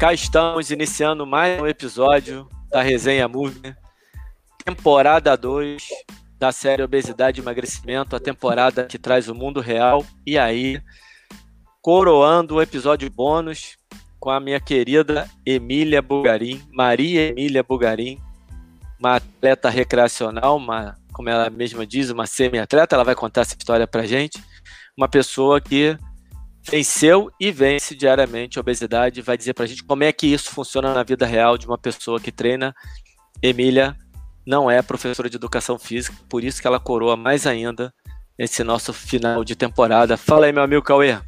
Cá 0.00 0.14
estamos 0.14 0.70
iniciando 0.70 1.26
mais 1.26 1.60
um 1.60 1.66
episódio 1.66 2.48
da 2.70 2.80
Resenha 2.80 3.28
Movie, 3.28 3.76
temporada 4.64 5.36
2 5.36 5.82
da 6.38 6.50
série 6.50 6.82
Obesidade 6.82 7.38
e 7.38 7.42
Emagrecimento, 7.42 8.16
a 8.16 8.18
temporada 8.18 8.84
que 8.86 8.98
traz 8.98 9.28
o 9.28 9.34
mundo 9.34 9.60
real. 9.60 10.02
E 10.26 10.38
aí, 10.38 10.80
coroando 11.82 12.54
o 12.54 12.62
episódio 12.62 13.10
bônus 13.10 13.76
com 14.18 14.30
a 14.30 14.40
minha 14.40 14.58
querida 14.58 15.28
Emília 15.44 16.00
Bugarim, 16.00 16.62
Maria 16.72 17.28
Emília 17.28 17.62
Bugarim, 17.62 18.18
uma 18.98 19.16
atleta 19.16 19.68
recreacional, 19.68 20.56
uma, 20.56 20.96
como 21.12 21.28
ela 21.28 21.50
mesma 21.50 21.86
diz, 21.86 22.08
uma 22.08 22.26
semi-atleta, 22.26 22.96
ela 22.96 23.04
vai 23.04 23.14
contar 23.14 23.42
essa 23.42 23.54
história 23.54 23.86
pra 23.86 24.06
gente. 24.06 24.42
Uma 24.96 25.10
pessoa 25.10 25.60
que 25.60 25.98
venceu 26.62 27.30
e 27.40 27.50
vence 27.50 27.94
diariamente 27.94 28.58
a 28.58 28.60
obesidade, 28.60 29.22
vai 29.22 29.36
dizer 29.36 29.54
pra 29.54 29.66
gente 29.66 29.84
como 29.84 30.04
é 30.04 30.12
que 30.12 30.26
isso 30.26 30.50
funciona 30.50 30.92
na 30.92 31.02
vida 31.02 31.26
real 31.26 31.56
de 31.56 31.66
uma 31.66 31.78
pessoa 31.78 32.20
que 32.20 32.32
treina. 32.32 32.74
Emília, 33.42 33.96
não 34.46 34.70
é 34.70 34.82
professora 34.82 35.30
de 35.30 35.36
educação 35.36 35.78
física, 35.78 36.16
por 36.28 36.44
isso 36.44 36.60
que 36.60 36.66
ela 36.66 36.80
coroa 36.80 37.16
mais 37.16 37.46
ainda 37.46 37.92
esse 38.38 38.64
nosso 38.64 38.92
final 38.92 39.44
de 39.44 39.54
temporada. 39.54 40.16
Fala 40.16 40.46
aí, 40.46 40.52
meu 40.52 40.62
amigo 40.62 40.82
Cauê. 40.82 41.18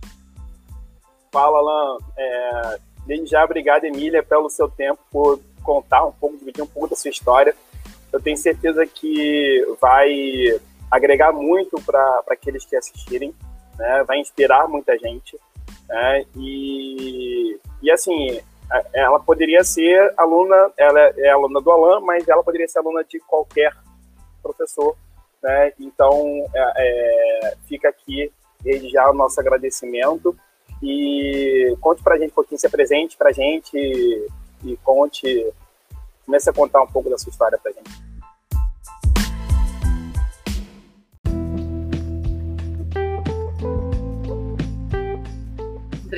Fala, 1.30 1.58
Alan. 1.58 1.98
É, 2.16 2.78
desde 3.06 3.26
já, 3.26 3.44
obrigado, 3.44 3.84
Emília, 3.84 4.22
pelo 4.22 4.48
seu 4.48 4.68
tempo, 4.68 4.98
por 5.10 5.40
contar 5.62 6.04
um 6.04 6.12
pouco, 6.12 6.38
dividir 6.38 6.62
um 6.62 6.66
pouco 6.66 6.88
da 6.88 6.96
sua 6.96 7.10
história. 7.10 7.54
Eu 8.12 8.20
tenho 8.20 8.36
certeza 8.36 8.86
que 8.86 9.64
vai 9.80 10.10
agregar 10.90 11.32
muito 11.32 11.80
para 11.82 12.22
aqueles 12.30 12.64
que 12.64 12.76
assistirem, 12.76 13.34
né? 13.78 14.04
vai 14.06 14.18
inspirar 14.18 14.68
muita 14.68 14.96
gente. 14.98 15.38
Né? 15.88 16.24
E, 16.36 17.58
e 17.82 17.90
assim, 17.90 18.40
ela 18.92 19.20
poderia 19.20 19.62
ser 19.64 20.12
aluna, 20.16 20.70
ela 20.76 21.00
é 21.00 21.30
aluna 21.30 21.60
do 21.60 21.70
Alan, 21.70 22.00
mas 22.00 22.26
ela 22.26 22.42
poderia 22.42 22.68
ser 22.68 22.78
aluna 22.78 23.04
de 23.04 23.18
qualquer 23.20 23.72
professor, 24.42 24.96
né? 25.42 25.72
Então, 25.78 26.46
é, 26.54 26.72
é, 26.76 27.56
fica 27.66 27.88
aqui 27.88 28.32
desde 28.60 28.88
já 28.88 29.10
o 29.10 29.14
nosso 29.14 29.38
agradecimento 29.40 30.36
e 30.82 31.76
conte 31.80 32.02
para 32.02 32.14
a 32.14 32.18
gente 32.18 32.30
um 32.30 32.34
pouquinho, 32.34 32.58
se 32.58 32.68
presente 32.68 33.16
para 33.16 33.30
a 33.30 33.32
gente 33.32 33.76
e, 33.76 34.26
e 34.64 34.76
conte, 34.78 35.52
comece 36.24 36.48
a 36.48 36.52
contar 36.52 36.82
um 36.82 36.86
pouco 36.86 37.10
da 37.10 37.18
sua 37.18 37.30
história 37.30 37.58
para 37.58 37.70
a 37.70 37.74
gente. 37.74 38.11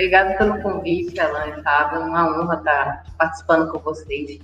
Obrigada 0.04 0.36
pelo 0.36 0.60
convite, 0.60 1.18
Alan 1.18 1.46
e 1.48 1.62
Fábio. 1.62 2.02
É 2.02 2.04
uma 2.04 2.28
honra 2.28 2.56
estar 2.56 3.04
participando 3.16 3.72
com 3.72 3.78
vocês 3.78 4.38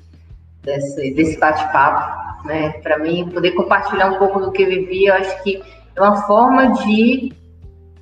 desse, 0.63 1.11
desse 1.13 1.39
bate-papo. 1.39 2.49
Né? 2.49 2.71
Para 2.81 2.99
mim, 2.99 3.29
poder 3.29 3.51
compartilhar 3.53 4.11
um 4.11 4.19
pouco 4.19 4.41
do 4.41 4.53
que 4.53 4.63
eu 4.63 4.69
vivi, 4.71 5.05
eu 5.05 5.15
acho 5.15 5.43
que 5.43 5.63
é 5.95 6.01
uma 6.01 6.17
forma 6.23 6.73
de 6.83 7.35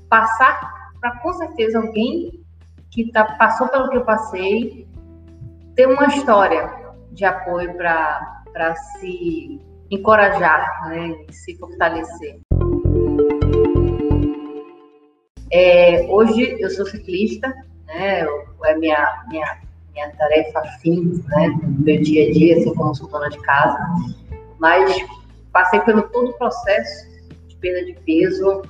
passar 0.08 0.92
para, 1.00 1.18
com 1.18 1.32
certeza, 1.32 1.80
alguém 1.80 2.44
que 2.92 3.10
tá, 3.10 3.24
passou 3.24 3.66
pelo 3.66 3.90
que 3.90 3.96
eu 3.96 4.04
passei, 4.04 4.86
ter 5.74 5.88
uma 5.88 6.06
história 6.06 6.72
de 7.10 7.24
apoio 7.24 7.74
para 7.74 8.76
se 8.76 9.60
encorajar, 9.90 10.88
né? 10.90 11.24
se 11.30 11.56
fortalecer. 11.58 12.38
É, 15.50 16.06
hoje 16.10 16.56
eu 16.60 16.70
sou 16.70 16.84
ciclista, 16.86 17.48
né? 17.86 18.26
É 18.64 18.74
minha, 18.76 19.24
minha, 19.28 19.58
minha 19.92 20.10
tarefa 20.16 20.62
fim, 20.80 21.22
né? 21.28 21.58
Meu 21.78 22.02
dia 22.02 22.28
a 22.28 22.32
dia, 22.32 22.56
assim 22.56 22.74
como 22.74 22.94
sou 22.94 23.08
dona 23.08 23.30
de 23.30 23.38
casa. 23.38 23.78
Mas 24.58 24.94
passei 25.52 25.80
pelo 25.80 26.02
todo 26.02 26.30
o 26.30 26.38
processo 26.38 27.08
de 27.46 27.56
perda 27.56 27.86
de 27.86 27.94
peso, 28.04 28.62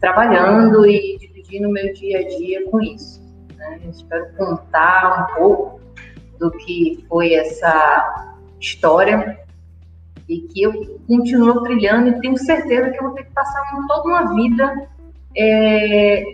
trabalhando 0.00 0.86
e 0.86 1.18
dividindo 1.18 1.68
meu 1.70 1.92
dia 1.92 2.18
a 2.18 2.28
dia 2.36 2.68
com 2.68 2.80
isso. 2.80 3.22
Né? 3.56 3.80
Espero 3.90 4.26
contar 4.36 5.28
um 5.30 5.34
pouco 5.36 5.80
do 6.38 6.50
que 6.50 7.04
foi 7.08 7.34
essa 7.34 8.34
história 8.60 9.38
e 10.28 10.40
que 10.40 10.62
eu 10.62 10.98
continuo 11.06 11.62
trilhando 11.62 12.08
e 12.08 12.20
tenho 12.20 12.36
certeza 12.38 12.90
que 12.90 12.98
eu 12.98 13.04
vou 13.04 13.12
ter 13.12 13.24
que 13.24 13.32
passar 13.32 13.62
toda 13.86 14.08
uma 14.08 14.34
vida 14.34 14.88
é, 15.36 16.24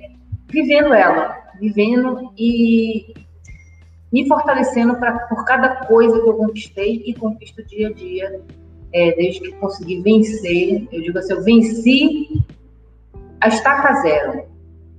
vivendo 0.48 0.94
ela, 0.94 1.36
vivendo 1.58 2.32
e 2.36 3.14
me 4.12 4.26
fortalecendo 4.26 4.96
pra, 4.96 5.20
por 5.28 5.44
cada 5.44 5.86
coisa 5.86 6.20
que 6.20 6.28
eu 6.28 6.34
conquistei 6.34 7.02
e 7.06 7.14
conquisto 7.14 7.64
dia 7.64 7.88
a 7.88 7.92
dia, 7.92 8.42
é, 8.92 9.12
desde 9.12 9.40
que 9.40 9.52
consegui 9.52 10.02
vencer. 10.02 10.88
Eu 10.90 11.02
digo 11.02 11.18
assim, 11.18 11.32
eu 11.32 11.42
venci 11.42 12.28
a 13.40 13.48
estaca 13.48 13.94
zero 14.02 14.44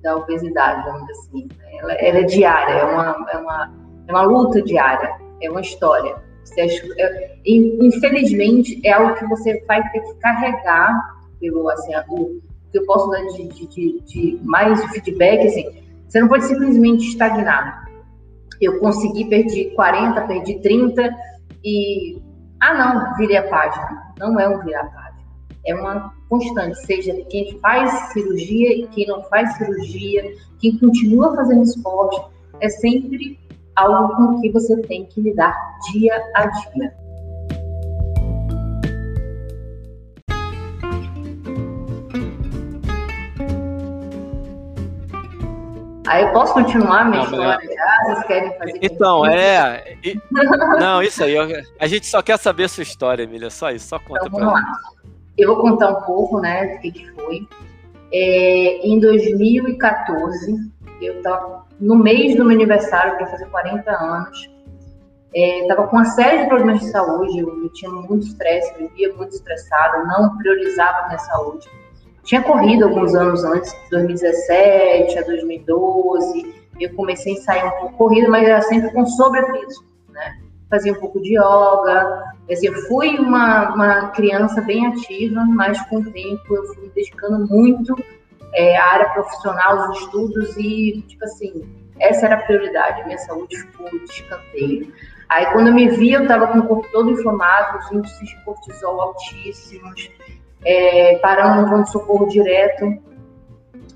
da 0.02 0.16
obesidade, 0.16 0.86
vamos 0.86 1.08
dizer 1.08 1.20
assim. 1.20 1.50
Ela, 1.80 1.94
ela 1.94 2.20
é 2.20 2.24
diária, 2.24 2.74
é 2.74 2.86
uma, 2.86 3.30
é, 3.32 3.38
uma, 3.38 3.74
é 4.08 4.12
uma 4.12 4.22
luta 4.22 4.62
diária, 4.62 5.16
é 5.42 5.50
uma 5.50 5.62
história. 5.62 6.16
Você, 6.44 6.62
é, 6.62 7.38
infelizmente, 7.46 8.80
é 8.86 8.94
algo 8.94 9.16
que 9.16 9.26
você 9.26 9.64
vai 9.66 9.88
ter 9.92 10.00
que 10.02 10.14
carregar 10.16 11.22
pelo 11.40 11.70
assim, 11.70 11.92
o, 12.10 12.42
que 12.72 12.80
eu 12.80 12.86
posso 12.86 13.10
dar 13.10 13.22
de, 13.28 13.48
de, 13.48 13.68
de, 13.68 14.02
de 14.02 14.40
mais 14.44 14.84
feedback, 14.92 15.48
assim, 15.48 15.66
você 16.08 16.20
não 16.20 16.28
pode 16.28 16.46
simplesmente 16.46 17.08
estagnar. 17.08 17.90
Eu 18.60 18.80
consegui, 18.80 19.26
perdi 19.26 19.72
40, 19.76 20.22
perdi 20.28 20.60
30 20.60 21.10
e. 21.64 22.22
Ah, 22.60 22.74
não, 22.74 23.16
virei 23.16 23.38
a 23.38 23.48
página. 23.48 24.14
Não 24.20 24.40
é 24.40 24.48
um 24.48 24.64
virar 24.64 24.82
a 24.82 24.86
página. 24.86 25.22
É 25.66 25.74
uma 25.74 26.14
constante, 26.30 26.78
seja 26.86 27.14
quem 27.30 27.60
faz 27.60 27.92
cirurgia 28.14 28.74
e 28.74 28.88
quem 28.88 29.08
não 29.08 29.24
faz 29.24 29.54
cirurgia, 29.58 30.24
quem 30.60 30.78
continua 30.78 31.36
fazendo 31.36 31.64
esporte, 31.64 32.22
é 32.60 32.70
sempre 32.70 33.38
algo 33.76 34.16
com 34.16 34.42
que 34.42 34.52
você 34.52 34.78
tem 34.84 35.06
que 35.06 35.22
lidar 35.22 35.56
dia 35.92 36.14
a 36.36 36.46
dia. 36.46 36.94
Aí 46.12 46.24
eu 46.24 46.32
posso 46.34 46.54
continuar 46.54 47.10
minha 47.10 47.24
história 47.24 47.70
já? 47.74 48.04
Vocês 48.04 48.28
querem 48.28 48.58
fazer? 48.58 48.80
Então, 48.82 49.26
é. 49.26 49.96
E, 50.04 50.20
não, 50.78 51.02
isso 51.02 51.24
aí. 51.24 51.38
A 51.80 51.88
gente 51.88 52.06
só 52.06 52.22
quer 52.22 52.38
saber 52.38 52.66
a 52.66 52.68
sua 52.68 52.84
história, 52.84 53.24
Emília. 53.24 53.50
Só 53.50 53.72
isso, 53.72 53.88
só 53.88 53.98
conta 53.98 54.28
então, 54.28 54.38
pra 54.38 54.52
lá. 54.52 54.62
Eu 55.38 55.56
vou 55.56 55.62
contar 55.62 55.90
um 55.90 56.02
pouco, 56.02 56.42
né, 56.42 56.76
do 56.76 56.82
que, 56.82 56.92
que 56.92 57.10
foi. 57.14 57.48
É, 58.12 58.86
em 58.86 59.00
2014, 59.00 60.54
eu 61.02 61.14
estava 61.14 61.64
no 61.80 61.96
mês 61.96 62.36
do 62.36 62.44
meu 62.44 62.58
aniversário, 62.58 63.16
para 63.16 63.28
fazer 63.28 63.46
40 63.46 63.90
anos. 63.90 64.50
Estava 65.34 65.84
é, 65.84 65.88
com 65.88 65.96
uma 65.96 66.06
série 66.06 66.40
de 66.40 66.50
problemas 66.50 66.82
de 66.82 66.92
saúde, 66.92 67.40
eu, 67.40 67.64
eu 67.64 67.70
tinha 67.72 67.90
muito 67.90 68.28
estresse, 68.28 68.78
vivia 68.78 69.14
muito 69.14 69.34
estressada, 69.34 70.04
não 70.04 70.38
priorizava 70.38 71.06
a 71.06 71.08
minha 71.08 71.20
saúde 71.20 71.70
tinha 72.24 72.42
corrido 72.42 72.86
alguns 72.86 73.16
anos 73.16 73.44
antes, 73.44 73.76
2017 73.90 75.20
a 75.20 75.24
2012, 75.24 76.56
eu 76.80 76.94
comecei 76.96 77.34
a 77.34 77.42
sair 77.42 77.66
um 77.66 77.72
pouco 77.72 77.98
corrida, 77.98 78.30
mas 78.30 78.48
era 78.48 78.62
sempre 78.62 78.92
com 78.92 79.06
sobrepeso, 79.06 79.84
né? 80.10 80.40
Fazia 80.70 80.94
um 80.94 81.00
pouco 81.00 81.22
de 81.22 81.38
yoga, 81.38 82.24
eu 82.48 82.74
fui 82.88 83.18
uma, 83.18 83.74
uma 83.74 84.08
criança 84.10 84.62
bem 84.62 84.88
ativa, 84.88 85.44
mas 85.46 85.82
com 85.88 85.98
o 85.98 86.12
tempo 86.12 86.56
eu 86.56 86.66
fui 86.68 86.84
me 86.84 86.90
dedicando 86.90 87.48
muito 87.48 87.96
é, 88.54 88.78
à 88.78 88.86
área 88.94 89.10
profissional, 89.10 89.90
os 89.90 90.00
estudos 90.00 90.56
e, 90.58 91.04
tipo 91.08 91.24
assim, 91.26 91.68
essa 92.00 92.26
era 92.26 92.36
a 92.36 92.42
prioridade, 92.42 93.06
minha 93.06 93.18
saúde 93.20 93.58
ficou 93.58 93.90
de 93.90 94.06
escanteio. 94.06 94.94
Aí 95.30 95.46
quando 95.54 95.68
eu 95.68 95.74
me 95.74 95.90
vi, 95.90 96.12
eu 96.12 96.24
estava 96.24 96.48
com 96.48 96.60
o 96.60 96.68
corpo 96.68 96.88
todo 96.92 97.12
inflamado, 97.12 97.80
os 97.80 97.92
índices 97.92 98.30
de 98.30 98.44
cortisol 98.44 99.02
altíssimos, 99.02 100.10
é, 100.64 101.18
parando 101.18 101.62
no 101.62 101.68
pronto-socorro 101.68 102.28
direto. 102.30 102.86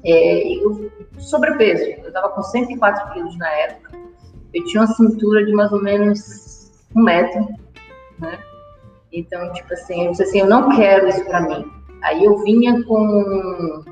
É, 0.03 0.53
eu, 0.53 0.91
sobrepeso, 1.17 1.83
eu 1.83 2.07
estava 2.07 2.29
com 2.29 2.43
104 2.43 3.13
quilos 3.13 3.37
na 3.37 3.49
época. 3.49 3.91
Eu 4.53 4.63
tinha 4.65 4.83
uma 4.83 4.93
cintura 4.93 5.45
de 5.45 5.51
mais 5.51 5.71
ou 5.71 5.81
menos 5.81 6.71
um 6.95 7.03
metro, 7.03 7.47
né? 8.19 8.39
Então, 9.11 9.51
tipo 9.53 9.73
assim, 9.73 10.05
eu 10.05 10.11
disse 10.11 10.23
assim, 10.23 10.39
eu 10.39 10.47
não 10.47 10.69
quero 10.75 11.07
isso 11.07 11.23
para 11.25 11.41
mim. 11.41 11.65
Aí 12.01 12.23
eu 12.23 12.37
vinha 12.43 12.83
com, 12.83 13.83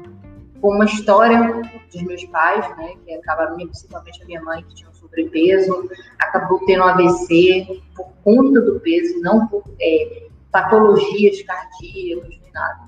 com 0.62 0.68
uma 0.70 0.86
história 0.86 1.62
dos 1.92 2.02
meus 2.04 2.24
pais, 2.26 2.68
né? 2.78 2.94
Que 3.06 3.14
acabaram, 3.16 3.56
principalmente 3.56 4.22
a 4.22 4.26
minha 4.26 4.42
mãe, 4.42 4.64
que 4.64 4.76
tinha 4.76 4.90
um 4.90 4.94
sobrepeso, 4.94 5.90
acabou 6.20 6.60
tendo 6.66 6.84
um 6.84 6.88
AVC 6.88 7.82
por 7.96 8.12
conta 8.24 8.62
do 8.62 8.80
peso, 8.80 9.20
não 9.22 9.48
por 9.48 9.64
é, 9.82 10.28
patologias 10.52 11.42
cardíacas, 11.42 12.43
nada. 12.54 12.80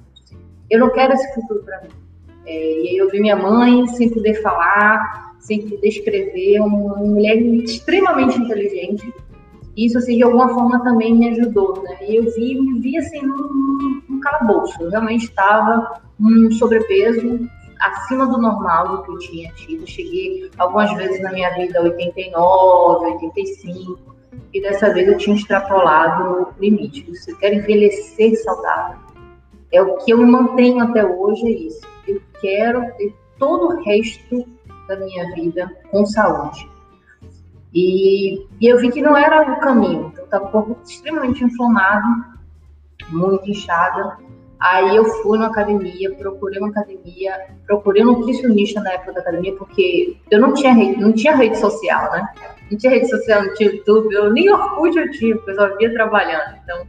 Eu 0.70 0.80
não 0.80 0.90
quero 0.92 1.14
esse 1.14 1.34
futuro 1.34 1.64
para 1.64 1.82
mim. 1.82 1.90
É, 2.46 2.82
e 2.82 2.90
aí 2.90 2.98
eu 2.98 3.10
vi 3.10 3.20
minha 3.20 3.36
mãe 3.36 3.88
sem 3.88 4.10
poder 4.10 4.36
falar, 4.42 5.36
sempre 5.40 5.78
descrever, 5.78 6.60
uma 6.60 6.96
mulher 6.98 7.38
extremamente 7.38 8.40
inteligente. 8.40 9.14
Isso, 9.76 9.98
assim, 9.98 10.16
de 10.16 10.24
alguma 10.24 10.50
forma 10.50 10.84
também 10.84 11.14
me 11.14 11.30
ajudou, 11.30 11.84
né? 11.84 11.98
E 12.08 12.16
eu 12.16 12.24
vi, 12.34 12.60
me 12.60 12.80
vi, 12.80 12.98
assim, 12.98 13.22
num, 13.22 14.02
num 14.08 14.20
calabouço. 14.22 14.82
Eu 14.82 14.90
realmente 14.90 15.26
estava 15.26 16.02
um 16.20 16.50
sobrepeso 16.52 17.50
acima 17.82 18.26
do 18.28 18.38
normal 18.38 18.98
do 18.98 19.04
que 19.04 19.12
eu 19.12 19.20
tinha 19.20 19.52
tido. 19.54 19.86
Cheguei 19.88 20.50
algumas 20.58 20.94
vezes 20.94 21.22
na 21.22 21.32
minha 21.32 21.50
vida 21.56 21.80
a 21.80 21.84
89, 21.84 23.06
85, 23.06 24.16
e 24.54 24.62
dessa 24.62 24.94
vez 24.94 25.08
eu 25.08 25.18
tinha 25.18 25.36
extrapolado 25.36 26.54
o 26.58 26.62
limite. 26.62 27.06
Eu 27.28 27.38
quero 27.38 27.56
envelhecer 27.56 28.42
saudável, 28.44 28.98
é 29.75 29.81
o 29.81 29.98
que 29.98 30.12
eu 30.12 30.25
mantenho 30.25 30.81
até 30.81 31.06
hoje, 31.06 31.45
é 31.45 31.51
isso. 31.51 31.81
Eu 32.07 32.22
quero 32.42 32.81
ter 32.98 33.13
todo 33.38 33.68
o 33.68 33.83
resto 33.83 34.45
da 34.88 34.95
minha 34.98 35.33
vida 35.33 35.72
com 35.92 36.06
saúde. 36.06 36.69
E, 37.74 38.45
e 38.62 38.68
eu 38.68 38.77
vi 38.77 38.89
que 38.89 39.01
não 39.01 39.18
era 39.18 39.51
o 39.51 39.60
caminho. 39.60 40.13
Eu 40.18 40.24
estava 40.24 40.45
um 40.45 40.51
pouco 40.51 40.77
extremamente 40.83 41.44
inflamado, 41.44 42.07
muito 43.10 43.50
inchada. 43.50 44.18
Aí 44.60 44.95
eu 44.95 45.04
fui 45.22 45.38
na 45.38 45.48
academia, 45.48 46.16
procurei 46.16 46.60
uma 46.60 46.69
academia, 46.69 47.50
procurei 47.68 48.04
um 48.04 48.13
nutricionista 48.13 48.80
na 48.81 48.94
época 48.94 49.13
da 49.13 49.19
academia, 49.19 49.54
porque 49.57 50.16
eu 50.31 50.39
não 50.39 50.54
tinha 50.54 50.74
rede, 50.74 51.01
não 51.01 51.12
tinha 51.12 51.36
rede 51.36 51.57
social, 51.57 52.10
né? 52.13 52.25
Não 52.71 52.78
tinha 52.78 52.94
rede 52.94 53.10
social, 53.10 53.44
não 53.44 53.54
tinha 53.54 53.69
YouTube, 53.69 54.13
eu 54.13 54.31
nem 54.31 54.50
Orkut 54.50 54.98
eu 54.98 55.12
tinha, 55.12 55.36
porque 55.36 55.51
eu 55.51 55.56
só 55.56 55.75
via 55.75 55.94
trabalhando. 55.94 56.56
Então, 56.63 56.88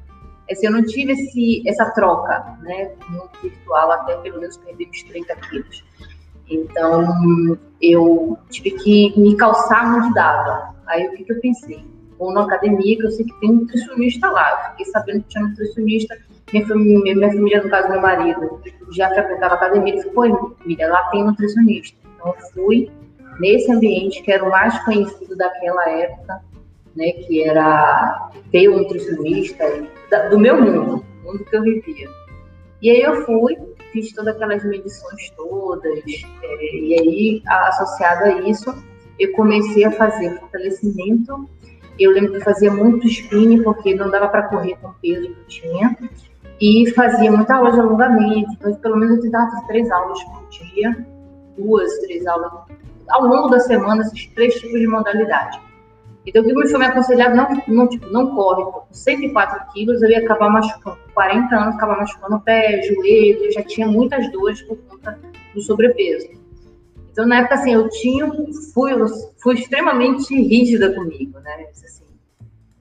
assim, 0.53 0.67
eu 0.67 0.73
não 0.73 0.85
tive 0.85 1.13
esse, 1.13 1.63
essa 1.67 1.91
troca, 1.91 2.59
né? 2.63 2.93
No 3.11 3.29
virtual, 3.43 3.93
até 3.93 4.17
pelo 4.19 4.41
menos 4.41 4.57
perder 4.59 4.89
uns 4.89 5.03
30 5.05 5.37
quilos. 5.37 5.85
Então, 6.49 7.59
eu 7.81 8.39
tive 8.51 8.71
que 8.73 9.21
me 9.21 9.37
calçar 9.37 9.97
onde 9.97 10.15
dava. 10.15 10.75
Aí, 10.87 11.07
o 11.09 11.13
que, 11.13 11.25
que 11.25 11.33
eu 11.33 11.41
pensei? 11.41 11.85
Vou 12.19 12.33
na 12.33 12.45
academia, 12.45 12.97
que 12.97 13.05
eu 13.05 13.11
sei 13.11 13.27
que 13.27 13.41
tem 13.41 13.53
nutricionista 13.53 14.31
lá. 14.31 14.51
Eu 14.51 14.71
fiquei 14.71 14.87
sabendo 14.87 15.23
que 15.23 15.29
tinha 15.29 15.45
nutricionista. 15.45 16.17
Minha 16.53 16.67
família, 16.67 17.15
minha 17.17 17.33
família, 17.33 17.63
no 17.63 17.69
caso, 17.69 17.89
meu 17.91 18.01
marido, 18.01 18.61
já 18.93 19.11
frequentava 19.11 19.55
a 19.55 19.57
academia. 19.57 19.95
Ele 19.95 20.11
pô, 20.11 20.55
família, 20.59 20.89
lá 20.89 21.03
tem 21.11 21.25
nutricionista. 21.25 21.99
Então, 22.15 22.29
eu 22.29 22.51
fui 22.53 22.91
nesse 23.41 23.71
ambiente 23.71 24.23
que 24.23 24.33
era 24.33 24.45
o 24.45 24.51
mais 24.51 24.79
conhecido 24.85 25.37
daquela 25.37 25.89
época, 25.91 26.41
né, 26.97 27.13
que 27.13 27.43
era 27.43 28.31
ter 28.51 28.69
um 28.69 28.79
nutricionista 28.79 29.65
do 30.31 30.39
meu 30.39 30.61
mundo, 30.61 31.05
o 31.23 31.27
mundo 31.27 31.45
que 31.45 31.57
eu 31.57 31.63
vivia. 31.63 32.09
E 32.81 32.91
aí 32.91 33.03
eu 33.03 33.25
fui, 33.25 33.57
fiz 33.93 34.13
todas 34.13 34.35
aquelas 34.35 34.65
medições 34.65 35.31
todas, 35.37 36.05
é, 36.43 36.77
e 36.77 36.95
aí, 36.99 37.43
associado 37.47 38.25
a 38.25 38.41
isso, 38.49 38.75
eu 39.19 39.33
comecei 39.33 39.85
a 39.85 39.91
fazer 39.91 40.39
fortalecimento. 40.39 41.49
Eu 41.99 42.13
lembro 42.13 42.33
que 42.33 42.37
eu 42.37 42.43
fazia 42.43 42.71
muito 42.71 43.07
spinning, 43.07 43.63
porque 43.63 43.95
não 43.95 44.11
dava 44.11 44.29
para 44.29 44.49
correr 44.49 44.77
com 44.77 44.89
o 44.89 44.95
peso 45.01 45.23
que 45.23 45.41
eu 45.41 45.47
tinha, 45.47 45.97
e 46.61 46.91
fazia 46.93 47.33
muita 47.33 47.55
aula 47.55 47.73
de 47.73 47.81
alongamento, 47.81 48.51
então 48.53 48.75
pelo 48.75 48.97
menos 48.97 49.17
eu 49.17 49.23
tentava 49.23 49.51
fazer 49.51 49.67
três 49.67 49.91
aulas 49.91 50.23
por 50.25 50.47
dia, 50.49 51.07
duas, 51.57 51.99
três 52.01 52.27
aulas 52.27 52.53
ao 53.09 53.23
longo 53.23 53.49
da 53.49 53.61
semana, 53.61 54.03
esses 54.03 54.27
três 54.27 54.55
tipos 54.55 54.79
de 54.79 54.87
modalidade. 54.87 55.61
Então, 56.27 56.43
o 56.43 56.45
que 56.45 56.69
foi 56.69 56.79
me 56.81 56.87
aconselhado, 56.87 57.37
não, 57.37 57.49
não, 57.69 57.89
tipo, 57.89 58.09
não 58.11 58.35
corre, 58.35 58.65
com 58.65 58.85
104 58.91 59.73
quilos 59.73 60.03
eu 60.03 60.11
ia 60.11 60.19
acabar 60.19 60.51
machucando, 60.51 60.99
40 61.15 61.55
anos, 61.55 61.77
acabar 61.77 61.99
machucando 61.99 62.37
o 62.37 62.41
pé, 62.41 62.83
joelho, 62.83 63.45
eu 63.45 63.53
já 63.53 63.63
tinha 63.63 63.87
muitas 63.87 64.31
dores 64.33 64.61
por 64.63 64.77
conta 64.89 65.19
do 65.55 65.63
sobrepeso. 65.63 66.29
Então, 67.13 67.27
na 67.27 67.39
época, 67.39 67.55
assim, 67.55 67.73
eu 67.73 67.89
tinha, 67.89 68.29
fui, 68.75 68.93
fui 69.41 69.55
extremamente 69.55 70.35
rígida 70.35 70.93
comigo, 70.93 71.39
né? 71.39 71.69
Assim, 71.71 72.05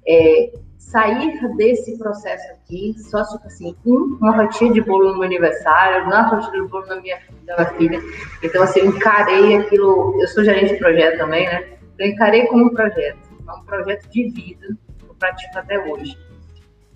é, 0.08 0.52
sair 0.78 1.40
desse 1.56 1.98
processo 1.98 2.52
aqui, 2.54 2.96
só 2.98 3.24
tipo 3.24 3.46
assim, 3.46 3.76
um, 3.86 4.18
uma 4.20 4.36
fatia 4.36 4.72
de 4.72 4.82
bolo 4.82 5.10
no 5.10 5.14
meu 5.16 5.24
aniversário, 5.24 6.06
uma 6.06 6.30
fatia 6.30 6.62
de 6.62 6.68
bolo 6.68 6.86
na 6.88 6.96
minha, 7.00 7.20
da 7.46 7.56
minha 7.56 7.70
filha. 7.76 8.00
Então, 8.44 8.64
assim, 8.64 8.80
eu 8.80 8.88
encarei 8.88 9.56
aquilo, 9.56 10.20
eu 10.20 10.28
sou 10.28 10.44
gerente 10.44 10.74
de 10.74 10.80
projeto 10.80 11.18
também, 11.20 11.46
né? 11.46 11.64
Eu 11.98 12.08
encarei 12.08 12.46
como 12.48 12.66
um 12.66 12.70
projeto 12.70 13.25
é 13.48 13.52
um 13.52 13.64
projeto 13.64 14.10
de 14.10 14.30
vida 14.30 14.78
que 14.98 15.06
eu 15.08 15.16
pratico 15.16 15.58
até 15.58 15.80
hoje. 15.80 16.18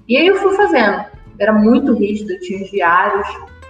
E 0.08 0.18
aí 0.18 0.28
eu 0.28 0.36
fui 0.38 0.56
fazendo. 0.56 1.06
Era 1.40 1.54
muito 1.54 1.94
rígido, 1.94 2.34
eu 2.34 2.40
tinha 2.42 2.64
os 2.64 2.72
diários, 2.72 3.28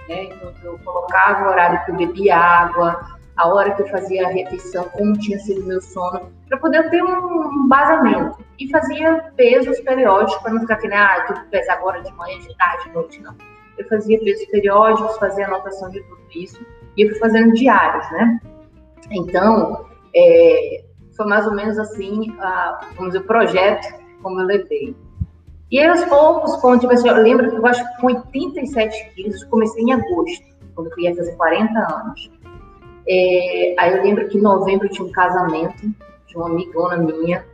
né? 0.08 0.24
Então 0.24 0.52
eu 0.64 0.78
colocava 0.78 1.46
o 1.46 1.50
horário 1.50 1.84
que 1.84 1.90
eu 1.92 1.96
bebia 1.96 2.36
água, 2.36 3.18
a 3.36 3.48
hora 3.48 3.72
que 3.74 3.82
eu 3.82 3.88
fazia 3.88 4.26
a 4.26 4.30
refeição, 4.30 4.84
como 4.90 5.16
tinha 5.18 5.38
sido 5.38 5.64
meu 5.64 5.80
sono, 5.80 6.30
para 6.48 6.58
poder 6.58 6.90
ter 6.90 7.02
um 7.02 7.68
basamento. 7.68 8.38
E 8.58 8.68
fazia 8.68 9.32
pesos 9.36 9.80
periódicos, 9.80 10.42
para 10.42 10.52
não 10.52 10.60
ficar 10.60 10.76
que 10.76 10.88
nem, 10.88 10.98
ah, 10.98 11.24
tudo 11.26 11.40
pesa 11.50 11.72
agora 11.72 12.02
de 12.02 12.12
manhã, 12.12 12.38
de 12.40 12.54
tarde, 12.56 12.84
de 12.84 12.94
noite, 12.94 13.20
não. 13.22 13.34
Eu 13.78 13.88
fazia 13.88 14.18
pesos 14.20 14.44
periódicos, 14.46 15.16
fazia 15.16 15.46
anotação 15.46 15.90
de 15.90 16.02
tudo 16.02 16.20
isso, 16.34 16.60
e 16.96 17.02
eu 17.02 17.10
fui 17.10 17.18
fazendo 17.18 17.54
diários, 17.54 18.10
né? 18.10 18.40
Então, 19.10 19.86
é, 20.14 20.84
foi 21.20 21.26
mais 21.26 21.46
ou 21.46 21.54
menos 21.54 21.78
assim, 21.78 22.34
a, 22.40 22.80
vamos 22.96 23.12
dizer, 23.12 23.18
o 23.18 23.26
projeto 23.26 23.94
como 24.22 24.40
eu 24.40 24.46
levei. 24.46 24.96
E 25.70 25.78
aí, 25.78 25.86
aos 25.86 26.02
poucos, 26.04 26.56
quando, 26.56 26.80
tipo 26.80 26.92
assim, 26.92 27.08
eu 27.08 27.16
lembro 27.16 27.50
que 27.50 27.56
eu 27.56 27.66
acho 27.66 27.86
que 27.86 28.00
com 28.00 28.06
87 28.06 29.12
quilos, 29.14 29.44
comecei 29.44 29.84
em 29.84 29.92
agosto, 29.92 30.44
quando 30.74 30.90
eu 30.90 30.98
ia 30.98 31.14
fazer 31.14 31.36
40 31.36 31.78
anos. 31.78 32.30
É, 33.06 33.74
aí 33.78 33.96
eu 33.96 34.02
lembro 34.02 34.28
que 34.28 34.38
em 34.38 34.40
novembro 34.40 34.88
tinha 34.88 35.06
um 35.06 35.12
casamento 35.12 35.94
de 36.26 36.36
uma 36.36 36.46
amigona 36.46 36.96
minha. 36.96 37.44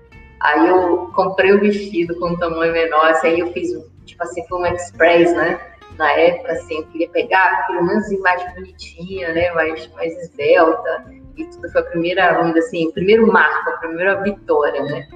Aí 0.41 0.69
eu 0.69 1.11
comprei 1.15 1.53
o 1.53 1.61
vestido 1.61 2.15
com 2.21 2.29
um 2.29 2.37
tamanho 2.37 2.73
menor, 2.73 3.11
assim, 3.11 3.29
aí 3.29 3.41
eu 3.41 3.53
fiz, 3.53 3.71
tipo 4.05 4.23
assim, 4.23 4.47
foi 4.49 4.61
um 4.61 4.67
express, 4.67 5.35
né? 5.35 5.61
Na 5.99 6.11
época, 6.13 6.53
assim, 6.53 6.79
eu 6.79 6.87
queria 6.87 7.09
pegar 7.09 7.67
pelo 7.67 7.85
menos 7.85 8.09
mais 8.21 8.55
bonitinha, 8.55 9.33
né? 9.33 9.51
Mais, 9.53 9.93
mais 9.95 10.17
esbelta 10.19 11.05
tudo 11.45 11.71
foi 11.71 11.81
a 11.81 11.85
primeira, 11.85 12.33
vamos 12.33 12.55
dizer 12.55 12.67
assim, 12.67 12.89
o 12.89 12.93
primeiro 12.93 13.27
marco, 13.27 13.71
a 13.71 13.77
primeira 13.79 14.23
vitória, 14.23 14.83
né? 14.83 15.07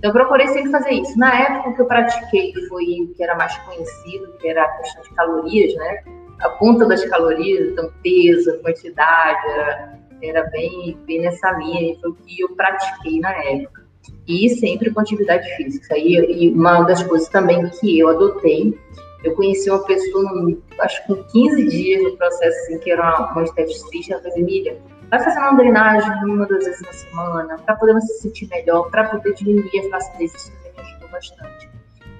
Então, 0.00 0.10
eu 0.10 0.12
procurei 0.12 0.46
sempre 0.48 0.70
fazer 0.70 0.92
isso. 0.92 1.18
Na 1.18 1.38
época 1.38 1.74
que 1.74 1.82
eu 1.82 1.86
pratiquei, 1.86 2.54
foi 2.68 2.84
o 3.02 3.14
que 3.14 3.22
era 3.22 3.34
mais 3.36 3.54
conhecido, 3.58 4.32
que 4.40 4.48
era 4.48 4.64
a 4.64 4.68
questão 4.78 5.02
de 5.02 5.10
calorias, 5.10 5.74
né? 5.74 6.04
A 6.40 6.48
conta 6.50 6.86
das 6.86 7.04
calorias, 7.04 7.70
então, 7.70 7.92
peso, 8.02 8.58
quantidade, 8.62 9.46
era, 9.50 9.98
era 10.22 10.42
bem, 10.44 10.98
bem 11.06 11.20
nessa 11.20 11.50
linha, 11.52 11.98
foi 12.00 12.10
o 12.10 12.14
que 12.14 12.40
eu 12.40 12.48
pratiquei 12.56 13.20
na 13.20 13.32
época. 13.44 13.84
E 14.26 14.48
sempre 14.48 14.90
com 14.90 15.00
atividade 15.00 15.46
física. 15.56 15.98
E, 15.98 16.14
e 16.14 16.50
uma 16.50 16.82
das 16.84 17.02
coisas 17.02 17.28
também 17.28 17.68
que 17.68 17.98
eu 17.98 18.08
adotei, 18.08 18.74
eu 19.22 19.34
conheci 19.34 19.68
uma 19.68 19.84
pessoa, 19.84 20.56
acho 20.80 21.02
que 21.06 21.14
com 21.14 21.24
15 21.24 21.68
dias 21.68 22.02
no 22.02 22.16
processo, 22.16 22.58
assim, 22.60 22.78
que 22.78 22.90
era 22.90 23.02
uma, 23.02 23.32
uma 23.32 23.42
esteticista, 23.44 24.14
ela 24.14 24.22
falou, 24.22 24.38
Emília, 24.38 24.78
vai 25.10 25.20
fazer 25.20 25.40
uma 25.40 25.54
drenagem 25.54 26.10
uma, 26.24 26.46
duas 26.46 26.64
vezes 26.64 26.80
na 26.82 26.92
semana, 26.92 27.58
para 27.58 27.74
poder 27.76 28.00
se 28.00 28.22
sentir 28.22 28.48
melhor, 28.48 28.88
para 28.90 29.04
poder 29.04 29.34
diminuir 29.34 29.80
a 29.80 29.88
flacidez, 29.88 30.34
isso 30.34 30.52
também 30.52 30.72
ajudou 30.78 31.08
bastante. 31.08 31.70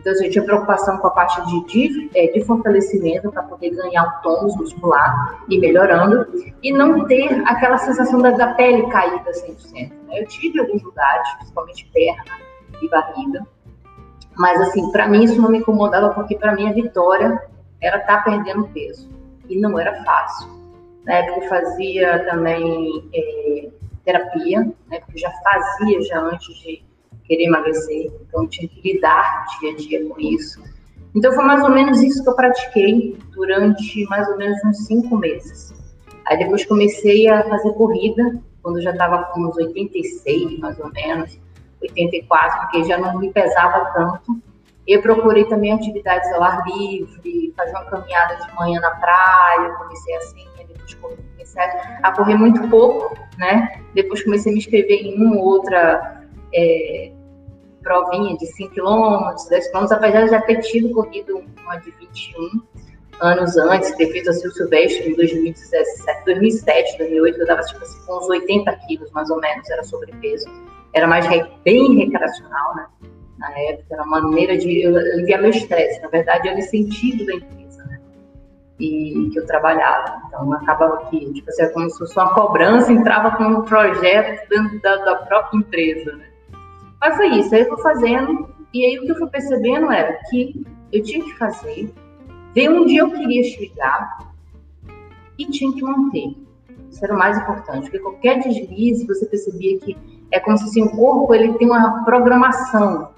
Então, 0.01 0.13
a 0.13 0.17
gente 0.17 0.33
tinha 0.33 0.45
preocupação 0.45 0.97
com 0.97 1.07
a 1.09 1.11
parte 1.11 1.45
de, 1.47 1.67
de, 1.67 2.11
é, 2.15 2.33
de 2.33 2.43
fortalecimento, 2.45 3.31
para 3.31 3.43
poder 3.43 3.71
ganhar 3.71 4.03
o 4.03 4.23
tônus 4.23 4.57
muscular 4.57 5.45
e 5.49 5.59
melhorando, 5.59 6.27
e 6.63 6.73
não 6.73 7.07
ter 7.07 7.43
aquela 7.47 7.77
sensação 7.77 8.21
da, 8.21 8.31
da 8.31 8.55
pele 8.55 8.89
caída 8.89 9.31
100%. 9.31 9.73
Né? 9.73 9.91
Eu 10.13 10.27
tive 10.27 10.59
alguns 10.59 10.83
lugares, 10.83 11.31
principalmente 11.37 11.89
perna 11.93 12.25
e 12.81 12.89
barriga, 12.89 13.47
mas, 14.37 14.61
assim, 14.63 14.91
para 14.91 15.07
mim 15.07 15.25
isso 15.25 15.41
não 15.41 15.51
me 15.51 15.59
incomodava, 15.59 16.11
porque 16.11 16.35
para 16.35 16.55
mim 16.55 16.69
a 16.69 16.73
vitória 16.73 17.41
era 17.81 17.99
estar 17.99 18.17
tá 18.17 18.23
perdendo 18.23 18.69
peso, 18.69 19.09
e 19.49 19.61
não 19.61 19.79
era 19.79 20.03
fácil. 20.03 20.60
Na 21.05 21.15
época 21.15 21.41
eu 21.45 21.49
fazia 21.49 22.25
também 22.31 23.09
é, 23.15 23.69
terapia, 24.05 24.61
né, 24.61 25.01
porque 25.01 25.17
eu 25.17 25.19
já 25.19 25.31
fazia 25.43 26.03
já 26.03 26.21
antes 26.21 26.55
de 26.59 26.83
querer 27.25 27.45
emagrecer, 27.45 28.11
então 28.23 28.47
tinha 28.49 28.69
que 28.69 28.93
lidar 28.93 29.47
dia 29.61 29.73
a 29.73 29.77
dia 29.77 30.09
com 30.09 30.21
isso. 30.21 30.63
Então 31.15 31.33
foi 31.33 31.45
mais 31.45 31.63
ou 31.63 31.71
menos 31.71 32.03
isso 32.03 32.23
que 32.23 32.29
eu 32.29 32.37
pratiquei 32.37 33.17
durante 33.33 34.05
mais 34.09 34.29
ou 34.29 34.37
menos 34.37 34.59
uns 34.65 34.87
cinco 34.87 35.17
meses. 35.17 35.75
Aí 36.27 36.39
depois 36.39 36.65
comecei 36.65 37.29
a 37.29 37.43
fazer 37.49 37.73
corrida, 37.73 38.41
quando 38.63 38.77
eu 38.77 38.83
já 38.83 38.91
estava 38.91 39.25
com 39.25 39.41
uns 39.41 39.57
86, 39.57 40.59
mais 40.59 40.79
ou 40.79 40.91
menos, 40.93 41.39
84, 41.83 42.61
porque 42.61 42.85
já 42.85 42.99
não 42.99 43.19
me 43.19 43.33
pesava 43.33 43.87
tanto. 43.93 44.41
Eu 44.91 45.03
procurei 45.03 45.45
também 45.45 45.73
atividades 45.73 46.31
ao 46.33 46.43
ar 46.43 46.63
livre, 46.67 47.55
fazer 47.57 47.71
uma 47.71 47.85
caminhada 47.85 48.37
de 48.37 48.55
manhã 48.55 48.81
na 48.81 48.91
praia, 48.91 49.71
comecei 49.79 50.17
assim, 50.17 50.49
comecei 51.01 51.63
a 52.03 52.13
correr 52.13 52.35
muito 52.35 52.69
pouco, 52.69 53.17
né? 53.39 53.83
Depois 53.95 54.23
comecei 54.25 54.51
a 54.51 54.55
me 54.55 54.59
inscrever 54.59 55.07
em 55.07 55.15
uma 55.15 55.41
outra 55.41 56.25
é, 56.53 57.13
provinha 57.83 58.37
de 58.37 58.47
5 58.47 58.75
km, 58.75 59.35
10 59.49 59.71
km, 59.71 59.85
apesar 59.93 60.25
de 60.25 60.31
já 60.31 60.41
ter 60.43 60.61
tido 60.61 60.91
corrido 60.91 61.45
uma 61.63 61.77
de 61.77 61.91
21, 61.93 62.63
anos 63.21 63.57
antes, 63.57 63.95
ter 63.97 64.11
feito 64.11 64.31
assim, 64.31 64.49
o 64.49 64.51
Silvestre 64.51 65.11
em 65.11 65.15
2017, 65.15 66.25
2007, 66.25 66.99
2008, 66.99 67.37
eu 67.37 67.43
estava 67.43 67.61
tipo, 67.63 67.83
assim, 67.83 68.07
com 68.07 68.19
uns 68.19 68.29
80 68.29 68.77
quilos, 68.87 69.11
mais 69.13 69.31
ou 69.31 69.39
menos, 69.41 69.69
era 69.71 69.85
sobrepeso. 69.85 70.47
Era 70.93 71.07
mais 71.07 71.27
bem 71.63 71.97
recreacional, 71.97 72.75
né? 72.75 72.87
Na 73.41 73.59
época, 73.59 73.95
era 73.95 74.03
uma 74.03 74.21
maneira 74.21 74.57
de 74.59 74.87
aliviar 74.87 75.41
meu 75.41 75.51
estresse. 75.51 76.01
Na 76.03 76.09
verdade, 76.09 76.47
era 76.47 76.59
o 76.59 76.63
sentido 76.63 77.25
da 77.25 77.35
empresa, 77.35 77.83
né? 77.85 77.99
E 78.79 79.31
que 79.33 79.39
eu 79.39 79.47
trabalhava. 79.47 80.21
Então, 80.29 80.53
acabava 80.53 81.07
que, 81.07 81.33
tipo 81.33 81.49
assim, 81.49 81.73
como 81.73 81.89
se 81.89 81.99
fosse 81.99 82.19
uma 82.19 82.35
cobrança, 82.35 82.93
entrava 82.93 83.37
com 83.39 83.45
um 83.45 83.63
projeto 83.63 84.47
dentro 84.51 84.79
da, 84.83 84.97
da 84.97 85.17
própria 85.17 85.57
empresa, 85.57 86.15
né? 86.17 86.27
Mas 87.01 87.17
foi 87.17 87.29
isso, 87.29 87.55
aí 87.55 87.63
eu 87.63 87.69
fui 87.69 87.83
fazendo, 87.83 88.55
e 88.75 88.85
aí 88.85 88.99
o 88.99 89.07
que 89.07 89.13
eu 89.13 89.17
fui 89.17 89.29
percebendo 89.29 89.91
era 89.91 90.21
que 90.29 90.67
eu 90.93 91.03
tinha 91.03 91.25
que 91.25 91.33
fazer, 91.39 91.91
ver 92.55 92.69
onde 92.69 92.97
eu 92.97 93.11
queria 93.11 93.43
chegar 93.43 94.19
e 95.39 95.47
tinha 95.47 95.73
que 95.73 95.83
manter. 95.83 96.37
Isso 96.91 97.03
era 97.03 97.15
o 97.15 97.19
mais 97.19 97.39
importante, 97.39 97.85
porque 97.85 98.01
qualquer 98.01 98.41
deslize, 98.41 99.07
você 99.07 99.25
percebia 99.25 99.79
que 99.79 99.97
é 100.31 100.39
como 100.39 100.59
se 100.59 100.65
assim, 100.65 100.83
o 100.83 100.91
corpo 100.91 101.33
ele 101.35 101.55
tem 101.55 101.69
uma 101.69 102.05
programação. 102.05 103.09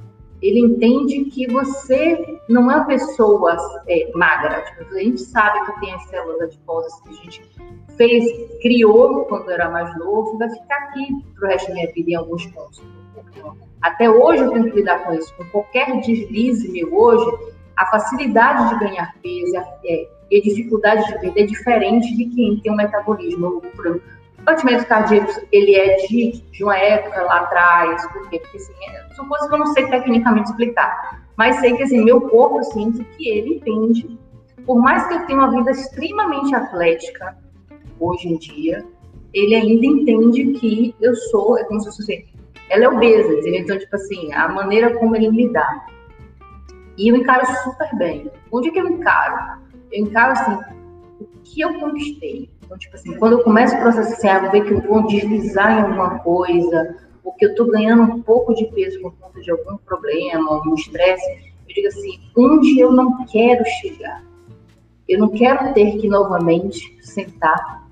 Ele 0.43 0.61
entende 0.61 1.25
que 1.27 1.47
você 1.47 2.41
não 2.49 2.71
é 2.71 2.77
uma 2.77 2.85
pessoa 2.85 3.57
é, 3.89 4.11
magra. 4.15 4.63
Tipo, 4.63 4.95
a 4.95 4.99
gente 4.99 5.21
sabe 5.21 5.65
que 5.65 5.81
tem 5.81 5.95
as 5.95 6.03
células 6.09 6.41
adiposas 6.43 7.01
que 7.03 7.11
a 7.11 7.13
gente 7.13 7.51
fez, 7.97 8.25
criou 8.61 9.25
quando 9.27 9.51
era 9.51 9.71
mais 9.71 9.97
novo, 9.99 10.37
vai 10.39 10.51
ficar 10.51 10.77
aqui 10.77 11.09
para 11.35 11.47
o 11.47 11.51
resto 11.51 11.69
da 11.69 11.75
minha 11.75 11.93
vida 11.93 12.11
em 12.11 12.15
alguns 12.17 12.47
pontos. 12.47 12.83
Até 13.81 14.11
hoje 14.11 14.43
eu 14.43 14.51
tenho 14.53 14.71
que 14.71 14.77
lidar 14.77 15.05
com 15.05 15.13
isso. 15.15 15.33
Com 15.37 15.45
qualquer 15.47 16.01
deslize 16.01 16.71
meu 16.71 16.93
hoje, 16.95 17.53
a 17.77 17.87
facilidade 17.87 18.69
de 18.71 18.81
ganhar 18.81 19.15
peso 19.23 19.57
é, 19.85 20.09
e 20.31 20.39
a 20.39 20.43
dificuldade 20.43 21.07
de 21.07 21.21
perder 21.21 21.43
é 21.43 21.47
diferente 21.47 22.17
de 22.17 22.27
quem 22.27 22.59
tem 22.61 22.73
um 22.73 22.77
metabolismo. 22.77 23.47
O 23.47 23.61
batimento 24.45 24.87
cardíaco, 24.87 25.47
ele 25.51 25.75
é 25.75 25.97
de, 26.07 26.43
de 26.51 26.65
uma 26.65 26.77
época 26.77 27.23
lá 27.23 27.41
atrás, 27.41 28.07
por 28.13 28.29
quê? 28.29 28.39
Porque 28.39 28.57
assim, 28.57 28.73
é, 28.89 29.15
são 29.15 29.29
coisas 29.29 29.49
que 29.49 29.55
eu 29.55 29.59
não 29.59 29.67
sei 29.67 29.87
tecnicamente 29.89 30.51
explicar. 30.51 31.23
Mas 31.37 31.57
sei 31.57 31.77
que 31.77 31.83
assim, 31.83 32.05
meu 32.05 32.21
corpo, 32.21 32.59
eu 32.59 32.65
sinto 32.65 33.05
que 33.17 33.29
ele 33.29 33.57
entende. 33.57 34.19
Por 34.67 34.81
mais 34.81 35.07
que 35.07 35.15
eu 35.15 35.27
tenha 35.27 35.39
uma 35.39 35.51
vida 35.51 35.71
extremamente 35.71 36.55
atlética, 36.55 37.37
hoje 37.99 38.29
em 38.29 38.39
dia, 38.39 38.85
ele 39.33 39.55
ainda 39.55 39.87
entende 39.87 40.53
que 40.59 40.95
eu 41.01 41.15
sou, 41.15 41.59
é 41.59 41.65
como 41.65 41.81
se 41.81 41.87
fosse 41.87 42.03
assim, 42.03 42.25
ela 42.69 42.85
é 42.85 42.89
obesa? 42.89 43.49
Então, 43.49 43.79
tipo 43.79 43.95
assim, 43.95 44.33
a 44.33 44.49
maneira 44.49 44.97
como 44.99 45.17
ele 45.17 45.49
dá. 45.51 45.87
E 46.97 47.09
eu 47.09 47.17
encaro 47.17 47.45
super 47.65 47.97
bem. 47.97 48.31
Onde 48.51 48.69
é 48.69 48.73
que 48.73 48.81
eu 48.81 48.89
encaro? 48.89 49.61
Eu 49.91 50.05
encaro 50.07 50.33
assim, 50.33 50.59
o 51.21 51.27
que 51.43 51.61
eu 51.61 51.79
conquistei. 51.81 52.51
Então, 52.73 52.79
tipo 52.79 52.97
assim, 52.97 53.19
quando 53.19 53.33
eu 53.33 53.45
começo 53.45 53.77
o 53.77 53.81
processo 53.81 54.15
assim, 54.15 54.51
ver 54.51 54.65
que 54.65 54.73
eu 54.73 54.81
vou 54.81 55.07
deslizar 55.07 55.79
em 55.79 55.83
alguma 55.83 56.21
coisa, 56.21 56.97
ou 57.23 57.31
que 57.35 57.45
eu 57.45 57.55
tô 57.55 57.67
ganhando 57.67 58.03
um 58.03 58.23
pouco 58.23 58.55
de 58.55 58.65
peso 58.69 58.99
por 59.03 59.13
conta 59.19 59.43
de 59.43 59.51
algum 59.51 59.77
problema, 59.77 60.55
algum 60.55 60.73
estresse, 60.73 61.53
eu 61.69 61.75
digo 61.75 61.89
assim, 61.89 62.19
onde 62.35 62.81
eu 62.81 62.91
não 62.91 63.27
quero 63.27 63.63
chegar. 63.83 64.25
Eu 65.07 65.19
não 65.19 65.29
quero 65.29 65.75
ter 65.75 65.99
que 65.99 66.09
novamente 66.09 66.97
sentar, 67.03 67.87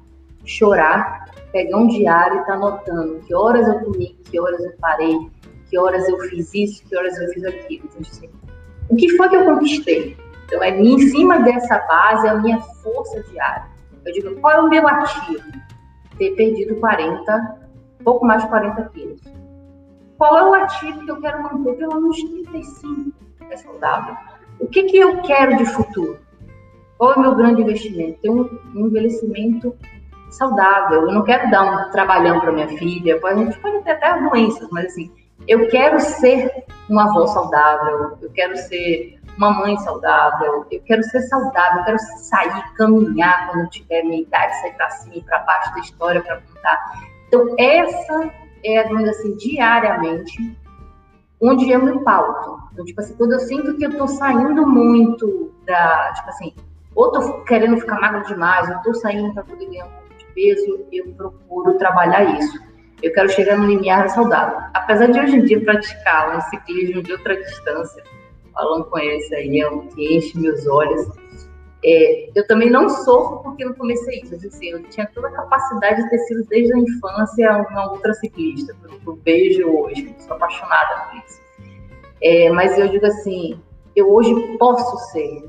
chorar 0.47 1.27
pegar 1.53 1.77
um 1.77 1.89
diário 1.89 2.39
e 2.39 2.41
estar 2.41 2.53
tá 2.53 2.55
anotando 2.55 3.21
que 3.27 3.35
horas 3.35 3.69
eu 3.69 3.81
comi, 3.81 4.17
que 4.31 4.41
horas 4.41 4.65
eu 4.65 4.73
parei, 4.81 5.19
que 5.69 5.77
horas 5.77 6.09
eu 6.09 6.19
fiz 6.21 6.55
isso, 6.55 6.83
que 6.87 6.97
horas 6.97 7.21
eu 7.21 7.29
fiz 7.35 7.45
aquilo. 7.45 7.85
Então, 7.85 8.01
assim, 8.01 8.31
o 8.89 8.97
que 8.97 9.11
foi 9.17 9.29
que 9.29 9.37
eu 9.37 9.45
conquistei? 9.45 10.17
Então, 10.47 10.63
é 10.63 10.71
em 10.71 10.99
cima 11.11 11.41
dessa 11.41 11.79
base 11.81 12.29
a 12.29 12.37
minha 12.37 12.61
força 12.61 13.23
diária. 13.25 13.70
Eu 14.05 14.13
digo, 14.13 14.41
qual 14.41 14.53
é 14.55 14.61
o 14.61 14.69
meu 14.69 14.87
ativo? 14.89 15.43
Ter 16.19 16.35
perdido 16.35 16.77
40, 16.77 17.61
pouco 18.05 18.27
mais 18.27 18.43
de 18.43 18.49
40 18.49 18.83
quilos. 18.91 19.21
Qual 20.19 20.37
é 20.37 20.45
o 20.45 20.55
ativo 20.55 21.05
que 21.05 21.11
eu 21.11 21.21
quero 21.21 21.43
manter 21.43 21.75
pelo 21.75 22.01
menos 22.01 22.23
35? 22.23 23.13
É 23.51 23.57
saudável. 23.57 24.15
O 24.59 24.67
que, 24.67 24.85
que 24.85 24.99
eu 24.99 25.23
quero 25.23 25.57
de 25.57 25.65
futuro? 25.67 26.19
Qual 26.99 27.13
é 27.13 27.17
o 27.17 27.21
meu 27.21 27.35
grande 27.35 27.63
investimento? 27.63 28.21
Ter 28.21 28.31
um, 28.31 28.49
um 28.75 28.87
envelhecimento 28.87 29.75
saudável. 30.31 31.03
Eu 31.03 31.13
não 31.13 31.25
quero 31.25 31.51
dar 31.51 31.63
um 31.63 31.91
trabalhão 31.91 32.41
para 32.41 32.53
minha 32.53 32.69
filha. 32.69 33.19
A 33.23 33.35
gente 33.35 33.59
pode 33.59 33.83
ter 33.83 33.93
até 33.93 34.21
doenças, 34.21 34.69
mas 34.71 34.87
assim, 34.87 35.11
eu 35.49 35.69
quero 35.69 35.99
ser 35.99 36.65
uma 36.89 37.05
avó 37.05 37.27
saudável. 37.27 38.19
Eu 38.21 38.31
quero 38.31 38.57
ser 38.57 39.19
uma 39.37 39.51
mãe 39.53 39.77
saudável. 39.79 40.67
Eu 40.71 40.83
quero 40.83 41.03
ser 41.05 41.21
saudável. 41.23 41.79
Eu 41.79 41.85
quero 41.85 41.99
sair, 41.99 42.75
caminhar 42.77 43.51
quando 43.51 43.69
tiver 43.71 44.03
minha 44.03 44.23
idade, 44.23 44.61
sair 44.61 44.73
para 44.73 44.91
cima 44.91 45.17
e 45.17 45.23
para 45.23 45.39
baixo 45.41 45.75
da 45.75 45.81
história 45.81 46.23
para 46.23 46.41
contar. 46.41 46.93
Então 47.29 47.55
essa 47.59 48.31
é, 48.65 48.85
dizer 48.85 49.11
assim, 49.11 49.37
diariamente 49.37 50.59
onde 51.41 51.71
eu 51.71 51.83
me 51.83 51.99
pauto. 52.05 52.61
Então, 52.73 52.85
tipo 52.85 53.01
assim, 53.01 53.15
quando 53.15 53.33
eu 53.33 53.41
sinto 53.41 53.77
que 53.77 53.87
eu 53.87 53.97
tô 53.97 54.07
saindo 54.07 54.67
muito 54.67 55.53
da, 55.67 56.13
tipo 56.15 56.29
assim, 56.29 56.55
ou 56.95 57.11
tô 57.11 57.43
querendo 57.45 57.79
ficar 57.79 58.01
magra 58.01 58.21
demais, 58.25 58.69
ou 58.69 58.83
tô 58.83 58.95
saindo 58.95 59.33
para 59.33 59.45
poder 59.45 59.67
ganhar 59.67 59.87
um 59.87 60.35
peso, 60.35 60.87
eu 60.93 61.13
procuro 61.15 61.79
trabalhar 61.79 62.39
isso. 62.39 62.61
Eu 63.03 63.13
quero 63.15 63.31
chegar 63.31 63.57
no 63.57 63.67
limiar 63.67 64.11
saudável. 64.11 64.59
Apesar 64.75 65.07
de 65.07 65.19
hoje 65.19 65.37
em 65.37 65.45
dia 65.45 65.65
praticar 65.65 66.37
um 66.37 66.41
ciclismo 66.43 67.03
de 67.03 67.13
outra 67.13 67.35
distância, 67.35 68.05
falando 68.53 68.85
com 68.87 68.99
esse 68.99 69.35
aí, 69.35 69.61
é 69.61 69.69
o 69.69 69.83
que 69.83 70.17
enche 70.17 70.39
meus 70.39 70.67
olhos. 70.67 71.09
É, 71.83 72.31
eu 72.35 72.47
também 72.47 72.71
não 72.71 72.89
sofro 72.89 73.39
porque 73.43 73.65
não 73.65 73.73
comecei 73.73 74.21
isso. 74.21 74.35
Assim, 74.35 74.71
eu 74.71 74.83
tinha 74.85 75.07
toda 75.15 75.29
a 75.29 75.33
capacidade 75.33 76.03
de 76.03 76.11
ter 76.11 76.19
sido 76.19 76.45
desde 76.45 76.75
a 76.75 76.79
infância 76.79 77.67
uma 77.71 77.93
outra 77.93 78.13
ciclista, 78.15 78.77
eu 79.07 79.19
vejo 79.25 79.69
hoje, 79.69 80.15
sou 80.19 80.37
apaixonada 80.37 81.09
por 81.11 81.19
isso. 81.19 81.41
É, 82.23 82.51
mas 82.51 82.79
eu 82.79 82.89
digo 82.89 83.07
assim, 83.07 83.59
eu 83.97 84.13
hoje 84.13 84.35
posso 84.59 84.99
ser. 85.11 85.43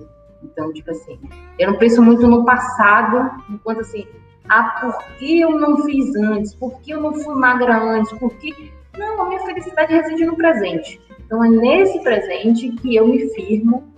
Então, 0.43 0.74
tipo 0.74 0.89
assim, 0.89 1.20
eu 1.60 1.72
não 1.72 1.77
penso 1.77 2.01
muito 2.01 2.27
no 2.27 2.46
passado, 2.46 3.43
enquanto 3.50 3.81
assim, 3.81 4.08
ah, 4.50 4.79
por 4.81 5.17
que 5.17 5.39
eu 5.39 5.51
não 5.51 5.84
fiz 5.84 6.15
antes? 6.15 6.55
Por 6.55 6.81
que 6.81 6.91
eu 6.91 7.01
não 7.01 7.13
fui 7.13 7.36
magra 7.36 7.77
antes? 7.77 8.12
Por 8.17 8.34
que... 8.36 8.72
Não, 8.98 9.22
a 9.22 9.27
minha 9.27 9.39
felicidade 9.41 9.93
reside 9.93 10.25
no 10.25 10.36
presente. 10.36 11.00
Então 11.31 11.45
é 11.45 11.47
nesse 11.47 11.97
presente 12.01 12.69
que 12.73 12.93
eu 12.93 13.07
me 13.07 13.33
firmo 13.33 13.89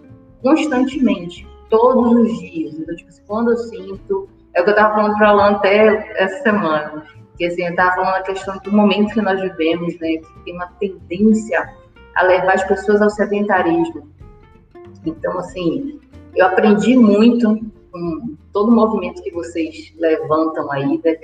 constantemente, 0.43 1.47
todos 1.67 2.13
os 2.13 2.39
dias. 2.39 2.75
Então, 2.75 2.95
tipo, 2.95 3.09
quando 3.25 3.49
eu 3.49 3.57
sinto. 3.57 4.29
É 4.53 4.61
o 4.61 4.63
que 4.63 4.69
eu 4.69 4.75
estava 4.75 4.93
falando 4.93 5.17
para 5.17 5.29
Alan 5.29 5.51
até 5.53 6.13
essa 6.21 6.43
semana. 6.43 7.03
Que 7.35 7.45
assim, 7.45 7.63
eu 7.63 7.71
estava 7.71 7.95
falando 7.95 8.15
a 8.17 8.21
questão 8.21 8.55
do 8.59 8.71
momento 8.71 9.15
que 9.15 9.21
nós 9.23 9.41
vivemos, 9.41 9.99
né? 9.99 10.17
Que 10.17 10.43
tem 10.45 10.53
uma 10.53 10.67
tendência 10.79 11.73
a 12.15 12.21
levar 12.21 12.53
as 12.53 12.63
pessoas 12.65 13.01
ao 13.01 13.09
sedentarismo. 13.09 14.07
Então, 15.03 15.35
assim, 15.39 15.99
eu 16.35 16.45
aprendi 16.45 16.95
muito 16.95 17.59
com 17.91 18.35
todo 18.51 18.69
o 18.69 18.75
movimento 18.75 19.23
que 19.23 19.31
vocês 19.31 19.91
levantam 19.97 20.71
aí, 20.71 21.01
né, 21.03 21.17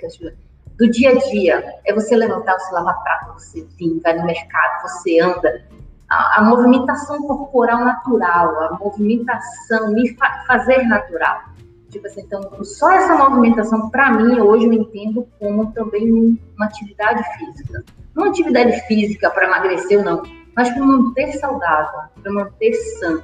do 0.75 0.89
dia 0.89 1.12
a 1.12 1.16
dia. 1.30 1.63
É 1.86 1.94
você 1.94 2.16
levantar, 2.16 2.58
você 2.58 2.74
lava 2.74 2.94
prato, 2.94 3.34
você 3.34 3.63
vai 4.04 4.18
no 4.18 4.25
mercado, 4.25 4.82
você 4.82 5.20
anda. 5.20 5.70
A, 6.10 6.44
movimentação 6.44 7.22
corporal 7.24 7.86
natural, 7.86 8.63
a 8.63 8.78
movimentação, 8.80 9.94
me 9.94 10.16
fa 10.16 10.44
fazer 10.48 10.84
natural. 10.84 11.42
Tipo 11.89 12.08
assim, 12.08 12.22
então, 12.22 12.42
só 12.63 12.92
essa 12.92 13.16
movimentação, 13.16 13.89
para 13.89 14.12
mim, 14.12 14.39
hoje 14.39 14.66
eu 14.66 14.74
entendo 14.74 15.28
como 15.39 15.72
também 15.72 16.39
uma 16.56 16.66
atividade 16.66 17.24
física. 17.38 17.84
Não 18.16 18.24
uma 18.24 18.32
atividade 18.32 18.80
física 18.88 19.30
para 19.30 19.46
emagrecer 19.46 20.04
não, 20.04 20.24
mas 20.56 20.70
para 20.70 20.84
manter 20.84 21.32
saudável, 21.34 22.01
para 22.22 22.32
manter 22.32 22.74
sã 22.74 23.22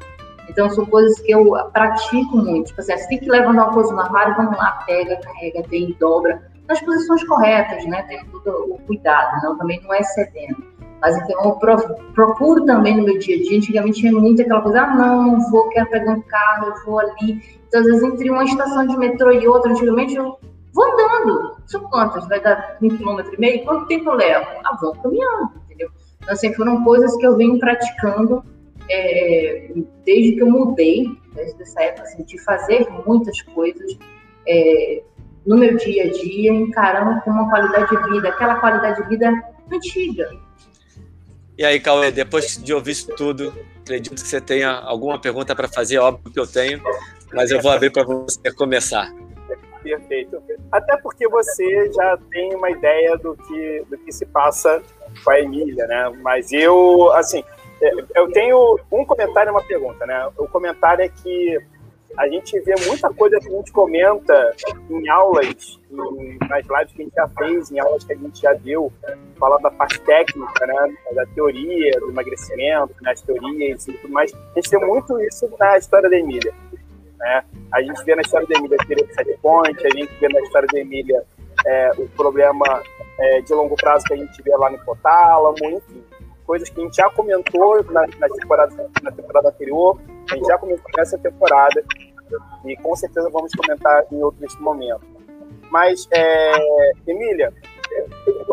então, 0.49 0.69
são 0.69 0.85
coisas 0.85 1.19
que 1.19 1.31
eu 1.31 1.51
pratico 1.71 2.37
muito. 2.37 2.67
Tipo 2.67 2.81
assim, 2.81 2.93
assim 2.93 3.17
que 3.17 3.29
levando 3.29 3.55
uma 3.55 3.73
coisa 3.73 3.93
no 3.93 3.99
armário, 3.99 4.35
vamos 4.35 4.57
lá, 4.57 4.83
pega, 4.85 5.17
carrega, 5.17 5.63
vem, 5.67 5.95
dobra. 5.99 6.51
Nas 6.67 6.81
posições 6.81 7.23
corretas, 7.25 7.85
né? 7.85 8.03
Tem 8.03 8.23
todo 8.25 8.73
o 8.73 8.79
cuidado, 8.85 9.41
não, 9.43 9.57
também 9.57 9.81
não 9.83 9.93
é 9.93 10.03
cedendo. 10.03 10.63
Mas 11.01 11.17
então 11.17 11.43
eu 11.43 12.13
procuro 12.13 12.65
também 12.65 12.97
no 12.97 13.03
meu 13.03 13.17
dia 13.19 13.35
a 13.35 13.39
dia. 13.39 13.57
Antigamente 13.57 13.99
tinha 13.99 14.11
muito 14.11 14.41
aquela 14.41 14.61
coisa, 14.61 14.81
ah, 14.81 14.95
não, 14.95 15.23
não 15.23 15.51
vou, 15.51 15.69
quero 15.69 15.89
pegar 15.89 16.13
um 16.13 16.21
carro, 16.21 16.67
eu 16.67 16.85
vou 16.85 16.99
ali. 16.99 17.41
Então, 17.67 17.81
às 17.81 17.87
vezes, 17.87 18.03
entre 18.03 18.29
uma 18.29 18.43
estação 18.43 18.87
de 18.87 18.97
metrô 18.97 19.31
e 19.31 19.47
outra, 19.47 19.71
antigamente 19.71 20.15
eu 20.15 20.37
vou 20.73 20.85
andando. 20.85 21.57
São 21.67 21.81
quantas? 21.81 22.27
Vai 22.27 22.39
dar 22.39 22.77
um 22.81 22.89
quilômetro 22.89 23.33
e 23.33 23.39
meio? 23.39 23.65
Quanto 23.65 23.87
tempo 23.87 24.09
eu 24.09 24.15
levo? 24.15 24.45
Ah, 24.63 24.77
vou 24.81 24.95
caminhando, 24.95 25.51
entendeu? 25.65 25.89
Então, 26.21 26.33
assim, 26.33 26.53
foram 26.53 26.83
coisas 26.83 27.15
que 27.17 27.25
eu 27.25 27.35
venho 27.35 27.59
praticando 27.59 28.43
é, 28.89 29.71
desde 30.05 30.33
que 30.33 30.41
eu 30.41 30.49
mudei, 30.49 31.17
desde 31.33 31.61
essa 31.61 31.81
época, 31.83 32.03
assim, 32.03 32.23
de 32.23 32.41
fazer 32.43 32.87
muitas 33.05 33.41
coisas 33.41 33.97
é, 34.47 35.03
no 35.45 35.57
meu 35.57 35.75
dia 35.77 36.03
a 36.03 36.11
dia, 36.11 36.51
encarando 36.51 37.21
com 37.21 37.31
uma 37.31 37.49
qualidade 37.49 37.89
de 37.89 38.11
vida, 38.11 38.29
aquela 38.29 38.55
qualidade 38.55 39.01
de 39.03 39.09
vida 39.09 39.31
antiga. 39.71 40.29
E 41.57 41.65
aí, 41.65 41.79
Cauê, 41.79 42.11
depois 42.11 42.57
de 42.57 42.73
ouvir 42.73 42.91
isso 42.91 43.15
tudo, 43.15 43.53
acredito 43.81 44.21
que 44.21 44.27
você 44.27 44.41
tenha 44.41 44.71
alguma 44.71 45.19
pergunta 45.19 45.55
para 45.55 45.67
fazer, 45.67 45.99
óbvio 45.99 46.31
que 46.31 46.39
eu 46.39 46.47
tenho, 46.47 46.81
mas 47.33 47.51
eu 47.51 47.61
vou 47.61 47.71
abrir 47.71 47.91
para 47.91 48.03
você 48.03 48.51
começar. 48.53 49.13
Perfeito. 49.81 50.41
Até 50.71 50.97
porque 50.97 51.27
você 51.27 51.91
já 51.93 52.17
tem 52.31 52.55
uma 52.55 52.71
ideia 52.71 53.17
do 53.17 53.35
que, 53.37 53.85
do 53.89 53.97
que 53.99 54.11
se 54.11 54.25
passa 54.25 54.81
com 55.23 55.31
a 55.31 55.39
Emília, 55.39 55.85
né? 55.85 56.11
Mas 56.21 56.51
eu, 56.51 57.11
assim, 57.13 57.43
é, 57.81 57.91
eu 58.15 58.31
tenho 58.31 58.79
um 58.91 59.05
comentário 59.05 59.49
e 59.49 59.51
uma 59.51 59.63
pergunta, 59.63 60.05
né? 60.05 60.27
O 60.37 60.47
comentário 60.47 61.03
é 61.03 61.09
que 61.09 61.59
a 62.17 62.27
gente 62.27 62.59
vê 62.61 62.73
muita 62.87 63.09
coisa 63.13 63.37
que 63.39 63.47
a 63.47 63.51
gente 63.51 63.71
comenta 63.71 64.55
em 64.89 65.09
aulas, 65.09 65.79
em, 65.91 66.37
nas 66.47 66.65
lives 66.65 66.93
que 66.93 67.01
a 67.01 67.05
gente 67.05 67.15
já 67.15 67.27
fez, 67.29 67.71
em 67.71 67.79
aulas 67.79 68.03
que 68.03 68.13
a 68.13 68.15
gente 68.15 68.41
já 68.41 68.53
deu, 68.53 68.91
falando 69.37 69.63
da 69.63 69.71
parte 69.71 69.99
técnica, 70.01 70.65
né, 70.65 70.95
da 71.13 71.25
teoria, 71.27 71.99
do 71.99 72.09
emagrecimento, 72.09 72.95
nas 73.01 73.21
teorias 73.21 73.87
e 73.87 73.93
tudo 73.93 74.13
mais. 74.13 74.33
A 74.33 74.59
gente 74.59 74.69
vê 74.69 74.77
muito 74.77 75.19
isso 75.21 75.49
na 75.59 75.77
história 75.77 76.09
da 76.09 76.17
Emília. 76.17 76.53
Né? 77.19 77.43
A 77.71 77.81
gente 77.81 78.03
vê 78.03 78.15
na 78.15 78.21
história 78.21 78.47
da 78.47 78.57
Emília 78.57 78.77
a 78.81 79.13
set 79.13 79.37
point, 79.41 79.85
a 79.85 79.89
gente 79.97 80.13
vê 80.19 80.29
na 80.29 80.39
história 80.41 80.67
da 80.71 80.79
Emília 80.79 81.23
é, 81.65 81.91
o 81.97 82.07
problema 82.09 82.81
é, 83.19 83.41
de 83.41 83.53
longo 83.53 83.75
prazo 83.75 84.05
que 84.05 84.13
a 84.13 84.17
gente 84.17 84.41
vê 84.41 84.55
lá 84.55 84.69
no 84.69 84.77
hipotálamo, 84.77 85.57
enfim 85.63 86.14
coisas 86.45 86.69
que 86.69 86.79
a 86.79 86.83
gente 86.83 86.95
já 86.95 87.09
comentou 87.09 87.83
na, 87.91 88.05
na, 88.19 88.29
temporada, 88.29 88.89
na 89.01 89.11
temporada 89.11 89.49
anterior, 89.49 89.99
a 90.31 90.35
gente 90.35 90.47
já 90.47 90.57
comentou 90.57 90.85
nessa 90.97 91.17
temporada, 91.17 91.83
e 92.65 92.75
com 92.77 92.95
certeza 92.95 93.29
vamos 93.29 93.51
comentar 93.53 94.05
em 94.11 94.21
outros 94.21 94.57
momentos. 94.59 95.07
Mas, 95.69 96.07
é, 96.11 96.91
Emília, 97.07 97.53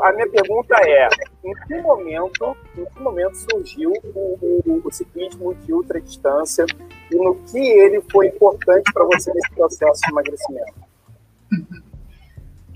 a 0.02 0.12
minha 0.12 0.28
pergunta 0.28 0.76
é: 0.80 1.08
em 1.44 1.54
que 1.66 1.80
momento, 1.80 2.56
em 2.76 2.84
que 2.84 3.00
momento 3.00 3.34
surgiu 3.34 3.92
o, 4.14 4.38
o, 4.40 4.82
o 4.84 4.92
ciclismo 4.92 5.54
de 5.54 5.72
ultra 5.72 6.00
distância 6.00 6.64
e 7.10 7.16
no 7.16 7.34
que 7.44 7.58
ele 7.58 8.00
foi 8.10 8.28
importante 8.28 8.92
para 8.92 9.04
você 9.04 9.32
nesse 9.32 9.54
processo 9.54 10.00
de 10.02 10.12
emagrecimento? 10.12 10.74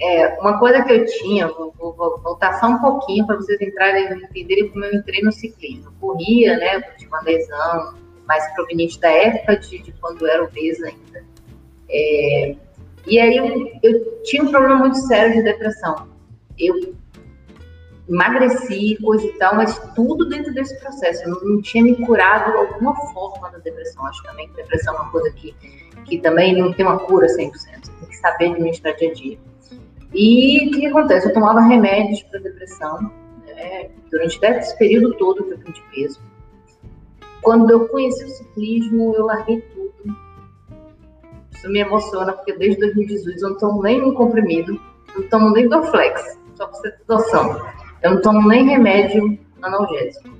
É, 0.00 0.38
uma 0.40 0.58
coisa 0.58 0.82
que 0.84 0.92
eu 0.92 1.06
tinha, 1.06 1.48
vou, 1.48 1.72
vou 1.78 2.20
voltar 2.22 2.60
só 2.60 2.66
um 2.66 2.78
pouquinho 2.78 3.26
para 3.26 3.36
vocês 3.36 3.60
entrarem 3.60 4.12
e 4.12 4.24
entenderem 4.24 4.68
como 4.68 4.84
eu 4.84 4.94
entrei 4.94 5.22
no 5.22 5.32
ciclismo. 5.32 5.92
Corria, 6.00 6.56
né? 6.58 6.80
Tinha 6.98 7.08
uma 7.08 7.22
lesão 7.22 7.94
mais 8.26 8.46
proveniente 8.54 9.00
da 9.00 9.10
época 9.10 9.56
de, 9.56 9.78
de 9.82 9.92
quando 9.92 10.22
eu 10.22 10.28
era 10.28 10.44
obesa 10.44 10.86
ainda. 10.86 11.24
É, 11.88 12.56
e 13.06 13.18
aí 13.20 13.36
eu, 13.36 13.70
eu, 13.82 14.22
tinha 14.24 14.42
um 14.42 14.50
problema 14.50 14.76
muito 14.76 14.98
sério 14.98 15.34
de 15.34 15.42
depressão. 15.42 16.08
Eu 16.58 16.94
emagreci, 18.08 18.98
coisa 19.02 19.26
e 19.26 19.32
tal, 19.38 19.54
mas 19.54 19.78
tudo 19.94 20.28
dentro 20.28 20.52
desse 20.52 20.78
processo. 20.80 21.22
Eu 21.24 21.30
não, 21.30 21.40
não 21.40 21.62
tinha 21.62 21.82
me 21.82 21.94
curado 22.04 22.50
de 22.50 22.58
alguma 22.58 22.94
forma 23.12 23.50
da 23.50 23.58
depressão. 23.58 24.04
Acho 24.06 24.22
também 24.24 24.48
que 24.48 24.56
depressão 24.56 24.94
é 24.94 25.00
uma 25.00 25.10
coisa 25.10 25.30
que, 25.32 25.54
que 26.04 26.18
também 26.18 26.54
não 26.54 26.72
tem 26.72 26.84
uma 26.84 26.98
cura 26.98 27.26
100%. 27.26 27.52
Você 27.52 27.70
tem 27.70 28.08
que 28.08 28.16
saber 28.16 28.50
administrar 28.50 28.94
dia 28.96 29.10
a 29.10 29.14
dia. 29.14 29.38
E 30.14 30.68
o 30.68 30.70
que, 30.70 30.86
acontece? 30.86 31.28
Eu 31.28 31.32
tomava 31.34 31.60
remédios 31.60 32.22
para 32.24 32.40
depressão 32.40 33.10
né, 33.46 33.90
durante 34.10 34.38
esse 34.44 34.78
período 34.78 35.14
todo 35.14 35.44
que 35.44 35.52
eu 35.52 35.58
fui 35.58 35.72
de 35.72 35.82
peso. 35.94 36.20
Quando 37.42 37.70
eu 37.70 37.88
conheci 37.88 38.24
o 38.24 38.28
ciclismo, 38.28 39.14
eu 39.14 39.26
larguei 39.26 39.60
tudo. 39.60 40.16
Isso 41.52 41.68
me 41.68 41.80
emociona, 41.80 42.32
porque 42.32 42.54
desde 42.54 42.80
2018 42.80 43.38
eu 43.38 43.50
não 43.50 43.58
tomo 43.58 43.82
nem 43.82 44.02
um 44.02 44.14
comprimido, 44.14 44.80
não 45.14 45.28
tomo 45.28 45.50
nem 45.50 45.68
Dorflex, 45.68 46.38
só 46.54 46.66
para 46.66 46.76
você 46.76 46.90
ter 46.90 47.04
noção. 47.08 47.66
Eu 48.02 48.14
não 48.14 48.20
tomo 48.20 48.48
nem 48.48 48.66
remédio 48.66 49.38
analgésico. 49.62 50.36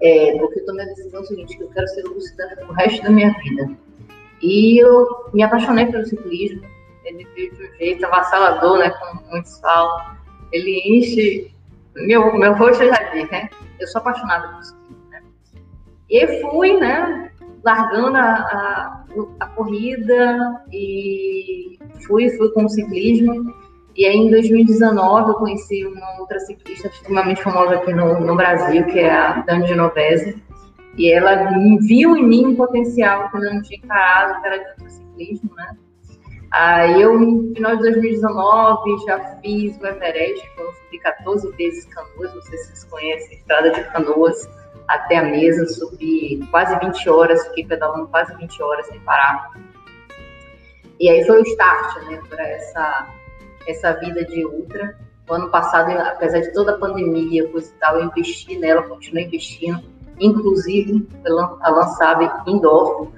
É, 0.00 0.36
porque 0.38 0.60
eu 0.60 0.66
tomei 0.66 0.84
a 0.84 0.88
decisão 0.88 1.24
seguinte, 1.24 1.56
que 1.56 1.62
eu 1.62 1.68
quero 1.70 1.88
ser 1.88 2.02
lucida 2.02 2.58
o 2.68 2.72
resto 2.72 3.02
da 3.02 3.10
minha 3.10 3.32
vida. 3.42 3.70
E 4.42 4.78
eu 4.78 5.30
me 5.32 5.42
apaixonei 5.42 5.86
pelo 5.86 6.04
ciclismo, 6.04 6.62
ele 7.06 7.26
veio 7.34 7.54
de 7.54 7.64
um 7.64 7.76
jeito 7.78 8.04
avassalador, 8.06 8.78
né? 8.78 8.90
Como 8.90 9.22
muitos 9.30 9.58
falam. 9.60 10.16
Ele 10.52 10.80
enche. 10.84 11.50
Meu, 11.94 12.36
meu 12.36 12.54
rosto 12.54 12.84
já 12.84 13.02
diz, 13.12 13.30
né? 13.30 13.48
Eu 13.80 13.86
sou 13.88 14.00
apaixonada 14.00 14.48
por 14.48 14.60
isso. 14.60 14.76
Né? 15.10 15.22
E 16.10 16.40
fui, 16.42 16.78
né? 16.78 17.30
Largando 17.64 18.16
a, 18.16 18.22
a, 18.22 19.04
a, 19.40 19.46
corrida 19.46 20.62
e 20.72 21.78
fui, 22.06 22.28
fui 22.30 22.50
com 22.50 22.64
o 22.64 22.68
ciclismo. 22.68 23.54
E 23.96 24.04
aí, 24.04 24.16
em 24.16 24.30
2019, 24.30 25.30
eu 25.30 25.34
conheci 25.36 25.86
uma 25.86 26.20
outra 26.20 26.38
ciclista 26.40 26.88
extremamente 26.88 27.42
famosa 27.42 27.76
aqui 27.76 27.94
no, 27.94 28.20
no 28.20 28.36
Brasil, 28.36 28.84
que 28.86 28.98
é 28.98 29.10
a 29.10 29.40
Dani 29.40 29.66
Genovese. 29.66 30.40
E 30.98 31.10
ela 31.10 31.50
viu 31.80 32.16
em 32.16 32.26
mim 32.26 32.46
um 32.46 32.56
potencial 32.56 33.30
que 33.30 33.36
eu 33.36 33.40
não 33.40 33.62
tinha 33.62 33.78
encarado, 33.78 34.40
que 34.40 34.46
era 34.46 34.74
de 34.74 34.92
ciclismo, 34.92 35.50
né? 35.56 35.76
Aí 36.56 37.02
eu, 37.02 37.20
no 37.20 37.54
final 37.54 37.76
de 37.76 37.82
2019, 37.82 39.04
já 39.06 39.18
fiz 39.42 39.78
o 39.78 39.86
Everest, 39.86 40.42
subi 40.56 40.98
14 41.00 41.50
vezes 41.50 41.84
canoas, 41.84 42.34
não 42.34 42.40
sei 42.40 42.56
se 42.56 42.68
vocês 42.68 42.84
conhecem, 42.84 43.36
estrada 43.36 43.72
de 43.72 43.84
canoas 43.92 44.48
até 44.88 45.18
a 45.18 45.24
mesa, 45.24 45.66
subi 45.66 46.40
quase 46.50 46.74
20 46.78 47.10
horas, 47.10 47.46
fiquei 47.48 47.66
pedalando 47.66 48.08
quase 48.08 48.34
20 48.36 48.62
horas 48.62 48.86
sem 48.86 48.98
parar. 49.00 49.50
E 50.98 51.10
aí 51.10 51.26
foi 51.26 51.42
o 51.42 51.44
start, 51.44 52.02
né, 52.04 52.22
para 52.26 52.48
essa, 52.48 53.06
essa 53.68 53.92
vida 54.00 54.24
de 54.24 54.46
ultra. 54.46 54.96
O 55.28 55.34
ano 55.34 55.50
passado, 55.50 55.90
apesar 55.90 56.40
de 56.40 56.54
toda 56.54 56.72
a 56.72 56.78
pandemia, 56.78 57.46
coisa 57.50 57.68
e 57.68 57.78
tal, 57.78 57.98
eu 57.98 58.06
investi 58.06 58.58
nela, 58.58 58.82
continuei 58.84 59.26
investindo, 59.26 59.82
inclusive 60.18 61.06
a 61.60 61.68
lançada 61.68 62.42
indoor, 62.46 63.12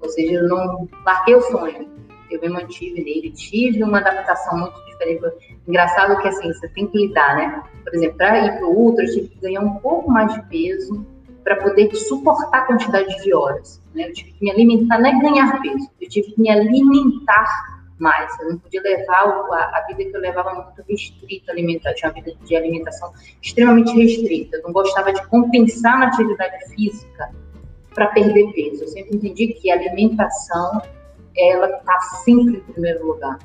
ou 0.00 0.08
seja, 0.10 0.34
eu 0.34 0.48
não 0.48 0.88
larguei 1.04 1.34
o 1.34 1.42
sonho, 1.42 1.93
eu 2.36 2.40
me 2.40 2.48
mantive 2.48 3.02
nele, 3.02 3.30
tive 3.30 3.82
uma 3.82 3.98
adaptação 3.98 4.58
muito 4.58 4.84
diferente. 4.86 5.58
Engraçado 5.66 6.20
que 6.20 6.28
assim, 6.28 6.52
você 6.52 6.68
tem 6.68 6.86
que 6.86 7.06
lidar, 7.06 7.36
né? 7.36 7.62
Por 7.82 7.94
exemplo, 7.94 8.16
para 8.16 8.38
ir 8.38 8.58
para 8.58 8.66
o 8.66 8.76
ultra, 8.76 9.04
eu 9.04 9.12
tive 9.12 9.28
que 9.28 9.40
ganhar 9.40 9.60
um 9.60 9.74
pouco 9.76 10.10
mais 10.10 10.32
de 10.32 10.42
peso 10.48 11.06
para 11.42 11.56
poder 11.56 11.94
suportar 11.94 12.58
a 12.58 12.66
quantidade 12.66 13.22
de 13.22 13.34
horas. 13.34 13.82
Né? 13.94 14.08
Eu 14.08 14.12
tive 14.12 14.32
que 14.32 14.44
me 14.44 14.50
alimentar, 14.50 14.98
não 14.98 15.06
é 15.06 15.20
ganhar 15.20 15.60
peso, 15.60 15.90
eu 16.00 16.08
tive 16.08 16.32
que 16.32 16.40
me 16.40 16.50
alimentar 16.50 17.74
mais. 17.98 18.38
Eu 18.40 18.50
não 18.50 18.58
podia 18.58 18.82
levar 18.82 19.24
a, 19.52 19.78
a 19.78 19.84
vida 19.86 20.10
que 20.10 20.16
eu 20.16 20.20
levava 20.20 20.54
muito 20.54 20.82
restrita 20.88 21.52
alimentar, 21.52 21.94
tinha 21.94 22.10
uma 22.10 22.14
vida 22.14 22.36
de 22.44 22.56
alimentação 22.56 23.12
extremamente 23.42 23.94
restrita. 23.94 24.56
Eu 24.56 24.62
não 24.62 24.72
gostava 24.72 25.12
de 25.12 25.24
compensar 25.28 25.98
na 25.98 26.08
atividade 26.08 26.74
física 26.74 27.30
para 27.94 28.08
perder 28.08 28.52
peso. 28.52 28.84
Eu 28.84 28.88
sempre 28.88 29.16
entendi 29.16 29.48
que 29.48 29.70
a 29.70 29.76
ela 31.36 31.68
está 31.68 32.00
sempre 32.00 32.58
em 32.58 32.72
primeiro 32.72 33.06
lugar. 33.06 33.38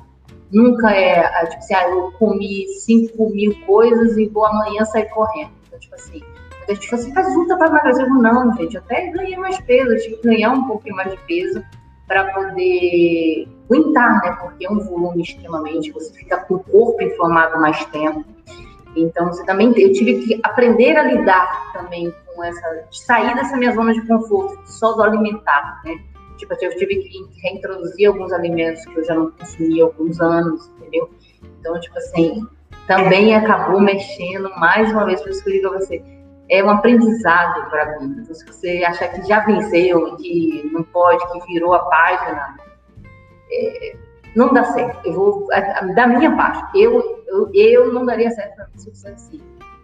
Nunca 0.50 0.90
é, 0.90 1.22
tipo 1.46 1.58
assim, 1.58 1.74
ah, 1.74 1.88
eu 1.88 2.12
comi 2.12 2.66
5 2.66 3.30
mil 3.30 3.54
coisas 3.66 4.16
e 4.16 4.26
vou 4.26 4.44
amanhã 4.44 4.84
sair 4.84 5.08
correndo. 5.10 5.52
Então, 5.66 5.78
tipo 5.78 5.94
assim, 5.94 6.22
a 6.68 6.74
gente 6.74 6.88
fala 6.88 7.02
assim, 7.02 7.14
faz 7.14 7.36
luta 7.36 7.56
para 7.56 7.68
emagrecer. 7.68 8.08
Não, 8.08 8.56
gente, 8.56 8.76
até 8.76 9.06
ganhei 9.10 9.36
mais 9.36 9.60
peso, 9.60 9.92
eu 9.92 10.00
tive 10.00 10.16
que 10.16 10.28
ganhar 10.28 10.52
um 10.52 10.66
pouquinho 10.66 10.96
mais 10.96 11.10
de 11.10 11.18
peso 11.26 11.62
para 12.08 12.32
poder 12.32 13.48
aguentar, 13.66 14.20
né? 14.22 14.36
Porque 14.40 14.66
é 14.66 14.70
um 14.70 14.80
volume 14.80 15.22
extremamente, 15.22 15.92
você 15.92 16.12
fica 16.12 16.38
com 16.38 16.54
o 16.54 16.58
corpo 16.58 17.00
inflamado 17.00 17.60
mais 17.60 17.84
tempo. 17.86 18.24
Então, 18.96 19.28
você 19.28 19.44
também, 19.44 19.68
eu 19.76 19.92
tive 19.92 20.26
que 20.26 20.40
aprender 20.42 20.96
a 20.96 21.04
lidar 21.04 21.72
também 21.72 22.12
com 22.34 22.42
essa, 22.42 22.84
sair 22.90 23.34
dessa 23.36 23.56
minha 23.56 23.72
zona 23.72 23.92
de 23.92 24.04
conforto, 24.06 24.58
só 24.64 24.92
do 24.94 25.02
alimentar, 25.04 25.80
né? 25.84 25.96
Tipo, 26.40 26.54
eu 26.54 26.74
tive 26.74 26.96
que 26.96 27.18
reintroduzir 27.42 28.08
alguns 28.08 28.32
alimentos 28.32 28.82
que 28.86 28.98
eu 28.98 29.04
já 29.04 29.14
não 29.14 29.30
consumia 29.30 29.84
há 29.84 29.86
alguns 29.86 30.18
anos, 30.22 30.68
entendeu? 30.78 31.10
Então, 31.60 31.78
tipo 31.78 31.98
assim, 31.98 32.46
também 32.86 33.34
acabou 33.36 33.78
mexendo 33.78 34.50
mais 34.56 34.90
uma 34.90 35.04
vez, 35.04 35.20
por 35.20 35.28
isso 35.28 35.44
que 35.44 35.50
eu 35.50 35.52
digo 35.52 35.66
a 35.68 35.78
você, 35.78 36.02
é 36.48 36.64
um 36.64 36.70
aprendizado 36.70 37.68
para 37.68 38.00
mim. 38.00 38.16
Então, 38.22 38.34
se 38.34 38.46
você 38.46 38.82
achar 38.86 39.08
que 39.08 39.28
já 39.28 39.40
venceu, 39.40 40.16
que 40.16 40.70
não 40.72 40.82
pode, 40.82 41.22
que 41.30 41.52
virou 41.52 41.74
a 41.74 41.80
página, 41.80 42.56
é, 43.52 43.96
não 44.34 44.54
dá 44.54 44.64
certo. 44.64 45.06
Eu 45.06 45.12
vou, 45.12 45.46
da 45.94 46.06
minha 46.06 46.34
parte, 46.34 46.80
eu, 46.80 47.22
eu, 47.28 47.50
eu 47.52 47.92
não 47.92 48.06
daria 48.06 48.30
certo 48.30 48.56
para 48.56 48.64
mim 48.64 48.78
se 48.78 48.88
eu 48.88 48.94
fosse 48.94 49.08
assim. 49.08 49.40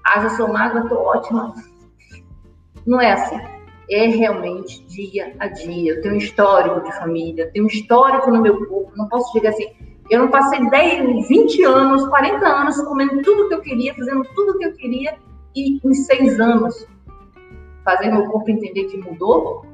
Ah, 0.07 0.23
já 0.23 0.31
sou 0.31 0.49
magra, 0.49 0.81
estou 0.81 1.03
ótima. 1.03 1.55
Não 2.87 2.99
é 2.99 3.12
assim 3.12 3.56
é 3.90 4.07
realmente 4.09 4.85
dia 4.87 5.35
a 5.38 5.49
dia. 5.49 5.94
Eu 5.94 6.03
tenho 6.03 6.14
um 6.14 6.18
histórico 6.18 6.83
de 6.83 6.96
família, 6.96 7.51
tenho 7.53 7.64
um 7.64 7.68
histórico 7.68 8.31
no 8.31 8.42
meu 8.42 8.66
corpo. 8.66 8.92
Não 8.96 9.09
posso 9.09 9.33
chegar 9.33 9.51
assim. 9.51 9.68
Eu 10.11 10.20
não 10.20 10.29
passei 10.29 10.68
10, 10.70 11.29
20 11.29 11.64
anos, 11.64 12.07
40 12.09 12.46
anos 12.46 12.81
comendo 12.83 13.22
tudo 13.22 13.49
que 13.49 13.55
eu 13.55 13.61
queria, 13.61 13.94
fazendo 13.94 14.25
tudo 14.35 14.59
que 14.59 14.64
eu 14.64 14.72
queria, 14.75 15.16
e 15.55 15.81
em 15.85 15.94
seis 15.94 16.38
anos 16.38 16.87
fazer 17.85 18.11
meu 18.11 18.27
corpo 18.27 18.51
entender 18.51 18.85
que 18.85 18.99
mudou. 18.99 19.64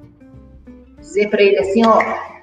Dizer 0.98 1.29
para 1.29 1.42
ele 1.42 1.59
assim: 1.59 1.85
ó, 1.87 1.98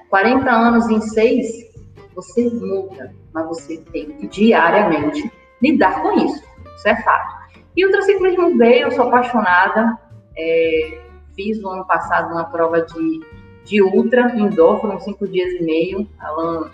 40 0.08 0.50
anos 0.50 0.88
em 0.88 1.00
seis, 1.00 1.70
você 2.14 2.50
muda, 2.50 3.14
mas 3.32 3.46
você 3.46 3.78
tem 3.92 4.10
que 4.12 4.26
diariamente 4.26 5.30
lidar 5.62 6.02
com 6.02 6.12
isso. 6.12 6.42
Isso 6.76 6.88
é 6.88 7.02
fato. 7.02 7.40
E 7.76 7.86
o 7.86 7.90
triciclismo 7.90 8.56
veio, 8.58 8.86
eu 8.86 8.90
sou 8.90 9.06
apaixonada. 9.06 9.98
É, 10.36 11.09
fiz 11.40 11.60
no 11.60 11.70
ano 11.70 11.86
passado 11.86 12.32
uma 12.32 12.44
prova 12.44 12.82
de 12.82 13.20
de 13.64 13.82
ultra 13.82 14.34
indoor, 14.36 14.80
foram 14.80 14.98
cinco 15.00 15.26
dias 15.28 15.52
e 15.54 15.62
meio. 15.62 16.08
Alan 16.18 16.70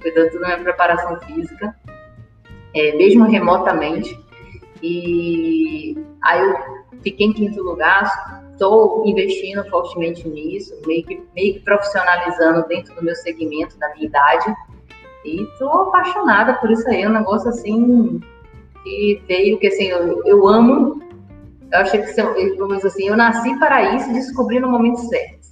cuidou 0.00 0.30
tudo 0.30 0.40
da 0.40 0.46
minha 0.48 0.60
preparação 0.60 1.18
física, 1.20 1.74
é, 2.74 2.92
mesmo 2.96 3.24
remotamente. 3.24 4.18
E 4.82 5.96
aí 6.22 6.40
eu 6.40 6.56
fiquei 7.02 7.26
em 7.26 7.32
quinto 7.32 7.62
lugar, 7.62 8.44
estou 8.52 9.02
investindo 9.06 9.64
fortemente 9.70 10.28
nisso, 10.28 10.74
meio 10.86 11.04
que, 11.04 11.20
meio 11.34 11.54
que 11.54 11.60
profissionalizando 11.60 12.66
dentro 12.68 12.94
do 12.94 13.02
meu 13.02 13.14
segmento, 13.14 13.78
da 13.78 13.92
minha 13.94 14.06
idade. 14.06 14.54
E 15.24 15.42
estou 15.42 15.70
apaixonada 15.70 16.54
por 16.54 16.70
isso 16.70 16.88
aí, 16.88 17.02
é 17.02 17.08
um 17.08 17.12
negócio 17.12 17.48
assim 17.48 18.20
que 18.84 19.20
veio, 19.26 19.58
que 19.58 19.66
assim, 19.66 19.86
eu, 19.86 20.24
eu 20.24 20.46
amo. 20.46 21.02
Eu 21.72 21.80
achei 21.80 22.02
que, 22.02 22.56
vamos 22.56 22.84
assim, 22.84 23.08
eu 23.08 23.16
nasci 23.16 23.58
para 23.58 23.94
isso 23.94 24.10
e 24.10 24.14
descobri 24.14 24.60
no 24.60 24.70
momento 24.70 25.00
certo. 25.08 25.46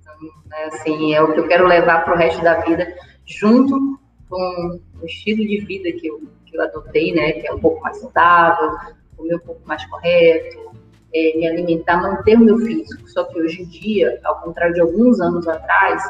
Então, 0.00 0.14
é, 0.52 0.64
assim, 0.66 1.14
é 1.14 1.22
o 1.22 1.32
que 1.32 1.40
eu 1.40 1.48
quero 1.48 1.66
levar 1.66 2.04
para 2.04 2.14
o 2.14 2.18
resto 2.18 2.42
da 2.42 2.60
vida, 2.60 2.86
junto 3.24 3.98
com 4.28 4.80
o 5.00 5.06
estilo 5.06 5.46
de 5.46 5.58
vida 5.58 5.90
que 5.92 6.06
eu, 6.06 6.20
que 6.44 6.56
eu 6.56 6.62
adotei, 6.62 7.14
né, 7.14 7.32
que 7.32 7.48
é 7.48 7.52
um 7.52 7.60
pouco 7.60 7.80
mais 7.80 7.98
saudável, 7.98 8.70
comer 9.16 9.36
um 9.36 9.40
pouco 9.40 9.66
mais 9.66 9.84
correto, 9.86 10.72
é, 11.14 11.36
me 11.38 11.48
alimentar, 11.48 12.02
manter 12.02 12.36
o 12.36 12.40
meu 12.40 12.58
físico. 12.58 13.08
Só 13.08 13.24
que 13.24 13.40
hoje 13.40 13.62
em 13.62 13.66
dia, 13.66 14.20
ao 14.24 14.42
contrário 14.42 14.74
de 14.74 14.80
alguns 14.80 15.20
anos 15.20 15.48
atrás, 15.48 16.02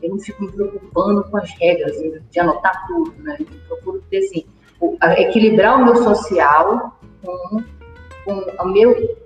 eu 0.00 0.10
não 0.10 0.18
fico 0.18 0.44
me 0.44 0.52
preocupando 0.52 1.24
com 1.24 1.36
as 1.36 1.50
regras, 1.58 1.96
de 2.30 2.40
anotar 2.40 2.86
tudo, 2.86 3.12
né? 3.22 3.36
Eu 3.40 3.76
procuro 3.76 4.02
ter, 4.10 4.18
assim, 4.18 4.44
equilibrar 5.16 5.80
o 5.80 5.84
meu 5.84 5.96
social 5.96 6.98
com, 7.22 7.62
com 8.24 8.32
o 8.32 8.68
meu, 8.68 9.16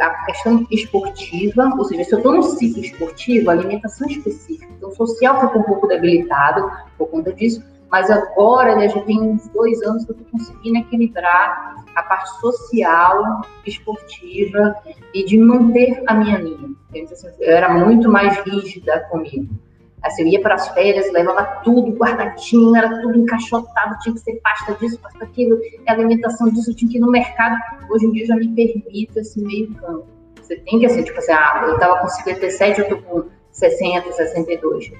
a 0.00 0.10
questão 0.26 0.66
esportiva, 0.70 1.70
ou 1.76 1.84
seja, 1.84 2.04
se 2.04 2.12
eu 2.12 2.18
estou 2.18 2.34
no 2.34 2.42
ciclo 2.42 2.82
esportivo, 2.82 3.50
alimentação 3.50 4.06
específica, 4.06 4.72
então 4.76 4.90
social 4.92 5.40
fica 5.40 5.58
um 5.58 5.62
pouco 5.62 5.86
debilitado 5.86 6.70
por 6.96 7.08
conta 7.08 7.32
disso, 7.32 7.62
mas 7.90 8.10
agora 8.10 8.74
né, 8.76 8.88
já 8.88 9.00
tem 9.02 9.20
uns 9.20 9.48
dois 9.48 9.82
anos 9.82 10.04
que 10.04 10.12
eu 10.12 10.16
estou 10.16 10.30
conseguindo 10.30 10.78
equilibrar 10.78 11.84
a 11.94 12.02
parte 12.02 12.40
social, 12.40 13.42
esportiva 13.66 14.74
e 15.12 15.24
de 15.24 15.36
manter 15.36 16.02
a 16.06 16.14
minha 16.14 16.38
linha. 16.38 16.70
Assim, 17.10 17.28
eu 17.40 17.54
era 17.54 17.68
muito 17.68 18.10
mais 18.10 18.38
rígida 18.38 19.00
comigo. 19.10 19.54
Assim, 20.02 20.22
eu 20.22 20.28
ia 20.28 20.40
para 20.40 20.54
as 20.54 20.68
férias, 20.68 21.12
levava 21.12 21.44
tudo 21.62 21.92
guardadinho, 21.92 22.74
era 22.76 23.00
tudo 23.00 23.18
encaixotado, 23.18 23.98
tinha 24.00 24.14
que 24.14 24.20
ser 24.20 24.40
pasta 24.42 24.74
disso, 24.74 24.98
pasta 24.98 25.18
daquilo, 25.20 25.58
alimentação 25.86 26.48
disso, 26.50 26.74
tinha 26.74 26.90
que 26.90 26.96
ir 26.98 27.00
no 27.00 27.10
mercado. 27.10 27.56
Hoje 27.88 28.06
em 28.06 28.12
dia 28.12 28.26
já 28.26 28.36
me 28.36 28.48
permito 28.48 29.20
esse 29.20 29.40
meio 29.40 29.72
campo. 29.74 30.06
Você 30.40 30.56
tem 30.56 30.80
que, 30.80 30.86
assim, 30.86 31.04
tipo 31.04 31.18
assim, 31.18 31.32
ah, 31.32 31.64
eu 31.66 31.74
estava 31.74 31.98
com 31.98 32.08
57, 32.08 32.80
eu 32.80 32.84
estou 32.84 33.02
com 33.02 33.28
60, 33.52 34.12
62 34.12 34.92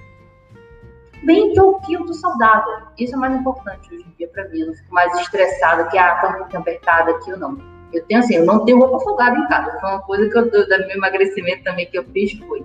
bem 1.24 1.52
que 1.52 1.60
eu, 1.60 1.74
que 1.80 1.96
tô 1.96 2.12
saudável. 2.12 2.86
Isso 2.98 3.14
é 3.14 3.18
mais 3.18 3.34
importante 3.34 3.94
hoje 3.94 4.04
em 4.06 4.14
dia 4.16 4.28
para 4.28 4.48
mim. 4.48 4.60
Eu 4.60 4.66
não 4.68 4.74
fico 4.74 4.94
mais 4.94 5.20
estressada, 5.20 5.84
que 5.88 5.98
ah, 5.98 6.22
um 6.34 6.38
pouquinho 6.38 6.60
apertada 6.60 7.10
aqui 7.12 7.32
ou 7.32 7.38
não. 7.38 7.58
Eu 7.92 8.04
tenho 8.06 8.20
assim, 8.20 8.36
eu 8.36 8.44
não 8.44 8.64
tenho 8.64 8.78
roupa 8.78 9.00
folgada 9.00 9.38
em 9.38 9.46
casa. 9.48 9.78
Foi 9.78 9.90
uma 9.90 10.02
coisa 10.02 10.28
que 10.28 10.38
eu, 10.38 10.50
do, 10.50 10.68
meu 10.68 10.96
emagrecimento 10.96 11.64
também 11.64 11.86
que 11.86 11.98
eu 11.98 12.04
fiz 12.04 12.32
foi. 12.46 12.64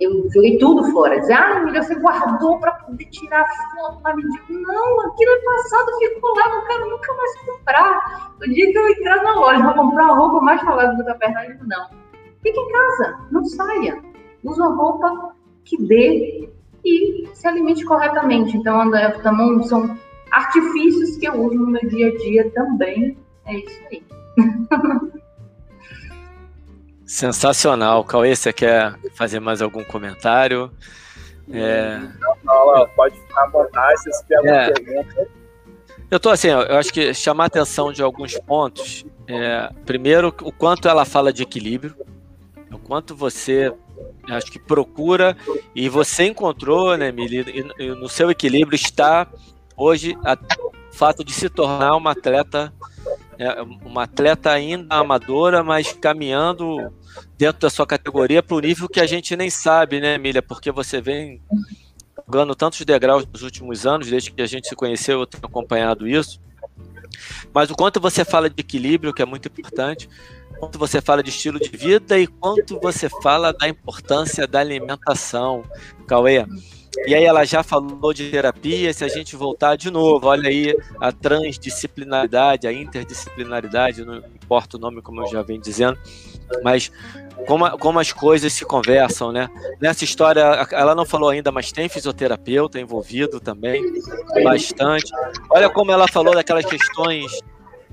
Eu 0.00 0.30
joguei 0.30 0.56
tudo 0.58 0.90
fora. 0.92 1.20
Dizer, 1.20 1.34
ah, 1.34 1.60
Emília, 1.60 1.82
você 1.82 1.94
guardou 1.96 2.58
para 2.58 2.72
poder 2.72 3.04
tirar 3.06 3.44
foto 3.74 4.00
para 4.00 4.16
medir. 4.16 4.40
Não, 4.48 5.00
aquilo 5.02 5.30
é 5.30 5.40
passado, 5.44 5.86
ficou 5.98 6.34
lá, 6.34 6.48
não 6.48 6.66
quero 6.66 6.90
nunca 6.90 7.14
mais 7.14 7.36
comprar. 7.42 8.32
O 8.40 8.48
dia 8.48 8.72
que 8.72 8.78
eu 8.78 8.88
entrar 8.88 9.22
na 9.22 9.34
loja, 9.34 9.62
vou 9.62 9.74
comprar 9.74 10.04
uma 10.04 10.14
roupa 10.14 10.40
mais 10.40 10.60
folgada 10.62 10.94
do 10.94 11.10
a 11.10 11.14
perna, 11.14 11.44
eu 11.44 11.52
digo, 11.52 11.66
não. 11.66 11.88
Fique 12.42 12.58
em 12.58 12.72
casa, 12.72 13.18
não 13.30 13.44
saia. 13.44 14.02
Usa 14.42 14.62
uma 14.62 14.74
roupa 14.74 15.34
que 15.64 15.76
dê 15.76 16.48
e 16.82 17.28
se 17.34 17.46
alimente 17.46 17.84
corretamente. 17.84 18.56
Então, 18.56 18.90
também 19.22 19.62
são 19.64 19.96
artifícios 20.30 21.18
que 21.18 21.28
eu 21.28 21.34
uso 21.34 21.58
no 21.58 21.66
meu 21.66 21.86
dia 21.88 22.08
a 22.08 22.16
dia 22.16 22.50
também. 22.52 23.18
É 23.44 23.54
isso 23.54 23.80
aí. 23.90 24.02
Sensacional. 27.10 28.04
Cauê, 28.04 28.36
você 28.36 28.52
quer 28.52 28.94
fazer 29.14 29.40
mais 29.40 29.60
algum 29.60 29.82
comentário? 29.82 30.70
É... 31.52 31.98
Fala, 32.44 32.86
pode 32.90 33.16
ficar 33.16 33.42
à 33.42 33.48
vontade 33.48 34.00
se 34.00 34.26
tiver 34.26 34.46
é... 34.46 34.70
pergunta. 34.70 35.28
Eu 36.08 36.20
tô 36.20 36.30
assim, 36.30 36.50
eu 36.50 36.76
acho 36.76 36.92
que 36.92 37.12
chamar 37.12 37.44
a 37.44 37.46
atenção 37.48 37.92
de 37.92 38.00
alguns 38.00 38.38
pontos. 38.38 39.04
É, 39.26 39.70
primeiro, 39.84 40.28
o 40.28 40.52
quanto 40.52 40.86
ela 40.86 41.04
fala 41.04 41.32
de 41.32 41.42
equilíbrio, 41.42 41.96
o 42.72 42.78
quanto 42.78 43.12
você 43.12 43.74
acho 44.28 44.46
que 44.46 44.60
procura 44.60 45.36
e 45.74 45.88
você 45.88 46.26
encontrou, 46.26 46.96
né, 46.96 47.10
Mili, 47.10 47.44
no 48.00 48.08
seu 48.08 48.30
equilíbrio 48.30 48.76
está 48.76 49.26
hoje 49.76 50.16
o 50.60 50.94
fato 50.94 51.24
de 51.24 51.32
se 51.32 51.48
tornar 51.48 51.96
uma 51.96 52.12
atleta, 52.12 52.72
é, 53.40 53.62
uma 53.86 54.02
atleta 54.02 54.50
ainda 54.50 54.94
amadora, 54.94 55.64
mas 55.64 55.94
caminhando 55.94 56.92
dentro 57.38 57.62
da 57.62 57.70
sua 57.70 57.86
categoria 57.86 58.42
para 58.42 58.54
o 58.54 58.60
nível 58.60 58.86
que 58.86 59.00
a 59.00 59.06
gente 59.06 59.34
nem 59.34 59.48
sabe, 59.48 59.98
né, 59.98 60.16
Emília? 60.16 60.42
Porque 60.42 60.70
você 60.70 61.00
vem 61.00 61.40
ganhando 62.28 62.54
tantos 62.54 62.84
degraus 62.84 63.26
nos 63.26 63.42
últimos 63.42 63.86
anos, 63.86 64.10
desde 64.10 64.30
que 64.30 64.42
a 64.42 64.46
gente 64.46 64.68
se 64.68 64.76
conheceu, 64.76 65.20
eu 65.20 65.26
tenho 65.26 65.44
acompanhado 65.46 66.06
isso. 66.06 66.38
Mas 67.52 67.70
o 67.70 67.74
quanto 67.74 67.98
você 67.98 68.26
fala 68.26 68.50
de 68.50 68.60
equilíbrio, 68.60 69.14
que 69.14 69.22
é 69.22 69.26
muito 69.26 69.46
importante, 69.48 70.06
quanto 70.58 70.78
você 70.78 71.00
fala 71.00 71.22
de 71.22 71.30
estilo 71.30 71.58
de 71.58 71.70
vida 71.70 72.18
e 72.18 72.26
quanto 72.26 72.78
você 72.78 73.08
fala 73.08 73.54
da 73.54 73.66
importância 73.66 74.46
da 74.46 74.60
alimentação, 74.60 75.64
Cauê. 76.06 76.44
E 77.06 77.14
aí 77.14 77.24
ela 77.24 77.44
já 77.44 77.62
falou 77.62 78.12
de 78.12 78.30
terapia, 78.30 78.92
se 78.92 79.04
a 79.04 79.08
gente 79.08 79.36
voltar 79.36 79.76
de 79.76 79.90
novo, 79.90 80.26
olha 80.26 80.48
aí 80.48 80.74
a 81.00 81.12
transdisciplinaridade, 81.12 82.66
a 82.66 82.72
interdisciplinaridade, 82.72 84.04
não 84.04 84.16
importa 84.16 84.76
o 84.76 84.80
nome 84.80 85.00
como 85.00 85.22
eu 85.22 85.26
já 85.28 85.42
venho 85.42 85.60
dizendo, 85.60 85.96
mas 86.62 86.90
como, 87.46 87.70
como 87.78 88.00
as 88.00 88.12
coisas 88.12 88.52
se 88.52 88.64
conversam, 88.64 89.32
né? 89.32 89.48
Nessa 89.80 90.04
história, 90.04 90.42
ela 90.72 90.94
não 90.94 91.06
falou 91.06 91.30
ainda, 91.30 91.52
mas 91.52 91.72
tem 91.72 91.88
fisioterapeuta 91.88 92.80
envolvido 92.80 93.40
também, 93.40 93.82
bastante. 94.42 95.10
Olha 95.48 95.70
como 95.70 95.92
ela 95.92 96.08
falou 96.08 96.34
daquelas 96.34 96.66
questões 96.66 97.30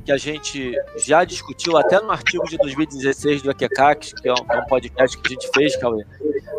que 0.08 0.12
a 0.14 0.18
gente 0.18 0.72
já 0.96 1.26
discutiu 1.26 1.76
até 1.76 2.00
no 2.00 2.10
artigo 2.10 2.46
de 2.46 2.58
2016 2.60 3.42
do 3.42 3.52
Equecax, 3.52 4.14
que 4.14 4.30
é 4.30 4.32
é 4.32 4.58
um 4.58 4.66
podcast 4.66 5.18
que 5.18 5.28
a 5.28 5.32
gente 5.32 5.50
fez, 5.54 5.76
Cauê, 5.76 6.06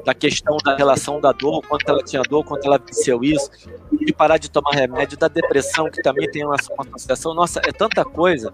da 0.04 0.12
questão 0.12 0.58
da 0.58 0.76
relação 0.76 1.18
da 1.18 1.32
dor, 1.32 1.62
quanto 1.66 1.88
ela 1.88 2.04
tinha 2.04 2.20
dor, 2.24 2.44
quanto 2.44 2.66
ela 2.66 2.76
venceu 2.76 3.24
isso, 3.24 3.50
de 3.90 4.12
parar 4.12 4.36
de 4.36 4.50
tomar 4.50 4.72
remédio, 4.72 5.16
da 5.16 5.28
depressão, 5.28 5.90
que 5.90 6.02
também 6.02 6.30
tem 6.30 6.44
uma, 6.44 6.56
uma 6.72 6.86
associação. 6.94 7.32
Nossa, 7.32 7.58
é 7.66 7.72
tanta 7.72 8.04
coisa. 8.04 8.52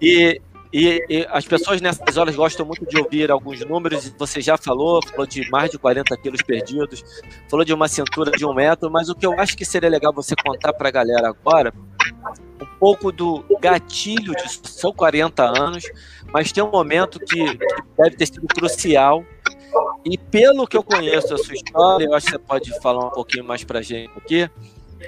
E, 0.00 0.40
e, 0.72 1.04
e, 1.10 1.26
as 1.28 1.44
pessoas 1.44 1.82
nessas 1.82 2.16
horas 2.16 2.34
gostam 2.34 2.64
muito 2.64 2.86
de 2.86 2.96
ouvir 2.96 3.30
alguns 3.30 3.62
números, 3.62 4.10
você 4.18 4.40
já 4.40 4.56
falou, 4.56 5.06
falou 5.06 5.26
de 5.26 5.50
mais 5.50 5.70
de 5.70 5.78
40 5.78 6.16
quilos 6.16 6.40
perdidos, 6.40 7.04
falou 7.50 7.62
de 7.62 7.74
uma 7.74 7.88
cintura 7.88 8.30
de 8.30 8.46
um 8.46 8.54
metro, 8.54 8.90
mas 8.90 9.10
o 9.10 9.14
que 9.14 9.26
eu 9.26 9.38
acho 9.38 9.54
que 9.54 9.66
seria 9.66 9.90
legal 9.90 10.14
você 10.14 10.34
contar 10.34 10.72
para 10.72 10.88
a 10.88 10.92
galera 10.92 11.28
agora 11.28 11.74
um 12.64 12.78
pouco 12.78 13.12
do 13.12 13.44
gatilho 13.60 14.34
de 14.34 14.68
são 14.68 14.92
40 14.92 15.44
anos, 15.44 15.84
mas 16.32 16.50
tem 16.50 16.64
um 16.64 16.70
momento 16.70 17.20
que, 17.20 17.58
deve 17.96 18.16
ter 18.16 18.26
sido 18.26 18.46
crucial. 18.46 19.24
E 20.04 20.18
pelo 20.18 20.66
que 20.66 20.76
eu 20.76 20.82
conheço 20.82 21.28
da 21.28 21.38
sua 21.38 21.54
história, 21.54 22.04
eu 22.04 22.12
acho 22.14 22.26
que 22.26 22.32
você 22.32 22.38
pode 22.38 22.80
falar 22.80 23.06
um 23.06 23.10
pouquinho 23.10 23.44
mais 23.44 23.62
para 23.64 23.80
gente 23.82 24.10
aqui. 24.16 24.50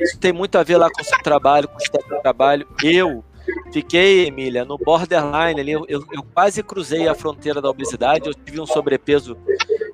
Isso 0.01 0.19
tem 0.19 0.33
muito 0.33 0.57
a 0.57 0.63
ver 0.63 0.77
lá 0.77 0.89
com 0.91 1.01
o 1.01 1.05
seu 1.05 1.19
trabalho, 1.23 1.67
com 1.69 1.77
o 1.77 1.81
seu 1.81 1.91
trabalho. 2.21 2.67
Eu 2.83 3.25
fiquei, 3.73 4.27
Emília, 4.27 4.65
no 4.65 4.77
borderline 4.77 5.61
ali, 5.61 5.71
eu, 5.73 5.87
eu 5.89 6.23
quase 6.35 6.63
cruzei 6.63 7.09
a 7.09 7.15
fronteira 7.15 7.63
da 7.63 7.71
obesidade, 7.71 8.27
eu 8.27 8.35
tive 8.35 8.61
um 8.61 8.67
sobrepeso 8.67 9.39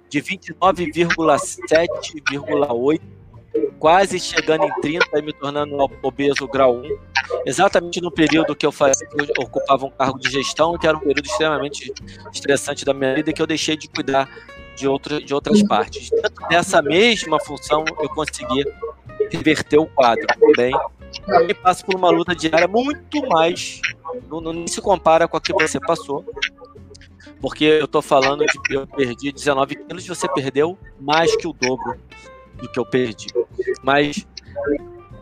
de 0.08 0.22
29,7,8 0.22 3.21
quase 3.82 4.20
chegando 4.20 4.64
em 4.64 4.80
30 4.80 5.18
e 5.18 5.22
me 5.22 5.32
tornando 5.32 5.76
obeso 6.04 6.46
grau 6.46 6.76
1, 6.76 6.98
exatamente 7.44 8.00
no 8.00 8.12
período 8.12 8.54
que 8.54 8.64
eu, 8.64 8.70
fazia, 8.70 9.08
eu 9.12 9.26
ocupava 9.42 9.84
um 9.84 9.90
cargo 9.90 10.20
de 10.20 10.30
gestão, 10.30 10.78
que 10.78 10.86
era 10.86 10.96
um 10.96 11.00
período 11.00 11.26
extremamente 11.26 11.92
estressante 12.32 12.84
da 12.84 12.94
minha 12.94 13.12
vida 13.12 13.30
e 13.30 13.32
que 13.32 13.42
eu 13.42 13.46
deixei 13.46 13.76
de 13.76 13.88
cuidar 13.88 14.30
de, 14.76 14.86
outra, 14.86 15.20
de 15.20 15.34
outras 15.34 15.60
partes. 15.64 16.10
Dentro 16.10 16.48
dessa 16.48 16.80
mesma 16.80 17.40
função, 17.40 17.84
eu 18.00 18.08
consegui 18.10 18.64
reverter 19.32 19.78
o 19.78 19.86
quadro 19.86 20.28
também. 20.28 20.72
E 21.48 21.52
passo 21.52 21.84
por 21.84 21.96
uma 21.96 22.08
luta 22.08 22.36
diária 22.36 22.68
muito 22.68 23.26
mais, 23.26 23.80
não, 24.30 24.40
não 24.40 24.64
se 24.68 24.80
compara 24.80 25.26
com 25.26 25.36
a 25.36 25.40
que 25.40 25.52
você 25.52 25.80
passou, 25.80 26.24
porque 27.40 27.64
eu 27.64 27.86
estou 27.86 28.00
falando 28.00 28.44
de 28.46 28.74
eu 28.76 28.86
perdi 28.86 29.32
19 29.32 29.74
quilos 29.74 30.06
você 30.06 30.28
perdeu 30.28 30.78
mais 31.00 31.34
que 31.34 31.48
o 31.48 31.52
dobro 31.52 31.98
do 32.58 32.68
que 32.70 32.78
eu 32.78 32.86
perdi. 32.86 33.26
Mas 33.82 34.26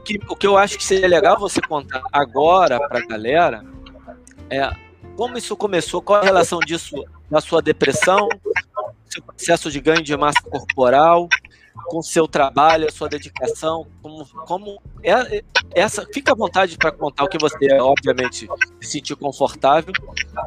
que, 0.05 0.21
o 0.29 0.37
que 0.37 0.47
eu 0.47 0.57
acho 0.57 0.77
que 0.77 0.85
seria 0.85 1.09
legal 1.09 1.39
você 1.39 1.61
contar 1.61 2.03
agora 2.13 2.79
para 2.89 2.99
a 2.99 3.07
galera 3.07 3.65
é 4.49 4.69
como 5.17 5.37
isso 5.37 5.57
começou, 5.57 6.01
qual 6.01 6.21
a 6.21 6.25
relação 6.25 6.59
disso 6.61 7.05
na 7.31 7.41
sua 7.41 7.61
depressão, 7.61 8.29
seu 9.07 9.23
processo 9.23 9.71
de 9.71 9.81
ganho 9.81 10.03
de 10.03 10.17
massa 10.17 10.41
corporal, 10.43 11.29
com 11.87 12.03
seu 12.03 12.27
trabalho, 12.27 12.89
a 12.89 12.93
sua 12.93 13.09
dedicação, 13.09 13.87
como, 14.03 14.27
como 14.47 14.83
é, 15.03 15.39
é 15.39 15.45
essa. 15.73 16.07
Fica 16.13 16.33
à 16.33 16.35
vontade 16.35 16.77
para 16.77 16.91
contar 16.91 17.25
o 17.25 17.29
que 17.29 17.39
você, 17.39 17.73
obviamente, 17.81 18.49
se 18.81 18.91
sentir 18.91 19.17
confortável 19.17 19.93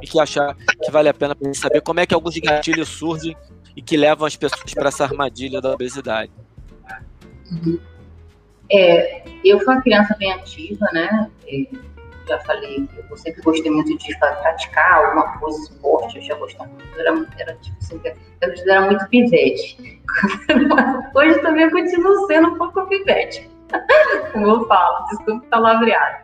e 0.01 0.07
que 0.07 0.19
achar 0.19 0.55
que 0.55 0.91
vale 0.91 1.09
a 1.09 1.13
pena 1.13 1.35
para 1.35 1.53
saber 1.53 1.81
como 1.81 1.99
é 1.99 2.05
que 2.05 2.13
alguns 2.13 2.37
gatilhos 2.37 2.89
surgem 2.89 3.35
e 3.75 3.81
que 3.81 3.95
levam 3.95 4.25
as 4.25 4.35
pessoas 4.35 4.73
para 4.73 4.89
essa 4.89 5.03
armadilha 5.03 5.61
da 5.61 5.71
obesidade. 5.71 6.31
É, 8.71 9.23
eu 9.43 9.59
fui 9.59 9.73
uma 9.73 9.81
criança 9.81 10.15
bem 10.17 10.31
ativa, 10.33 10.85
né? 10.93 11.29
Já 12.27 12.39
falei 12.39 12.87
que 12.87 13.11
eu 13.11 13.17
sempre 13.17 13.41
gostei 13.41 13.69
muito 13.69 13.97
de 13.97 14.17
praticar 14.17 15.05
alguma 15.05 15.37
coisa, 15.37 15.61
esporte, 15.61 16.17
eu 16.17 16.23
já 16.23 16.35
gostava 16.35 16.69
muito, 16.69 16.99
era, 16.99 17.11
era 17.37 17.55
tipo 17.55 17.77
assim, 17.81 18.01
eu 18.03 18.71
era 18.71 18.81
muito 18.81 19.07
pivete. 19.09 20.01
Hoje 21.13 21.39
também 21.41 21.63
eu 21.63 21.71
continuo 21.71 22.27
sendo 22.27 22.49
um 22.49 22.57
pouco 22.57 22.87
pivete, 22.87 23.49
como 24.31 24.47
eu 24.47 24.67
falo, 24.67 25.05
desculpa 25.07 25.45
palavreado. 25.47 26.23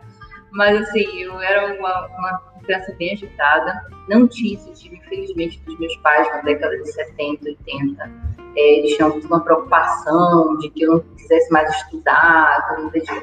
Mas 0.51 0.81
assim, 0.81 1.05
eu 1.21 1.39
era 1.41 1.77
uma, 1.77 2.07
uma 2.07 2.49
criança 2.63 2.93
bem 2.97 3.13
agitada, 3.13 3.85
não 4.07 4.27
tinha 4.27 4.55
esse 4.55 4.71
tipo, 4.73 4.95
infelizmente, 4.95 5.59
dos 5.61 5.77
meus 5.79 5.95
pais 5.97 6.27
na 6.29 6.41
década 6.41 6.77
de 6.77 6.91
70, 6.91 7.45
80. 7.45 8.28
É, 8.55 8.79
eles 8.79 8.95
tinham 8.95 9.11
uma 9.19 9.39
preocupação 9.39 10.57
de 10.57 10.69
que 10.69 10.83
eu 10.83 10.93
não 10.93 10.99
quisesse 11.15 11.51
mais 11.51 11.73
estudar. 11.75 12.77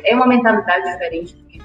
É 0.05 0.15
uma 0.15 0.27
mentalidade 0.27 0.93
diferente 0.93 1.35
do 1.37 1.45
que 1.47 1.61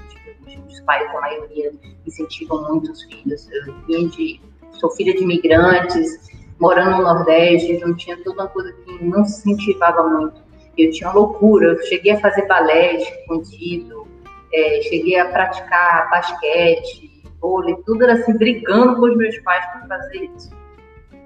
os 0.68 0.80
pais, 0.80 1.08
a 1.14 1.20
maioria, 1.20 1.72
incentivam 2.06 2.68
muito 2.68 2.90
os 2.90 3.02
filhos. 3.04 3.48
Eu 3.50 3.74
vim 3.86 4.08
de, 4.08 4.40
sou 4.72 4.90
filha 4.90 5.14
de 5.14 5.22
imigrantes, 5.22 6.18
morando 6.58 6.98
no 6.98 7.02
Nordeste, 7.02 7.72
então 7.72 7.94
tinha 7.96 8.16
toda 8.22 8.42
uma 8.42 8.48
coisa 8.48 8.72
que 8.72 9.04
não 9.04 9.24
se 9.24 9.50
incentivava 9.50 10.08
muito. 10.08 10.40
Eu 10.78 10.90
tinha 10.90 11.10
loucura, 11.10 11.66
eu 11.66 11.82
cheguei 11.84 12.12
a 12.12 12.20
fazer 12.20 12.46
balé 12.46 12.96
escondido, 12.96 14.06
é, 14.52 14.80
cheguei 14.82 15.18
a 15.18 15.26
praticar 15.26 16.08
basquete, 16.10 17.10
vôlei, 17.40 17.76
tudo 17.84 18.04
era 18.04 18.14
assim, 18.14 18.36
brigando 18.36 18.96
com 18.96 19.06
os 19.06 19.16
meus 19.16 19.38
pais 19.40 19.64
para 19.66 19.98
fazer 19.98 20.30
isso. 20.36 20.61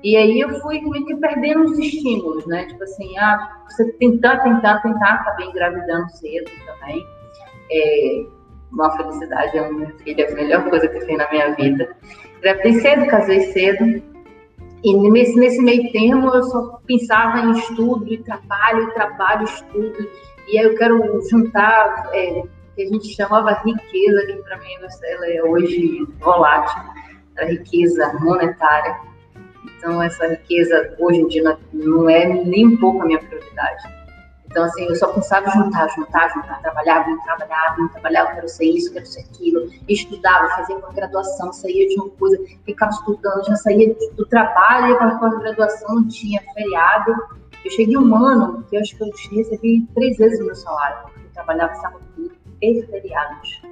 E 0.07 0.16
aí 0.16 0.38
eu 0.38 0.61
fui 0.61 0.81
meio 0.83 1.05
que 1.05 1.16
perdendo 1.16 1.64
os 1.64 1.77
estímulos, 1.81 2.47
né? 2.47 2.64
Tipo 2.66 2.85
assim, 2.85 3.19
ah, 3.19 3.59
você 3.69 3.90
tentar, 3.95 4.38
tentar, 4.38 4.81
tentar, 4.81 5.14
acabei 5.14 5.49
engravidando 5.49 6.09
cedo 6.11 6.49
também. 6.64 7.05
É, 7.73 8.25
uma 8.71 8.97
felicidade, 8.97 9.59
a 9.59 9.69
minha 9.69 9.92
filha, 10.05 10.29
a 10.29 10.35
melhor 10.37 10.71
coisa 10.71 10.87
que 10.87 11.01
fez 11.01 11.19
na 11.19 11.29
minha 11.29 11.53
vida. 11.57 11.97
Engravidei 12.38 12.75
cedo, 12.75 13.07
casei 13.09 13.40
cedo. 13.53 14.01
E 14.85 15.11
nesse, 15.11 15.35
nesse 15.40 15.61
meio 15.61 15.90
termo 15.90 16.33
eu 16.33 16.42
só 16.45 16.79
pensava 16.87 17.40
em 17.40 17.59
estudo 17.59 18.07
e 18.07 18.19
trabalho, 18.19 18.95
trabalho, 18.95 19.42
estudo. 19.42 20.09
E 20.47 20.57
aí 20.57 20.66
eu 20.66 20.77
quero 20.77 21.21
juntar 21.29 22.11
é, 22.12 22.45
que 22.77 22.83
a 22.83 22.87
gente 22.87 23.12
chamava 23.12 23.61
riqueza, 23.64 24.25
que 24.25 24.37
para 24.45 24.57
mim 24.59 24.73
ela 25.03 25.27
é 25.33 25.42
hoje 25.42 26.07
volátil, 26.21 26.81
a 27.40 27.45
riqueza 27.47 28.16
monetária. 28.21 29.15
Então, 29.87 30.03
essa 30.03 30.27
riqueza 30.27 30.96
hoje 30.99 31.20
em 31.20 31.29
dia 31.29 31.57
não 31.72 32.11
é 32.11 32.27
nem 32.27 32.66
um 32.66 32.77
pouco 32.77 33.03
a 33.03 33.07
minha 33.07 33.20
prioridade. 33.20 33.85
Então, 34.46 34.64
assim, 34.64 34.85
eu 34.85 34.96
só 34.96 35.12
pensava 35.12 35.49
juntar, 35.49 35.87
juntar, 35.94 36.29
juntar, 36.35 36.61
trabalhava, 36.61 37.09
não 37.09 37.20
trabalhava, 37.20 37.77
não 37.79 37.88
trabalhava, 37.90 38.35
quero 38.35 38.49
ser 38.49 38.64
isso, 38.64 38.92
quero 38.92 39.07
ser 39.07 39.20
aquilo. 39.20 39.70
Estudava, 39.88 40.49
fazia 40.57 40.77
uma 40.77 40.92
graduação, 40.92 41.53
saía 41.53 41.87
de 41.87 41.94
uma 42.01 42.11
coisa, 42.11 42.37
ficava 42.64 42.90
estudando, 42.90 43.46
já 43.46 43.55
saía 43.55 43.94
do 44.16 44.27
trabalho, 44.27 44.88
ia 44.88 44.96
para 44.96 45.09
a 45.09 45.38
graduação, 45.38 45.94
não 45.94 46.09
tinha 46.09 46.42
feriado. 46.53 47.14
Eu 47.64 47.70
cheguei 47.70 47.96
um 47.96 48.16
ano 48.16 48.64
que 48.64 48.77
eu 48.77 48.81
acho 48.81 48.96
que 48.96 49.05
eu 49.05 49.12
recebi 49.37 49.87
três 49.94 50.16
vezes 50.16 50.40
o 50.40 50.46
meu 50.46 50.57
salário, 50.57 51.11
eu 51.16 51.31
trabalhava 51.33 51.72
sábado 51.77 52.05
e 52.61 52.83
feriados. 52.87 53.62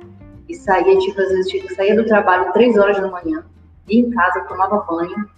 E 0.48 0.54
saía, 0.54 0.96
tipo, 0.96 1.20
às 1.20 1.28
vezes, 1.28 1.74
saía 1.74 1.96
do 1.96 2.06
trabalho 2.06 2.52
três 2.52 2.78
horas 2.78 3.00
da 3.00 3.10
manhã, 3.10 3.44
ia 3.88 4.00
em 4.00 4.10
casa, 4.10 4.42
tomava 4.42 4.78
banho, 4.88 5.28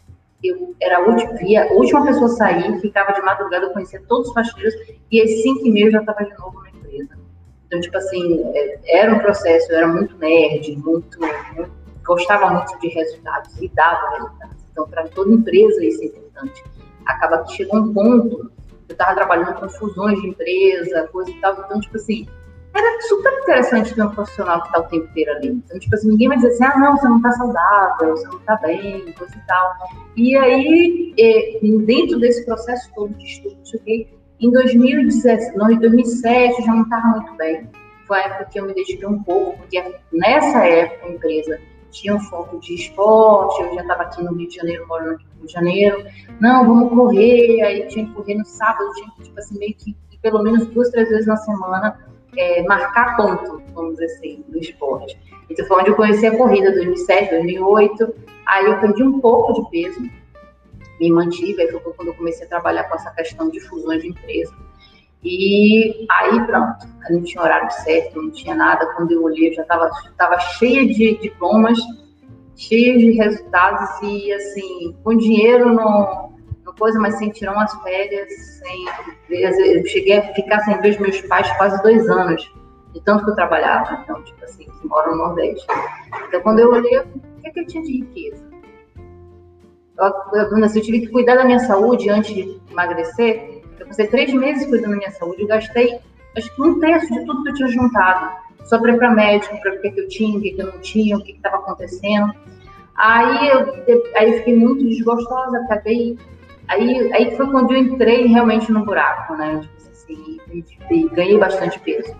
eu 0.48 0.74
era 0.80 0.98
a 0.98 1.00
última, 1.00 1.32
a 1.32 1.72
última 1.72 2.04
pessoa 2.04 2.26
a 2.26 2.34
sair, 2.36 2.80
ficava 2.80 3.12
de 3.12 3.22
madrugada, 3.22 3.70
conhecia 3.70 4.02
todos 4.08 4.28
os 4.28 4.34
faxineiros, 4.34 4.74
e 5.10 5.20
às 5.20 5.30
cinco 5.42 5.66
e 5.66 5.70
meia 5.70 5.86
eu 5.86 5.92
já 5.92 6.00
estava 6.00 6.24
de 6.24 6.38
novo 6.38 6.62
na 6.62 6.70
empresa. 6.70 7.18
Então, 7.66 7.80
tipo 7.80 7.96
assim, 7.96 8.42
é, 8.54 9.00
era 9.00 9.14
um 9.14 9.18
processo, 9.18 9.72
eu 9.72 9.78
era 9.78 9.88
muito 9.88 10.16
nerd, 10.18 10.76
muito, 10.76 11.18
muito 11.20 11.86
gostava 12.06 12.48
muito 12.50 12.78
de 12.78 12.88
resultados 12.88 13.60
e 13.60 13.68
dava 13.68 14.10
resultados. 14.10 14.56
Então, 14.70 14.88
para 14.88 15.08
toda 15.08 15.32
empresa 15.32 15.84
isso 15.84 16.02
é 16.02 16.06
importante. 16.06 16.64
Acaba 17.04 17.44
que 17.44 17.52
chegou 17.52 17.80
um 17.80 17.92
ponto, 17.92 18.50
eu 18.88 18.92
estava 18.92 19.14
trabalhando 19.14 19.54
com 19.58 19.68
fusões 19.68 20.20
de 20.20 20.28
empresa, 20.28 21.08
coisa 21.08 21.30
e 21.30 21.40
tal, 21.40 21.60
então, 21.64 21.80
tipo 21.80 21.96
assim, 21.96 22.26
era 22.76 23.00
super 23.02 23.32
interessante 23.32 23.94
ter 23.94 24.02
um 24.02 24.10
profissional 24.10 24.60
que 24.62 24.68
está 24.68 24.80
o 24.80 24.84
tempo 24.84 25.06
inteiro 25.06 25.32
ali. 25.32 25.48
Então, 25.48 25.78
tipo 25.78 25.94
assim, 25.94 26.08
ninguém 26.08 26.28
vai 26.28 26.36
dizer 26.36 26.48
assim, 26.48 26.64
ah, 26.64 26.78
não, 26.78 26.96
você 26.96 27.08
não 27.08 27.16
está 27.16 27.32
saudável, 27.32 28.10
você 28.16 28.26
não 28.26 28.38
está 28.38 28.56
bem, 28.56 29.12
coisa 29.12 29.34
e 29.36 29.46
tal. 29.46 29.72
E 30.16 30.36
aí, 30.36 31.14
é, 31.18 31.58
dentro 31.84 32.18
desse 32.18 32.44
processo 32.44 32.90
todo 32.94 33.14
de 33.14 33.24
estudo, 33.24 33.56
em 34.38 34.50
2017, 34.50 35.56
não, 35.56 35.70
em 35.70 35.78
2007 35.78 36.62
já 36.62 36.74
não 36.74 36.82
estava 36.82 37.06
muito 37.08 37.34
bem. 37.36 37.68
Foi 38.06 38.18
a 38.18 38.26
época 38.26 38.44
que 38.46 38.60
eu 38.60 38.66
me 38.66 38.74
dediquei 38.74 39.06
um 39.06 39.22
pouco, 39.22 39.56
porque 39.58 39.82
nessa 40.12 40.66
época 40.66 41.06
a 41.06 41.10
empresa 41.10 41.58
tinha 41.90 42.14
um 42.14 42.20
foco 42.20 42.60
de 42.60 42.74
esporte, 42.74 43.62
eu 43.62 43.74
já 43.74 43.80
estava 43.80 44.02
aqui 44.02 44.22
no 44.22 44.34
Rio 44.34 44.48
de 44.48 44.54
Janeiro, 44.54 44.86
morando 44.86 45.14
aqui 45.14 45.24
no 45.24 45.38
Rio 45.38 45.46
de 45.46 45.52
Janeiro. 45.52 46.06
Não, 46.40 46.66
vamos 46.66 46.90
correr, 46.90 47.62
aí 47.62 47.86
tinha 47.86 48.06
que 48.06 48.12
correr 48.12 48.34
no 48.34 48.44
sábado, 48.44 48.92
tinha 48.94 49.10
que, 49.16 49.22
tipo 49.22 49.38
assim, 49.38 49.58
meio 49.58 49.74
que 49.74 49.96
pelo 50.20 50.42
menos 50.42 50.66
duas, 50.66 50.90
três 50.90 51.08
vezes 51.08 51.26
na 51.26 51.36
semana 51.36 51.96
é, 52.36 52.62
marcar 52.62 53.16
ponto, 53.16 53.62
vamos 53.74 53.94
dizer 53.94 54.06
assim, 54.06 54.44
do 54.48 54.58
esporte. 54.58 55.18
Então 55.48 55.64
foi 55.66 55.80
onde 55.80 55.90
eu 55.90 55.96
conheci 55.96 56.26
a 56.26 56.36
corrida, 56.36 56.72
2007, 56.72 57.30
2008. 57.30 58.14
Aí 58.46 58.66
eu 58.66 58.80
perdi 58.80 59.02
um 59.02 59.20
pouco 59.20 59.52
de 59.54 59.70
peso, 59.70 60.00
me 61.00 61.10
mantive, 61.10 61.60
aí 61.62 61.70
foi 61.70 61.80
quando 61.80 62.08
eu 62.08 62.14
comecei 62.14 62.46
a 62.46 62.48
trabalhar 62.48 62.84
com 62.84 62.94
essa 62.94 63.10
questão 63.12 63.48
de 63.48 63.60
fusões 63.60 64.02
de 64.02 64.08
empresa. 64.08 64.54
E 65.22 66.06
aí 66.10 66.46
pronto, 66.46 66.86
não 67.10 67.22
tinha 67.22 67.42
horário 67.42 67.70
certo, 67.70 68.20
não 68.20 68.30
tinha 68.30 68.54
nada. 68.54 68.86
Quando 68.94 69.12
eu 69.12 69.22
olhei, 69.22 69.50
eu 69.50 69.54
já 69.54 69.62
estava 69.62 70.38
cheia 70.38 70.86
de 70.86 71.16
diplomas, 71.18 71.78
cheia 72.54 72.96
de 72.96 73.12
resultados 73.12 74.02
e 74.02 74.32
assim, 74.32 74.96
com 75.02 75.16
dinheiro 75.16 75.72
no, 75.72 76.35
coisa, 76.78 76.98
mas 76.98 77.16
sem 77.16 77.30
tirar 77.30 77.52
umas 77.52 77.72
férias, 77.82 78.28
sem. 78.58 78.86
Eu 79.28 79.86
cheguei 79.86 80.18
a 80.18 80.34
ficar 80.34 80.60
sem 80.60 80.80
ver 80.80 80.90
os 80.90 80.98
meus 80.98 81.20
pais 81.22 81.50
quase 81.56 81.82
dois 81.82 82.08
anos, 82.08 82.50
de 82.92 83.00
tanto 83.02 83.24
que 83.24 83.30
eu 83.30 83.34
trabalhava. 83.34 84.00
Então, 84.02 84.22
tipo 84.22 84.44
assim, 84.44 84.64
que 84.64 84.86
moro 84.86 85.10
no 85.12 85.16
Nordeste. 85.18 85.66
Então, 86.28 86.40
quando 86.40 86.60
eu 86.60 86.70
olhei, 86.70 86.98
o 86.98 87.04
que, 87.42 87.48
é 87.48 87.50
que 87.50 87.60
eu 87.60 87.66
tinha 87.66 87.82
de 87.82 87.92
riqueza? 87.98 88.44
Eu, 89.98 90.12
eu, 90.34 90.58
eu, 90.58 90.82
tive 90.82 91.00
que 91.00 91.08
cuidar 91.08 91.36
da 91.36 91.44
minha 91.44 91.60
saúde 91.60 92.08
antes 92.10 92.34
de 92.34 92.60
emagrecer. 92.70 93.62
Eu 93.78 93.86
passei 93.86 94.06
três 94.06 94.32
meses 94.32 94.66
cuidando 94.66 94.90
da 94.90 94.96
minha 94.96 95.10
saúde 95.10 95.42
e 95.42 95.46
gastei, 95.46 96.00
acho 96.36 96.54
que 96.54 96.62
um 96.62 96.78
terço 96.80 97.12
de 97.12 97.24
tudo 97.24 97.42
que 97.42 97.50
eu 97.50 97.54
tinha 97.54 97.68
juntado. 97.68 98.46
Só 98.64 98.78
para 98.78 98.92
ir 98.92 98.98
para 98.98 99.10
médico, 99.10 99.60
para 99.60 99.74
o 99.74 99.80
que, 99.80 99.90
que 99.90 100.00
eu 100.00 100.08
tinha, 100.08 100.38
o 100.38 100.42
que, 100.42 100.50
que 100.50 100.60
eu 100.60 100.66
não 100.66 100.78
tinha, 100.80 101.16
o 101.16 101.22
que 101.22 101.32
estava 101.32 101.56
acontecendo. 101.56 102.32
Aí 102.96 103.48
eu, 103.48 104.02
aí 104.16 104.32
eu 104.32 104.38
fiquei 104.38 104.56
muito 104.56 104.84
desgostosa, 104.84 105.58
acabei 105.58 106.18
Aí, 106.68 107.12
aí 107.12 107.36
foi 107.36 107.50
quando 107.50 107.72
eu 107.72 107.78
entrei 107.78 108.26
realmente 108.26 108.70
no 108.72 108.84
buraco, 108.84 109.34
né? 109.34 109.60
Tipo 109.60 109.90
assim, 109.90 110.40
e, 110.52 110.64
e 110.90 111.08
ganhei 111.10 111.38
bastante 111.38 111.78
peso. 111.80 112.14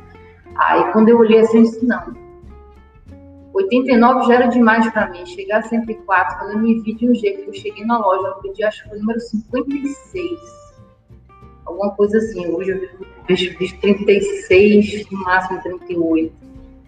Aí 0.57 0.93
quando 0.93 1.09
eu 1.09 1.19
olhei 1.19 1.41
assim, 1.41 1.59
eu 1.59 1.63
disse, 1.65 1.85
não. 1.87 2.27
89 3.53 4.27
já 4.27 4.35
era 4.35 4.47
demais 4.47 4.89
para 4.91 5.09
mim. 5.11 5.25
Chegar 5.25 5.59
a 5.59 5.63
104, 5.63 6.39
quando 6.39 6.53
eu 6.53 6.59
me 6.59 6.81
vi 6.81 6.95
de 6.95 7.11
um 7.11 7.15
jeito, 7.15 7.49
eu 7.49 7.55
cheguei 7.55 7.85
na 7.85 7.99
loja, 7.99 8.29
eu 8.29 8.35
pedi, 8.43 8.63
acho 8.63 8.83
que 8.83 8.89
foi 8.91 8.99
o 8.99 9.01
número 9.01 9.21
56. 9.21 10.31
Alguma 11.65 11.91
coisa 11.95 12.19
assim. 12.19 12.47
Hoje 12.49 12.71
eu 12.71 12.81
vejo, 13.27 13.59
vejo 13.59 13.81
36, 13.81 15.11
no 15.11 15.19
máximo 15.25 15.61
38. 15.63 16.35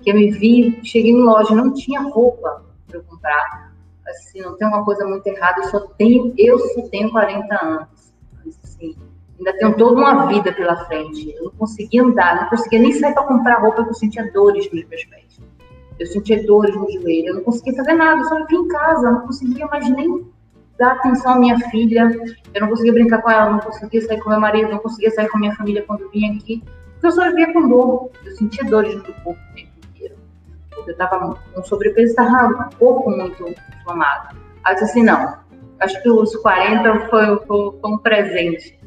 Que 0.02 0.10
eu 0.10 0.14
me 0.14 0.30
vi, 0.30 0.78
cheguei 0.84 1.14
na 1.14 1.24
loja, 1.24 1.54
não 1.54 1.72
tinha 1.72 2.00
roupa 2.02 2.62
para 2.86 3.00
comprar 3.00 3.67
assim, 4.08 4.40
não 4.40 4.56
tem 4.56 4.66
uma 4.66 4.84
coisa 4.84 5.06
muito 5.06 5.26
errada, 5.26 5.60
eu 5.60 5.68
só 5.68 5.80
tenho, 5.98 6.34
eu 6.36 6.58
só 6.58 6.82
tenho 6.88 7.10
40 7.10 7.64
anos. 7.64 7.88
Assim, 8.64 8.96
ainda 9.38 9.52
tenho 9.58 9.76
toda 9.76 10.00
uma 10.00 10.26
vida 10.26 10.52
pela 10.52 10.84
frente. 10.86 11.34
Eu 11.36 11.44
não 11.44 11.50
conseguia 11.52 12.02
andar, 12.02 12.42
não 12.42 12.48
conseguia 12.48 12.78
nem 12.80 12.92
sair 12.92 13.14
para 13.14 13.24
comprar 13.24 13.60
roupa, 13.60 13.76
porque 13.76 13.90
eu 13.90 13.94
sentia 13.94 14.32
dores 14.32 14.70
nos 14.72 14.84
meus 14.88 15.04
pés. 15.04 15.40
Eu 15.98 16.06
sentia 16.06 16.46
dores 16.46 16.74
no 16.76 16.90
joelho, 16.90 17.28
eu 17.28 17.34
não 17.36 17.42
conseguia 17.42 17.74
fazer 17.74 17.94
nada, 17.94 18.20
eu 18.20 18.24
só 18.28 18.36
vivia 18.36 18.58
em 18.58 18.68
casa, 18.68 19.06
eu 19.06 19.12
não 19.12 19.20
conseguia 19.22 19.66
mais 19.66 19.88
nem 19.90 20.26
dar 20.78 20.92
atenção 20.92 21.32
à 21.32 21.38
minha 21.38 21.58
filha, 21.70 22.08
eu 22.54 22.60
não 22.60 22.68
conseguia 22.68 22.92
brincar 22.92 23.20
com 23.20 23.30
ela, 23.30 23.50
não 23.50 23.58
conseguia 23.58 24.00
sair 24.02 24.20
com 24.20 24.30
meu 24.30 24.40
marido, 24.40 24.70
não 24.70 24.78
conseguia 24.78 25.10
sair 25.10 25.28
com 25.28 25.38
minha 25.38 25.54
família 25.56 25.82
quando 25.82 26.08
vinha 26.10 26.32
aqui, 26.32 26.62
porque 26.92 27.06
eu 27.08 27.10
só 27.10 27.24
vivia 27.24 27.52
com 27.52 27.68
dor, 27.68 28.10
eu 28.24 28.36
sentia 28.36 28.64
dores 28.64 28.94
no 28.94 29.02
corpo 29.02 29.40
eu 30.88 30.92
estava 30.92 31.34
com 31.54 31.62
sobrepeso, 31.62 32.10
estava 32.10 32.46
um 32.46 32.78
corpo 32.78 33.10
muito 33.10 33.48
inflamado. 33.80 34.36
Aí 34.64 34.74
eu 34.74 34.78
disse 34.78 34.90
assim, 34.90 35.02
não, 35.02 35.38
acho 35.80 36.02
que 36.02 36.10
os 36.10 36.34
40 36.36 37.08
foi, 37.08 37.26
foi, 37.46 37.80
foi 37.80 37.90
um 37.90 37.98
presente. 37.98 38.78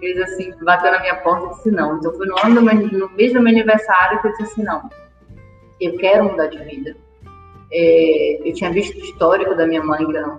Eles 0.00 0.32
assim, 0.32 0.52
bateu 0.62 0.92
na 0.92 1.00
minha 1.00 1.16
porta 1.16 1.46
e 1.46 1.56
disse 1.56 1.70
não. 1.70 1.98
Então 1.98 2.12
foi 2.14 2.26
no 2.26 2.38
ano 2.38 2.54
do 2.54 2.62
meu, 2.62 2.74
no 2.74 3.10
mês 3.16 3.32
do 3.32 3.40
meu 3.40 3.52
aniversário 3.52 4.20
que 4.20 4.28
eu 4.28 4.30
disse 4.32 4.42
assim, 4.44 4.62
não, 4.62 4.88
eu 5.80 5.96
quero 5.96 6.24
mudar 6.24 6.46
de 6.46 6.58
vida. 6.58 6.96
É, 7.72 8.48
eu 8.48 8.54
tinha 8.54 8.70
visto 8.70 8.96
o 8.96 9.00
histórico 9.00 9.54
da 9.54 9.66
minha 9.66 9.82
mãe, 9.82 10.06
que 10.06 10.16
era 10.16 10.38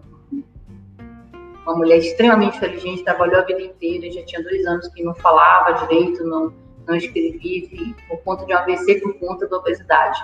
uma 1.65 1.75
mulher 1.75 1.97
extremamente 1.97 2.57
inteligente, 2.57 3.03
trabalhou 3.03 3.39
a 3.39 3.43
vida 3.43 3.61
inteira, 3.61 4.11
já 4.11 4.23
tinha 4.23 4.41
dois 4.41 4.65
anos 4.65 4.87
que 4.87 5.03
não 5.03 5.13
falava 5.13 5.85
direito, 5.85 6.23
não, 6.23 6.51
não 6.87 6.95
escrevia, 6.95 7.67
por 8.07 8.17
conta 8.23 8.45
de 8.45 8.53
um 8.53 8.57
AVC, 8.57 9.01
por 9.01 9.13
conta 9.19 9.47
da 9.47 9.57
obesidade. 9.57 10.19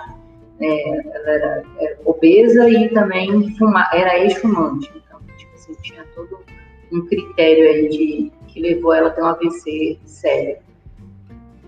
É, 0.60 1.16
ela 1.16 1.30
era, 1.30 1.62
era, 1.78 1.98
obesa 2.04 2.68
e 2.68 2.88
também 2.88 3.54
fuma, 3.56 3.88
era 3.92 4.18
ex-fumante. 4.18 4.90
Então, 4.96 5.20
tipo 5.36 5.54
assim, 5.54 5.74
tinha 5.82 6.04
todo 6.14 6.38
um 6.92 7.04
critério 7.06 7.68
aí 7.68 7.88
de, 7.88 8.32
que 8.48 8.60
levou 8.60 8.92
ela 8.92 9.08
a 9.08 9.10
ter 9.10 9.22
um 9.22 9.26
AVC 9.26 9.98
sério. 10.04 10.58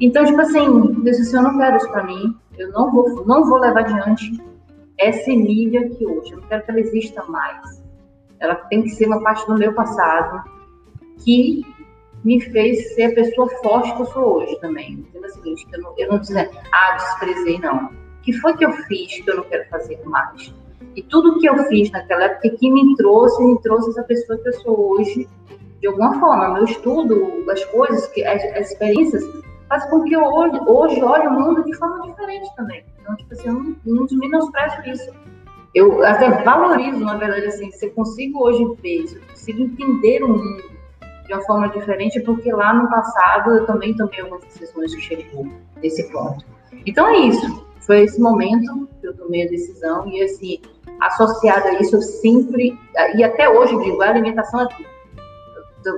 Então, 0.01 0.25
tipo 0.25 0.41
assim, 0.41 0.65
eu 0.65 1.03
disse 1.03 1.23
assim, 1.23 1.37
eu 1.37 1.43
não 1.43 1.59
quero 1.59 1.77
isso 1.77 1.91
para 1.91 2.05
mim, 2.05 2.37
eu 2.57 2.71
não 2.73 2.91
vou, 2.91 3.27
não 3.27 3.45
vou 3.45 3.59
levar 3.59 3.81
adiante 3.81 4.41
essa 4.97 5.31
Emília 5.31 5.81
aqui 5.81 6.07
hoje, 6.07 6.33
eu 6.33 6.41
não 6.41 6.49
quero 6.49 6.65
que 6.65 6.71
ela 6.71 6.81
exista 6.81 7.25
mais. 7.25 7.83
Ela 8.41 8.55
tem 8.55 8.83
que 8.83 8.91
ser 8.91 9.07
uma 9.07 9.23
parte 9.23 9.47
do 9.47 9.59
meu 9.59 9.73
passado 9.73 10.43
que 11.25 11.63
me 12.25 12.41
fez 12.41 12.95
ser 12.95 13.05
a 13.05 13.15
pessoa 13.15 13.49
forte 13.63 13.95
que 13.95 14.03
eu 14.03 14.07
sou 14.07 14.37
hoje 14.37 14.59
também. 14.61 14.93
Entenda 14.93 15.27
o 15.27 15.31
seguinte, 15.31 15.67
eu 15.73 15.81
não, 15.81 15.95
eu 15.97 16.09
não 16.09 16.19
dizer, 16.19 16.51
ah, 16.73 16.97
desprezei, 16.97 17.59
não. 17.59 17.91
O 18.19 18.21
que 18.23 18.33
foi 18.35 18.57
que 18.57 18.65
eu 18.65 18.73
fiz 18.73 19.21
que 19.21 19.31
eu 19.31 19.37
não 19.37 19.45
quero 19.45 19.69
fazer 19.69 20.01
mais? 20.05 20.55
E 20.97 21.03
tudo 21.03 21.39
que 21.39 21.49
eu 21.49 21.57
fiz 21.65 21.91
naquela 21.91 22.25
época 22.25 22.51
que 22.51 22.71
me 22.71 22.97
trouxe, 22.97 23.43
me 23.45 23.61
trouxe 23.63 23.91
essa 23.91 24.03
pessoa 24.03 24.39
que 24.39 24.49
eu 24.49 24.53
sou 24.55 24.91
hoje, 24.91 25.29
de 25.81 25.87
alguma 25.87 26.19
forma. 26.19 26.55
Meu 26.55 26.65
estudo, 26.65 27.45
as 27.51 27.65
coisas, 27.67 28.11
as, 28.27 28.45
as 28.57 28.73
experiências, 28.73 29.23
faz 29.69 29.89
com 29.91 30.03
que 30.05 30.15
eu 30.15 30.23
hoje, 30.23 30.59
hoje 30.67 31.03
olhe 31.03 31.29
o 31.29 31.33
mundo 31.33 31.65
de 31.65 31.77
forma 31.77 32.07
diferente 32.07 32.49
também. 32.57 32.85
Então, 33.01 33.17
tipo 33.17 33.33
assim, 33.33 33.49
eu 33.49 33.55
não, 33.55 33.77
não 33.85 34.07
menosprezo 34.11 34.77
isso. 34.87 35.13
Eu 35.75 36.03
até 36.05 36.31
valorizo, 36.43 37.01
na 37.01 37.17
verdade, 37.17 37.47
assim, 37.47 37.71
se 37.71 37.87
eu 37.87 37.91
consigo 37.93 38.43
hoje 38.43 38.65
ver, 38.83 39.07
se 39.07 39.17
eu 39.17 39.23
consigo 39.29 39.63
entender 39.63 40.25
o 40.25 40.29
mundo 40.29 40.63
de 41.27 41.35
uma 41.35 41.43
forma 41.43 41.69
diferente, 41.69 42.21
porque 42.21 42.51
lá 42.53 42.73
no 42.73 42.89
passado 42.89 43.51
eu 43.51 43.67
também 43.67 43.95
tomei 43.95 44.21
algumas 44.21 44.43
decisões 44.45 44.95
que 44.95 45.01
chegou 45.03 45.47
nesse 45.83 46.11
ponto. 46.11 46.45
Então 46.87 47.07
é 47.07 47.19
isso. 47.19 47.68
Foi 47.89 48.03
esse 48.03 48.21
momento 48.21 48.89
que 49.01 49.09
eu 49.09 49.17
tomei 49.17 49.45
a 49.45 49.51
decisão 49.51 50.07
e, 50.07 50.23
assim, 50.23 50.61
associado 51.01 51.67
a 51.67 51.73
isso, 51.81 51.97
eu 51.97 52.03
sempre, 52.03 52.79
e 53.17 53.25
até 53.25 53.49
hoje 53.49 53.75
eu 53.75 53.81
digo, 53.81 54.01
a 54.03 54.11
alimentação 54.11 54.61
é 54.61 54.67
tudo 54.69 54.99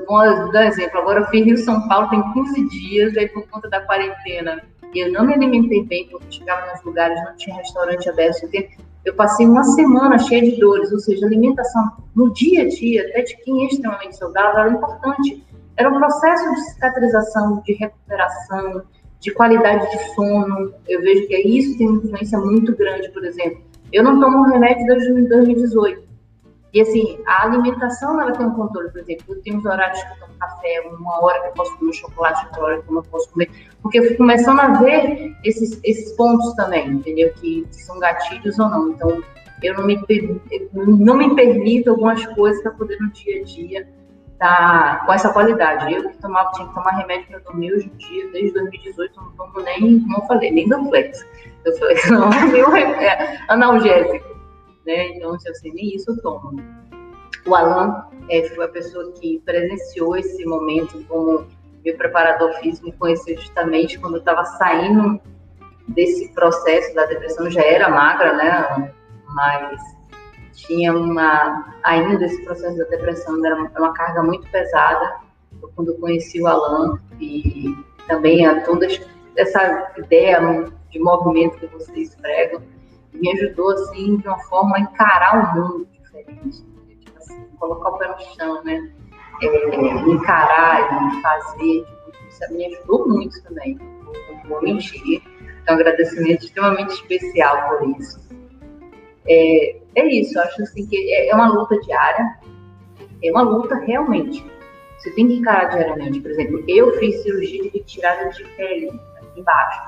vou 0.07 0.53
dar 0.53 0.61
um 0.61 0.69
exemplo. 0.69 1.01
Agora 1.01 1.21
eu 1.21 1.27
fiz 1.27 1.45
Rio 1.45 1.59
São 1.59 1.87
Paulo 1.89 2.09
tem 2.09 2.33
15 2.33 2.69
dias, 2.69 3.17
aí 3.17 3.29
por 3.29 3.47
conta 3.49 3.69
da 3.69 3.81
quarentena, 3.81 4.63
eu 4.95 5.13
não 5.13 5.27
me 5.27 5.35
alimentei 5.35 5.85
bem, 5.85 6.09
porque 6.09 6.31
chegava 6.31 6.73
nos 6.73 6.83
lugares, 6.85 7.19
não 7.25 7.37
tinha 7.37 7.57
restaurante 7.57 8.09
aberto. 8.09 8.49
Eu 9.05 9.15
passei 9.15 9.47
uma 9.47 9.65
semana 9.65 10.19
cheia 10.19 10.43
de 10.43 10.61
dores, 10.61 10.93
ou 10.93 10.99
seja, 10.99 11.27
alimentação 11.27 11.91
no 12.15 12.33
dia 12.33 12.63
a 12.63 12.69
dia, 12.69 13.09
até 13.09 13.23
de 13.23 13.37
quem 13.39 13.65
é 13.65 13.67
extremamente 13.67 14.17
saudável, 14.17 14.61
era 14.61 14.71
importante. 14.71 15.45
Era 15.77 15.89
um 15.89 15.99
processo 15.99 16.55
de 16.55 16.61
cicatrização, 16.73 17.63
de 17.65 17.73
recuperação, 17.73 18.83
de 19.21 19.31
qualidade 19.33 19.91
de 19.91 20.15
sono. 20.15 20.73
Eu 20.89 21.01
vejo 21.03 21.29
que 21.29 21.37
isso 21.37 21.79
tem 21.79 21.89
uma 21.89 21.99
influência 21.99 22.39
muito 22.39 22.75
grande, 22.75 23.11
por 23.11 23.25
exemplo. 23.25 23.63
Eu 23.93 24.03
não 24.03 24.21
tomo 24.21 24.45
remédio 24.45 24.87
desde 24.87 25.29
2018 25.29 26.11
e 26.73 26.81
assim, 26.81 27.19
a 27.27 27.47
alimentação 27.47 28.21
ela 28.21 28.33
tem 28.33 28.47
um 28.47 28.55
controle, 28.55 28.91
por 28.91 29.01
exemplo, 29.01 29.35
eu 29.35 29.43
tenho 29.43 29.59
os 29.59 29.65
horários 29.65 30.01
que 30.03 30.13
eu 30.13 30.21
tomo 30.21 30.39
café, 30.39 30.89
uma 30.89 31.25
hora 31.25 31.41
que 31.41 31.49
eu 31.49 31.53
posso 31.53 31.77
comer 31.79 31.93
chocolate, 31.93 32.47
outra 32.47 32.63
hora 32.63 32.83
que 32.83 32.89
eu 32.89 32.95
não 32.95 33.03
posso 33.03 33.29
comer, 33.33 33.51
porque 33.83 33.99
eu 33.99 34.05
fui 34.05 34.17
começando 34.17 34.61
a 34.61 34.81
ver 34.81 35.35
esses, 35.43 35.81
esses 35.83 36.13
pontos 36.13 36.55
também, 36.55 36.89
entendeu? 36.89 37.33
Que, 37.35 37.63
que 37.63 37.77
são 37.77 37.99
gatilhos 37.99 38.57
ou 38.59 38.69
não. 38.69 38.91
Então, 38.91 39.23
eu 39.63 39.75
não 39.75 39.85
me, 39.85 39.99
não 40.73 41.17
me 41.17 41.35
permito 41.35 41.91
algumas 41.91 42.25
coisas 42.27 42.63
para 42.63 42.71
poder 42.73 42.99
no 43.01 43.11
dia 43.11 43.41
a 43.41 43.45
dia 43.45 43.89
tá 44.41 45.03
com 45.07 45.13
essa 45.13 45.33
qualidade. 45.33 45.95
Eu 45.95 46.11
que 46.11 46.19
tomava, 46.19 46.51
tinha 46.53 46.67
que 46.67 46.75
tomar 46.75 46.91
remédio 46.97 47.29
para 47.29 47.39
dormir 47.41 47.73
hoje 47.73 47.93
em 47.95 47.97
dia, 47.97 48.33
desde 48.33 48.53
2018, 48.55 49.17
eu 49.17 49.23
não 49.23 49.31
tomo 49.33 49.61
nem, 49.61 50.01
como 50.01 50.17
eu 50.17 50.27
falei, 50.27 50.51
nem 50.53 50.69
do 50.69 50.85
flex. 50.87 51.25
Eu 51.65 51.77
falei, 51.77 51.97
não, 52.11 52.31
meu 52.51 52.75
é 52.75 53.39
analgésico 53.49 54.31
né? 54.87 55.09
Então, 55.09 55.39
se 55.39 55.49
eu 55.49 55.55
sei 55.55 55.73
nem 55.73 55.95
isso, 55.95 56.11
eu 56.11 56.21
tomo. 56.23 56.57
O 57.47 57.55
Alan 57.55 58.07
é, 58.29 58.43
foi 58.51 58.65
a 58.65 58.69
pessoa 58.69 59.13
que 59.13 59.41
presenciou 59.45 60.17
esse 60.17 60.45
momento 60.45 61.03
como 61.07 61.47
meu 61.85 61.97
preparador 61.97 62.53
físico, 62.61 62.87
me 62.87 62.93
conheceu 62.93 63.37
justamente 63.39 63.99
quando 63.99 64.15
eu 64.15 64.19
estava 64.19 64.45
saindo 64.45 65.21
desse 65.89 66.29
processo 66.35 66.95
da 66.95 67.07
depressão, 67.07 67.51
já 67.51 67.63
era 67.63 67.89
magra, 67.89 68.35
né? 68.35 68.93
Mas 69.29 69.81
tinha 70.67 70.97
uma, 70.97 71.75
ainda 71.83 72.25
esse 72.25 72.43
processo 72.45 72.77
da 72.79 72.85
depressão, 72.85 73.45
era 73.45 73.57
uma 73.57 73.93
carga 73.93 74.23
muito 74.23 74.49
pesada. 74.51 75.21
Quando 75.75 75.95
conheci 75.99 76.41
o 76.41 76.47
Alan 76.47 76.99
e 77.21 77.75
também 78.07 78.47
a 78.47 78.63
toda 78.63 78.87
essa 79.37 79.93
ideia 79.97 80.41
de 80.91 80.99
movimento 80.99 81.59
que 81.59 81.67
vocês 81.69 82.15
pregam, 82.17 82.63
me 83.13 83.33
ajudou, 83.33 83.71
assim, 83.73 84.17
de 84.17 84.29
uma 84.29 84.39
forma 84.45 84.77
a 84.77 84.81
encarar 84.81 85.55
o 85.55 85.61
mundo 85.61 85.89
diferente. 85.93 86.65
Tipo 87.01 87.19
assim, 87.19 87.45
colocar 87.59 87.91
o 87.91 87.99
pé 87.99 88.09
no 88.09 88.21
chão, 88.35 88.65
né? 88.65 88.93
É, 89.43 90.11
encarar 90.11 90.81
e 90.81 91.23
fazer. 91.23 91.85
Tipo, 91.85 92.29
isso 92.29 92.55
me 92.55 92.67
ajudou 92.67 93.09
muito 93.09 93.43
também. 93.43 93.79
Não 93.79 94.49
vou 94.49 94.63
mentir. 94.63 95.23
Então, 95.63 95.77
um 95.77 95.81
agradecimento 95.81 96.45
extremamente 96.45 96.95
especial 96.95 97.69
por 97.69 97.89
isso. 97.99 98.21
É, 99.29 99.80
é 99.95 100.07
isso, 100.07 100.39
eu 100.39 100.43
acho 100.43 100.63
assim 100.63 100.87
que 100.87 100.97
é, 101.15 101.29
é 101.29 101.35
uma 101.35 101.49
luta 101.49 101.79
diária, 101.81 102.39
é 103.23 103.31
uma 103.31 103.43
luta 103.43 103.75
realmente. 103.77 104.45
Você 104.99 105.11
tem 105.13 105.29
que 105.29 105.35
encarar 105.37 105.71
diariamente. 105.71 106.21
Por 106.21 106.31
exemplo, 106.31 106.63
eu 106.69 106.99
fiz 106.99 107.23
cirurgia 107.23 107.63
de 107.63 107.69
retirada 107.71 108.29
de 108.31 108.45
pele 108.57 108.89
aqui 109.17 109.41
embaixo. 109.41 109.81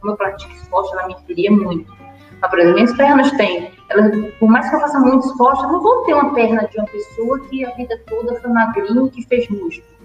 Como 0.00 0.12
eu 0.12 0.16
pratico 0.16 0.52
esporte, 0.52 0.92
ela 0.92 1.06
me 1.06 1.16
feria 1.26 1.50
muito 1.50 1.92
mas, 2.40 2.50
por 2.50 2.58
exemplo, 2.58 2.74
minhas 2.74 2.96
pernas 2.96 3.30
têm. 3.32 3.70
Elas, 3.88 4.34
por 4.38 4.48
mais 4.48 4.68
que 4.68 4.76
eu 4.76 4.80
faça 4.80 4.98
muito 4.98 5.26
esporte, 5.26 5.62
eu 5.62 5.70
não 5.70 5.80
vou 5.80 6.04
ter 6.04 6.14
uma 6.14 6.34
perna 6.34 6.66
de 6.68 6.78
uma 6.78 6.86
pessoa 6.86 7.40
que 7.40 7.64
a 7.64 7.70
vida 7.70 7.98
toda 8.06 8.38
foi 8.40 8.50
magrinha 8.50 9.06
e 9.06 9.10
que 9.10 9.26
fez 9.26 9.48
músculo. 9.48 9.96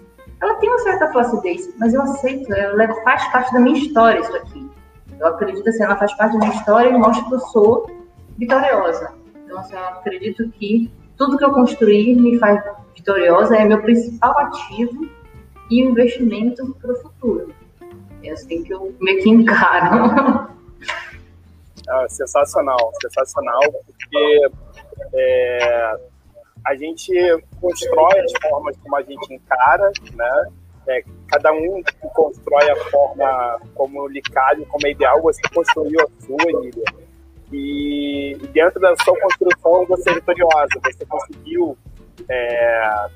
Ela 0.41 0.56
tem 0.56 0.69
uma 0.69 0.80
certa 0.80 1.12
flacidez, 1.12 1.69
mas 1.77 1.93
eu 1.93 2.01
aceito, 2.01 2.51
ela 2.54 2.88
faz 3.04 3.27
parte 3.32 3.54
da 3.54 3.60
minha 3.60 3.77
história 3.77 4.19
isso 4.19 4.36
aqui. 4.36 4.69
Eu 5.19 5.27
acredito 5.27 5.67
assim, 5.69 5.84
ela 5.84 5.95
faz 5.97 6.13
parte 6.15 6.34
da 6.34 6.39
minha 6.39 6.54
história 6.58 6.89
e 6.89 6.97
mostra 6.97 7.23
que 7.25 7.34
eu 7.34 7.39
sou 7.39 7.86
vitoriosa. 8.38 9.13
Então, 9.52 9.60
assim, 9.60 9.76
eu 9.76 9.84
acredito 9.84 10.50
que 10.52 10.90
tudo 11.18 11.38
que 11.38 11.44
eu 11.44 11.52
construí 11.52 12.16
me 12.16 12.40
faz 12.40 12.64
vitoriosa, 12.96 13.58
é 13.58 13.66
meu 13.66 13.82
principal 13.82 14.32
ativo 14.40 15.10
e 15.70 15.82
investimento 15.82 16.74
para 16.82 16.94
o 16.94 16.96
futuro. 16.96 17.54
É 18.24 18.32
assim 18.32 18.64
que 18.64 18.74
eu 18.74 18.96
meio 19.02 19.22
que 19.22 19.30
encaro. 19.30 20.50
Ah, 21.90 22.08
sensacional, 22.08 22.92
sensacional, 23.02 23.60
porque 23.86 24.50
é, 25.16 25.96
a 26.64 26.76
gente 26.76 27.12
constrói 27.60 28.20
as 28.20 28.32
formas 28.42 28.78
como 28.78 28.96
a 28.96 29.02
gente 29.02 29.34
encara, 29.34 29.92
né? 30.14 30.46
É, 30.88 31.04
cada 31.28 31.52
um 31.52 31.82
constrói 32.14 32.70
a 32.70 32.76
forma 32.90 33.60
como 33.76 34.08
lhe 34.08 34.22
cabe, 34.22 34.64
como 34.66 34.88
é 34.88 34.92
ideal, 34.92 35.22
você 35.22 35.42
construiu 35.54 35.99
a 35.99 36.26
sua, 36.26 36.52
Emília. 36.52 37.01
E 37.52 38.38
dentro 38.54 38.80
da 38.80 38.95
sua 39.04 39.20
construção 39.20 39.86
você 39.86 40.10
é 40.10 40.14
vitoriosa, 40.14 40.70
você 40.84 41.06
conseguiu 41.06 41.78
é, 42.30 43.08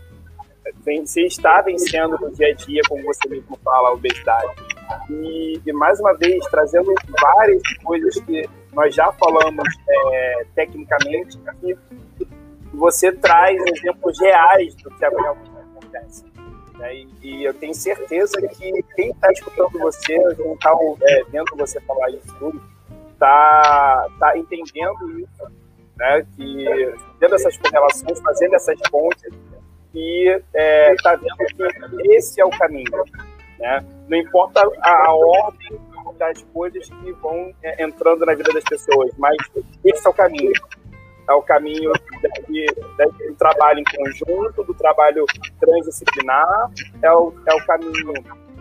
vencer, 0.83 1.25
está 1.25 1.61
vencendo 1.61 2.17
no 2.19 2.31
dia 2.31 2.47
a 2.47 2.53
dia, 2.53 2.81
como 2.87 3.03
você 3.03 3.29
mesmo 3.29 3.57
fala, 3.63 3.89
a 3.89 3.93
obesidade. 3.93 4.53
E, 5.09 5.61
e 5.65 5.73
mais 5.73 5.99
uma 5.99 6.13
vez, 6.13 6.45
trazendo 6.47 6.93
várias 7.21 7.61
coisas 7.83 8.19
que 8.21 8.47
nós 8.73 8.93
já 8.93 9.11
falamos 9.13 9.67
é, 9.89 10.45
tecnicamente, 10.53 11.37
que 11.61 11.77
você 12.73 13.11
traz 13.11 13.57
exemplos 13.65 14.19
reais 14.19 14.75
do 14.75 14.89
que 14.91 14.99
realmente 14.99 15.49
acontece. 15.49 16.25
Né? 16.77 16.95
E, 16.95 17.07
e, 17.23 17.43
eu 17.45 17.53
tenho 17.53 17.73
certeza 17.73 18.41
que 18.41 18.83
quem 18.95 19.11
está 19.11 19.31
escutando 19.31 19.79
você, 19.79 20.17
quem 20.35 20.53
está 20.53 20.71
é, 21.03 21.23
vendo 21.31 21.55
você 21.57 21.79
falar 21.81 22.09
isso 22.09 22.35
tudo, 22.37 22.61
está 23.25 24.07
tá 24.19 24.37
entendendo 24.37 25.19
isso, 25.19 25.43
né? 25.97 26.25
que 26.35 26.65
tendo 27.19 27.35
essas 27.35 27.57
correlações, 27.57 28.19
fazendo 28.21 28.55
essas 28.55 28.79
pontes, 28.89 29.33
e 29.93 30.41
é, 30.53 30.95
tá 31.01 31.15
vendo 31.15 31.37
que 31.37 32.11
esse 32.13 32.39
é 32.39 32.45
o 32.45 32.49
caminho. 32.49 33.03
Né? 33.59 33.85
Não 34.07 34.17
importa 34.17 34.61
a, 34.81 35.07
a 35.07 35.13
ordem 35.13 35.79
das 36.17 36.41
coisas 36.53 36.87
que 36.87 37.11
vão 37.13 37.53
é, 37.63 37.83
entrando 37.83 38.25
na 38.25 38.33
vida 38.33 38.51
das 38.53 38.63
pessoas, 38.63 39.11
mas 39.17 39.35
esse 39.83 40.05
é 40.05 40.09
o 40.09 40.13
caminho. 40.13 40.51
é 41.27 41.33
o 41.33 41.41
caminho 41.41 41.91
do 41.91 43.35
trabalho 43.37 43.79
em 43.79 43.97
conjunto, 43.97 44.63
do 44.63 44.73
trabalho 44.73 45.25
transdisciplinar, 45.59 46.71
é 47.01 47.11
o, 47.11 47.33
é 47.47 47.53
o 47.53 47.65
caminho 47.65 48.13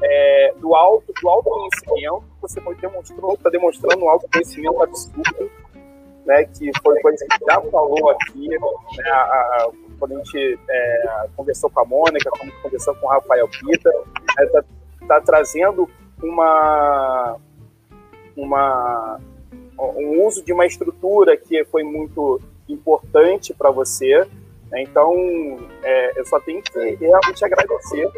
é, 0.02 0.54
do 0.58 0.74
alto, 0.74 1.12
do 1.20 1.28
autoconhecimento, 1.28 2.24
você 2.40 2.60
demonstrou, 2.80 3.34
está 3.34 3.50
demonstrando 3.50 4.04
um 4.04 4.08
autoconhecimento 4.08 4.82
absurdo, 4.82 5.50
né, 6.26 6.44
que 6.44 6.70
foi 6.82 7.00
coisa 7.00 7.26
que 7.30 7.44
já 7.44 7.60
falou 7.60 8.10
aqui, 8.10 8.48
né, 8.48 8.58
a, 9.10 9.16
a, 9.16 9.70
quando 9.98 10.12
a 10.12 10.16
gente 10.16 10.58
é, 10.68 11.28
conversou 11.36 11.70
com 11.70 11.80
a 11.80 11.84
Mônica, 11.84 12.30
quando 12.30 12.52
conversou 12.62 12.94
com 12.96 13.06
o 13.06 13.10
Rafael 13.10 13.48
Pita, 13.48 13.90
está 14.40 14.60
né, 14.60 14.66
tá 15.06 15.20
trazendo 15.20 15.88
uma, 16.22 17.36
uma, 18.36 19.20
um 19.78 20.26
uso 20.26 20.42
de 20.42 20.52
uma 20.52 20.66
estrutura 20.66 21.36
que 21.36 21.64
foi 21.64 21.82
muito 21.82 22.40
importante 22.68 23.52
para 23.52 23.70
você. 23.70 24.26
Né? 24.70 24.82
Então, 24.82 25.12
é, 25.82 26.18
eu 26.18 26.24
só 26.26 26.40
tenho 26.40 26.62
que 26.62 26.78
realmente 26.78 27.44
agradecer 27.44 28.10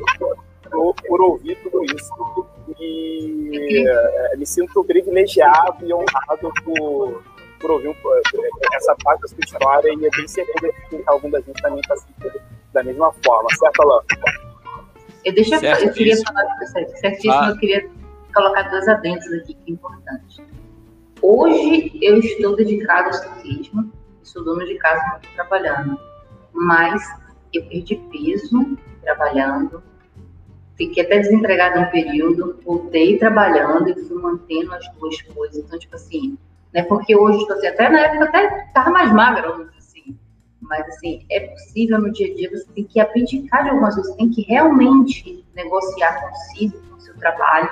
por, 0.71 0.95
por 0.95 1.21
ouvir 1.21 1.57
tudo 1.63 1.85
isso. 1.85 2.47
E 2.79 3.87
é, 3.87 4.37
me 4.37 4.47
sinto 4.47 4.85
privilegiado 4.85 5.87
e 5.87 5.93
honrado 5.93 6.53
por, 6.65 7.23
por 7.61 7.71
ouvir 7.71 7.89
um, 7.89 7.95
essa 8.75 8.95
parte 9.03 9.23
da 9.23 9.29
sua 9.29 9.39
história 9.45 9.91
e 9.91 10.05
eu 10.05 10.11
tenho 10.11 10.29
certeza 10.29 10.73
que 10.91 11.03
algum 11.07 11.31
da 11.31 11.41
gente 11.41 11.61
também 11.63 11.81
está 11.81 11.97
sentindo 11.97 12.41
da 12.73 12.83
mesma 12.83 13.13
forma. 13.25 13.49
Certo, 13.57 13.83
Alain? 13.83 14.03
Eu, 15.25 15.35
deixa, 15.35 15.57
eu 15.57 15.93
queria 15.93 16.17
falar 16.23 16.47
certíssimo, 17.01 17.33
ah. 17.33 17.49
eu 17.51 17.59
queria 17.59 17.89
colocar 18.33 18.63
dois 18.71 18.87
adendos 18.87 19.27
aqui 19.33 19.55
que 19.55 19.71
é 19.71 19.75
importante. 19.75 20.45
Hoje 21.23 21.99
eu 22.03 22.19
estou 22.19 22.55
dedicado 22.55 23.09
ao 23.09 23.13
ciclismo, 23.13 23.91
sou 24.23 24.45
dona 24.45 24.65
de 24.67 24.77
casa, 24.77 25.17
estou 25.17 25.33
trabalhando, 25.35 25.99
mas 26.53 27.03
eu 27.53 27.65
perdi 27.67 27.97
peso 28.13 28.77
trabalhando, 29.03 29.83
fiquei 30.77 31.05
até 31.05 31.19
desempregada 31.19 31.81
um 31.81 31.91
período, 31.91 32.61
voltei 32.65 33.19
trabalhando 33.19 33.89
e 33.89 33.95
fui 34.05 34.21
mantendo 34.21 34.75
as 34.75 34.87
duas 34.93 35.21
coisas. 35.23 35.57
Então, 35.57 35.79
tipo 35.79 35.97
assim, 35.97 36.39
né? 36.73 36.83
Porque 36.83 37.17
hoje 37.17 37.39
estou 37.39 37.57
assim, 37.57 37.67
até 37.69 37.89
na 37.89 38.01
época 38.01 38.25
até 38.25 38.67
estava 38.67 38.91
mais 38.91 39.13
magra, 39.13 39.49
vamos 39.51 39.67
dizer 39.67 39.79
assim. 39.79 40.19
Mas 40.61 40.87
assim, 40.89 41.25
é 41.31 41.41
possível 41.41 41.99
no 41.99 42.13
dia 42.13 42.31
a 42.31 42.35
dia, 42.35 42.51
você 42.51 42.67
tem 42.75 42.85
que 42.85 43.01
abdicar 43.01 43.65
de 43.65 43.71
algumas 43.71 43.95
coisas, 43.95 44.13
você 44.13 44.19
tem 44.19 44.31
que 44.31 44.43
realmente 44.43 45.45
negociar 45.55 46.21
consigo, 46.21 46.79
com 46.89 46.97
o 46.97 47.01
seu 47.01 47.17
trabalho. 47.17 47.71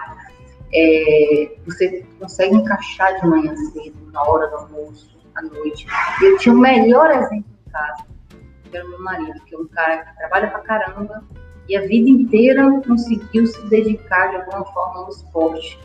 É, 0.72 1.56
você 1.66 2.04
consegue 2.18 2.56
encaixar 2.56 3.20
de 3.20 3.26
manhã 3.26 3.54
cedo, 3.56 4.10
na 4.12 4.22
hora 4.22 4.48
do 4.48 4.56
almoço, 4.56 5.16
à 5.34 5.42
noite. 5.42 5.86
Eu 6.22 6.38
tinha 6.38 6.54
o 6.54 6.58
melhor 6.58 7.10
exemplo 7.10 7.44
em 7.66 7.70
casa, 7.70 8.06
que 8.70 8.76
era 8.76 8.86
o 8.86 8.88
meu 8.88 9.00
marido, 9.00 9.38
que 9.44 9.54
é 9.54 9.58
um 9.58 9.66
cara 9.66 9.98
que 9.98 10.16
trabalha 10.16 10.48
pra 10.48 10.60
caramba 10.60 11.22
e 11.68 11.76
a 11.76 11.82
vida 11.82 12.08
inteira 12.08 12.80
conseguiu 12.86 13.46
se 13.46 13.66
dedicar 13.68 14.28
de 14.28 14.36
alguma 14.36 14.64
forma 14.66 15.00
ao 15.00 15.08
esporte 15.08 15.78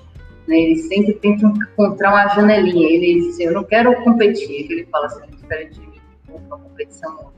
né? 0.50 0.62
Ele 0.62 0.76
sempre 0.78 1.14
tenta 1.14 1.46
encontrar 1.46 2.10
uma 2.10 2.28
janelinha. 2.30 2.90
Ele 2.90 3.22
diz 3.22 3.36
assim, 3.36 3.44
eu 3.46 3.54
não 3.54 3.64
quero 3.64 3.96
competir. 4.04 4.70
Ele 4.72 4.86
fala 4.88 5.06
assim, 5.06 5.30
diferente 5.30 5.80
de 5.80 5.88
mim, 5.88 6.02
uma 6.28 6.58
competição 6.58 7.32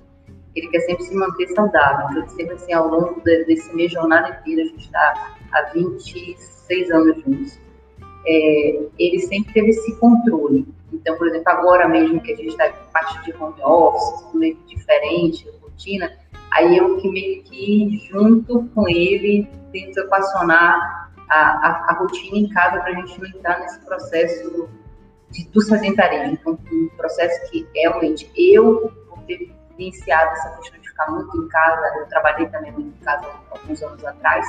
Ele 0.55 0.67
quer 0.69 0.79
sempre 0.79 1.03
se 1.03 1.13
manter 1.13 1.47
saudável. 1.49 2.07
Então, 2.09 2.29
sempre 2.29 2.53
assim, 2.53 2.71
ao 2.71 2.87
longo 2.87 3.21
de, 3.21 3.43
desse 3.43 3.75
minha 3.75 3.89
jornada 3.89 4.29
inteira, 4.29 4.63
a 4.63 4.65
gente 4.65 4.85
está 4.85 5.35
há 5.51 5.61
26 5.73 6.91
anos 6.91 7.21
juntos. 7.23 7.59
É, 8.25 8.79
ele 8.97 9.19
sempre 9.19 9.53
teve 9.53 9.69
esse 9.71 9.95
controle. 9.97 10.65
Então, 10.93 11.17
por 11.17 11.27
exemplo, 11.27 11.51
agora 11.51 11.87
mesmo 11.89 12.21
que 12.21 12.31
a 12.31 12.35
gente 12.35 12.49
está 12.49 12.69
em 12.69 12.73
parte 12.93 13.25
de 13.25 13.33
home 13.33 13.61
office, 13.61 14.33
meio 14.33 14.57
diferente, 14.67 15.49
rotina, 15.61 16.13
aí 16.51 16.77
eu 16.77 16.97
que 16.97 17.09
meio 17.09 17.43
que 17.43 18.07
junto 18.11 18.67
com 18.75 18.87
ele 18.87 19.47
tento 19.71 19.99
equacionar 19.99 21.11
a, 21.29 21.39
a, 21.39 21.85
a 21.89 21.93
rotina 21.93 22.37
em 22.37 22.49
casa 22.49 22.79
para 22.81 22.91
a 22.91 22.95
gente 22.95 23.19
não 23.19 23.27
entrar 23.27 23.59
nesse 23.59 23.79
processo 23.85 24.69
de, 25.31 25.47
do 25.49 25.61
sedentarismo. 25.61 26.33
Então, 26.33 26.59
um 26.71 26.89
processo 26.97 27.49
que 27.49 27.65
realmente 27.73 28.29
eu, 28.35 28.91
por 29.09 29.19
ter 29.23 29.49
iniciado 29.77 30.31
essa 30.33 30.49
questão 30.57 30.79
de 30.79 30.89
ficar 30.89 31.09
muito 31.11 31.37
em 31.37 31.47
casa, 31.47 31.99
eu 31.99 32.05
trabalhei 32.07 32.47
também 32.47 32.71
muito 32.73 32.95
em 33.01 33.03
casa 33.03 33.25
alguns 33.49 33.81
anos 33.81 34.03
atrás, 34.03 34.45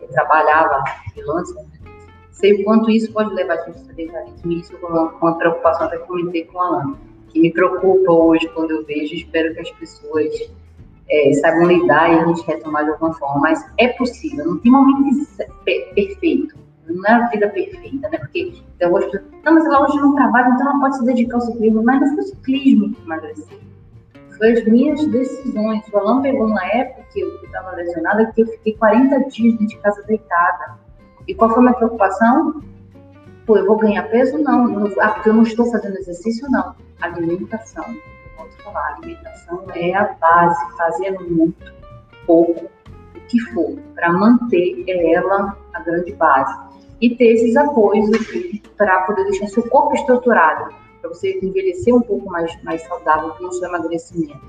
eu 0.00 0.08
trabalhava 0.08 0.82
freelancer, 1.12 1.54
né? 1.54 1.76
sei 2.32 2.60
o 2.60 2.64
quanto 2.64 2.90
isso 2.90 3.12
pode 3.12 3.32
levar 3.34 3.54
a 3.54 3.64
gente 3.64 3.78
ao 3.78 3.84
sedentarismo. 3.84 4.52
E 4.52 4.60
isso 4.60 4.74
é 4.74 4.86
uma, 4.86 5.10
uma 5.10 5.38
preocupação 5.38 5.86
até 5.86 5.98
comentei 5.98 6.44
com 6.44 6.60
a 6.60 6.66
Alana, 6.66 6.98
que 7.28 7.40
me 7.40 7.52
preocupa 7.52 8.12
hoje 8.12 8.48
quando 8.48 8.72
eu 8.72 8.84
vejo, 8.84 9.14
espero 9.14 9.54
que 9.54 9.60
as 9.60 9.70
pessoas 9.72 10.50
é, 11.08 11.30
lidar 11.66 12.12
e 12.12 12.18
a 12.18 12.26
gente 12.26 12.46
retomar 12.46 12.84
de 12.84 12.90
alguma 12.90 13.12
forma. 13.14 13.40
Mas 13.40 13.64
é 13.78 13.88
possível, 13.88 14.44
não 14.44 14.58
tem 14.58 14.72
momento 14.72 15.26
perfeito. 15.64 16.56
Não 16.88 17.04
é 17.04 17.12
a 17.12 17.26
vida 17.28 17.48
perfeita, 17.48 18.08
né? 18.08 18.18
Porque 18.18 18.62
eu 18.78 18.90
gosto. 18.90 19.18
Não, 19.44 19.54
mas 19.54 19.64
ela 19.66 19.82
hoje 19.82 19.96
não 19.98 20.14
trabalha, 20.14 20.50
então 20.54 20.68
ela 20.68 20.80
pode 20.80 20.98
se 20.98 21.04
dedicar 21.04 21.36
ao 21.36 21.40
ciclismo. 21.40 21.82
Mas 21.82 22.00
não 22.00 22.14
foi 22.14 22.24
o 22.24 22.26
ciclismo 22.26 22.94
que 22.94 23.02
emagreceu. 23.02 23.58
Foi 24.38 24.52
as 24.52 24.64
minhas 24.66 25.04
decisões. 25.06 25.82
O 25.92 25.98
Alan 25.98 26.22
pegou 26.22 26.48
na 26.48 26.64
época 26.66 27.02
que 27.12 27.20
eu 27.20 27.34
estava 27.42 27.72
lesionada, 27.72 28.26
que 28.32 28.42
eu 28.42 28.46
fiquei 28.46 28.74
40 28.74 29.18
dias 29.30 29.58
dentro 29.58 29.66
de 29.66 29.78
casa 29.78 30.02
deitada. 30.02 30.78
E 31.26 31.34
qual 31.34 31.50
foi 31.50 31.58
a 31.58 31.62
minha 31.62 31.74
preocupação? 31.74 32.62
Pô, 33.46 33.56
eu 33.56 33.66
vou 33.66 33.78
ganhar 33.78 34.02
peso? 34.10 34.38
Não 34.38 34.86
ah, 35.00 35.10
porque 35.10 35.28
eu 35.28 35.34
não 35.34 35.42
estou 35.42 35.70
fazendo 35.70 35.96
exercício? 35.96 36.48
Não. 36.50 36.74
Alimentação 37.00 37.84
posso 38.36 38.56
falar, 38.62 38.80
a 38.80 38.96
alimentação 38.96 39.64
é 39.74 39.94
a 39.94 40.04
base, 40.20 40.76
fazendo 40.76 41.28
muito 41.30 41.72
pouco, 42.26 42.66
o 43.14 43.20
que 43.28 43.40
for, 43.52 43.76
para 43.94 44.12
manter 44.12 44.84
ela 44.88 45.56
a 45.72 45.80
grande 45.80 46.12
base. 46.12 46.66
E 47.00 47.14
ter 47.14 47.34
esses 47.34 47.56
apoios 47.56 48.08
para 48.76 49.02
poder 49.02 49.24
deixar 49.24 49.48
seu 49.48 49.68
corpo 49.68 49.94
estruturado, 49.94 50.74
para 51.00 51.10
você 51.10 51.38
envelhecer 51.42 51.94
um 51.94 52.00
pouco 52.00 52.30
mais, 52.30 52.50
mais 52.62 52.82
saudável 52.82 53.30
com 53.30 53.46
o 53.46 53.52
seu 53.52 53.68
emagrecimento. 53.68 54.40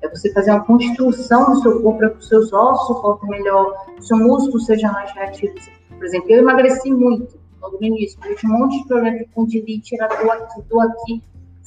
É 0.00 0.08
você 0.08 0.32
fazer 0.32 0.50
uma 0.50 0.64
construção 0.64 1.52
do 1.52 1.62
seu 1.62 1.80
corpo 1.80 1.98
para 1.98 2.10
que 2.10 2.18
os 2.18 2.28
seus 2.28 2.52
ossos 2.52 2.88
suportem 2.88 3.30
melhor, 3.30 3.86
o 3.96 4.02
seu 4.02 4.16
músculo 4.16 4.58
seja 4.60 4.90
mais 4.90 5.12
reativo. 5.12 5.54
Por 5.96 6.04
exemplo, 6.04 6.30
eu 6.30 6.38
emagreci 6.38 6.90
muito 6.90 7.40
no 7.60 7.78
início, 7.80 8.18
eu 8.24 8.34
tinha 8.34 8.52
um 8.52 8.58
monte 8.58 8.82
de 8.82 8.88
problema 8.88 9.18
de 9.18 9.24
condilite, 9.26 9.94
era 9.94 10.08
dor 10.08 10.32
aqui, 10.32 10.62
dor 10.62 10.82
aqui 10.82 11.22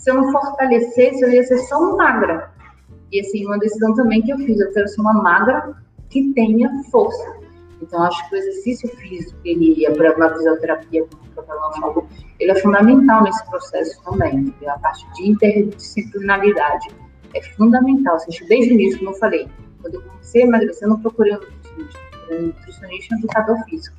se 0.05 0.11
eu 0.11 0.15
não 0.21 0.31
fortalecesse, 0.31 1.19
eu 1.19 1.31
ia 1.31 1.43
ser 1.43 1.57
só 1.57 1.79
uma 1.79 1.95
magra. 1.95 2.51
E 3.11 3.19
assim, 3.19 3.43
uma 3.43 3.57
decisão 3.57 3.91
também 3.95 4.21
que 4.21 4.31
eu 4.31 4.37
fiz, 4.37 4.59
eu 4.59 4.71
quero 4.71 4.87
ser 4.87 5.01
uma 5.01 5.13
magra 5.13 5.75
que 6.11 6.31
tenha 6.33 6.69
força. 6.91 7.37
Então, 7.81 8.03
acho 8.03 8.29
que 8.29 8.35
o 8.35 8.37
exercício 8.37 8.87
físico, 8.97 9.35
ele, 9.43 9.83
a 9.87 10.33
fisioterapia, 10.35 11.05
como 11.05 11.23
o 11.23 11.33
professor 11.33 11.81
falou, 11.81 12.07
ele 12.39 12.51
é 12.51 12.55
fundamental 12.55 13.23
nesse 13.23 13.43
processo 13.49 13.99
também. 14.03 14.53
A 14.67 14.77
parte 14.77 15.11
de 15.15 15.27
interdisciplinaridade 15.27 16.87
é 17.33 17.41
fundamental. 17.41 18.17
Assim, 18.17 18.31
desde 18.47 18.73
o 18.73 18.73
início, 18.75 18.99
como 18.99 19.09
eu 19.09 19.15
falei, 19.15 19.49
quando 19.81 19.95
eu 19.95 20.03
comecei 20.03 20.43
a 20.43 20.45
emagrecer, 20.45 20.83
eu 20.83 20.89
não 20.89 21.01
procurei 21.01 21.33
um 21.33 21.39
nutricionista, 21.39 21.99
eu 22.29 22.37
um 22.37 22.45
nutricionista 22.45 23.15
e 23.15 23.17
um 23.17 23.19
educador 23.21 23.63
físico. 23.65 23.97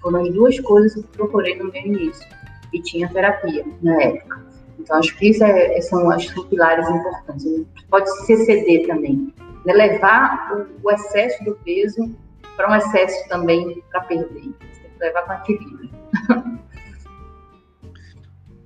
Foram 0.00 0.22
as 0.22 0.30
duas 0.30 0.58
coisas 0.60 0.94
que 0.94 1.08
procurei 1.08 1.58
no 1.58 1.70
meu 1.70 1.82
início. 1.82 2.26
E 2.72 2.80
tinha 2.80 3.06
terapia 3.12 3.66
na 3.82 4.02
época. 4.02 4.51
Então, 4.78 4.98
acho 4.98 5.16
que 5.16 5.28
isso 5.28 5.44
é, 5.44 5.80
são, 5.80 6.10
acho, 6.10 6.32
são 6.34 6.44
pilares 6.46 6.88
importantes. 6.88 7.44
Pode 7.88 8.10
se 8.24 8.32
exceder 8.32 8.86
também. 8.86 9.32
Né? 9.64 9.72
Levar 9.72 10.52
o, 10.52 10.66
o, 10.86 10.90
excesso 10.90 11.44
do 11.44 11.54
peso 11.64 12.14
para 12.56 12.70
um 12.70 12.74
excesso 12.74 13.28
também 13.28 13.82
para 13.90 14.00
perder. 14.02 14.42
Você 14.42 14.80
tem 14.80 14.90
que 14.90 14.98
levar 14.98 15.22
com 15.22 15.32
equilíbrio. 15.52 15.90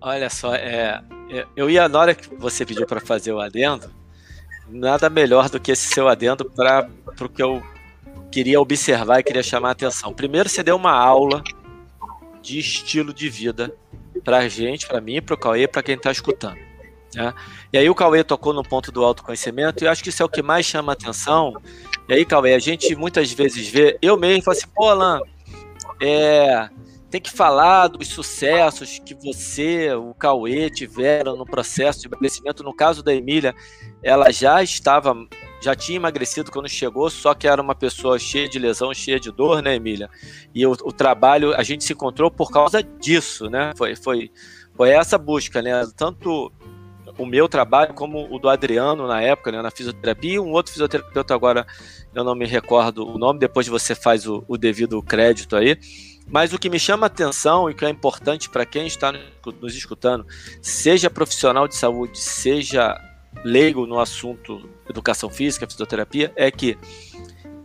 Olha 0.01 0.31
só, 0.31 0.55
é, 0.55 1.03
é, 1.31 1.47
eu 1.57 1.69
ia, 1.69 1.89
na 1.89 1.99
hora 1.99 2.15
que 2.15 2.33
você 2.37 2.65
pediu 2.65 2.87
para 2.87 3.01
fazer 3.01 3.33
o 3.33 3.41
adendo, 3.41 3.91
nada 4.69 5.11
melhor 5.11 5.49
do 5.51 5.59
que 5.59 5.73
esse 5.73 5.89
seu 5.89 6.09
adendo 6.09 6.45
para 6.45 6.89
o 7.21 7.29
que 7.29 7.43
eu 7.43 7.63
queria 8.31 8.61
observar 8.61 9.21
e 9.21 9.23
queria 9.23 9.43
chamar 9.43 9.71
a 9.71 9.73
atenção. 9.73 10.13
Primeiro, 10.13 10.49
você 10.49 10.63
deu 10.63 10.77
uma 10.77 10.93
aula 10.93 11.43
de 12.41 12.59
estilo 12.59 13.13
de 13.13 13.29
vida 13.29 13.75
pra 14.27 14.49
gente, 14.49 14.89
para 14.89 15.01
mim, 15.01 15.23
pro 15.23 15.39
Cauê, 15.39 15.69
para 15.69 15.85
quem 15.85 15.95
está 15.95 16.11
escutando. 16.11 16.59
Né? 17.15 17.33
E 17.73 17.79
aí 17.79 17.89
o 17.89 17.95
Cauê 17.95 18.25
tocou 18.25 18.53
no 18.53 18.65
ponto 18.65 18.91
do 18.91 19.05
autoconhecimento, 19.05 19.85
e 19.85 19.87
acho 19.87 20.03
que 20.03 20.09
isso 20.09 20.21
é 20.21 20.27
o 20.27 20.29
que 20.29 20.43
mais 20.43 20.67
chama 20.67 20.93
atenção. 20.93 21.55
E 22.09 22.13
aí, 22.13 22.25
Cauê, 22.25 22.53
a 22.53 22.59
gente 22.59 22.97
muitas 22.97 23.33
vezes 23.33 23.69
vê, 23.69 23.97
eu 24.03 24.17
mesmo 24.17 24.43
falo 24.43 24.57
assim, 24.57 24.67
pô, 24.75 24.89
Alan, 24.89 25.21
é, 26.03 26.69
tem 27.09 27.21
que 27.21 27.31
falar 27.31 27.87
dos 27.87 28.09
sucessos 28.09 28.99
que 28.99 29.15
você, 29.15 29.95
o 29.95 30.13
Cauê, 30.13 30.71
tiveram 30.71 31.37
no 31.37 31.47
processo 31.47 32.01
de 32.01 32.09
emagrecimento. 32.09 32.65
No 32.65 32.75
caso 32.75 33.05
da 33.05 33.15
Emília, 33.15 33.55
ela 34.03 34.33
já 34.33 34.61
estava 34.61 35.15
já 35.61 35.75
tinha 35.75 35.97
emagrecido 35.97 36.51
quando 36.51 36.69
chegou, 36.69 37.09
só 37.11 37.35
que 37.35 37.49
era 37.49 37.61
uma 37.61 37.75
pessoa 37.75 38.19
cheia 38.19 38.49
de 38.49 38.59
lesão, 38.59 38.93
cheia 38.95 39.19
de 39.19 39.31
dor, 39.31 39.63
né, 39.63 39.77
Emília? 39.77 40.09
E 40.55 40.67
o, 40.67 40.73
o 40.73 40.93
trabalho, 40.93 41.55
a 41.55 41.63
gente 41.63 41.85
se 41.85 41.93
encontrou 41.93 42.31
por 42.31 42.51
causa 42.51 42.83
disso, 42.83 43.49
né? 43.49 43.73
Foi, 43.77 43.97
foi, 43.97 44.31
foi 44.75 44.91
essa 44.91 45.17
busca, 45.19 45.63
né? 45.63 45.87
Tanto 45.97 46.53
o 47.19 47.25
meu 47.25 47.49
trabalho 47.49 47.95
como 47.95 48.29
o 48.31 48.39
do 48.39 48.49
Adriano 48.49 49.07
na 49.07 49.23
época, 49.23 49.51
né, 49.51 49.63
na 49.63 49.71
fisioterapia, 49.71 50.35
e 50.35 50.39
um 50.39 50.53
outro 50.53 50.73
fisioterapeuta 50.73 51.35
agora, 51.35 51.67
eu 52.15 52.23
não 52.23 52.35
me 52.35 52.47
recordo 52.47 53.07
o 53.07 53.19
nome, 53.19 53.39
depois 53.39 53.67
você 53.67 53.95
faz 53.95 54.27
o, 54.27 54.45
o 54.47 54.57
devido 54.59 55.01
crédito 55.03 55.57
aí. 55.57 55.79
Mas 56.29 56.53
o 56.53 56.59
que 56.59 56.69
me 56.69 56.79
chama 56.79 57.07
a 57.07 57.09
atenção 57.09 57.71
e 57.71 57.75
que 57.75 57.85
é 57.85 57.89
importante 57.89 58.51
para 58.51 58.67
quem 58.67 58.87
está 58.87 59.13
nos 59.61 59.77
escutando, 59.77 60.27
seja 60.61 61.09
profissional 61.09 61.69
de 61.69 61.77
saúde, 61.77 62.19
seja 62.19 63.01
leigo 63.45 63.87
no 63.87 63.99
assunto 63.99 64.69
educação 64.89 65.31
física, 65.31 65.67
fisioterapia, 65.67 66.33
é 66.37 66.51
que 66.51 66.79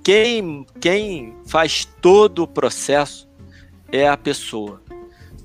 quem, 0.03 0.65
quem 0.79 1.35
faz 1.45 1.85
todo 1.85 2.43
o 2.43 2.47
processo 2.47 3.29
é 3.91 4.07
a 4.07 4.17
pessoa. 4.17 4.81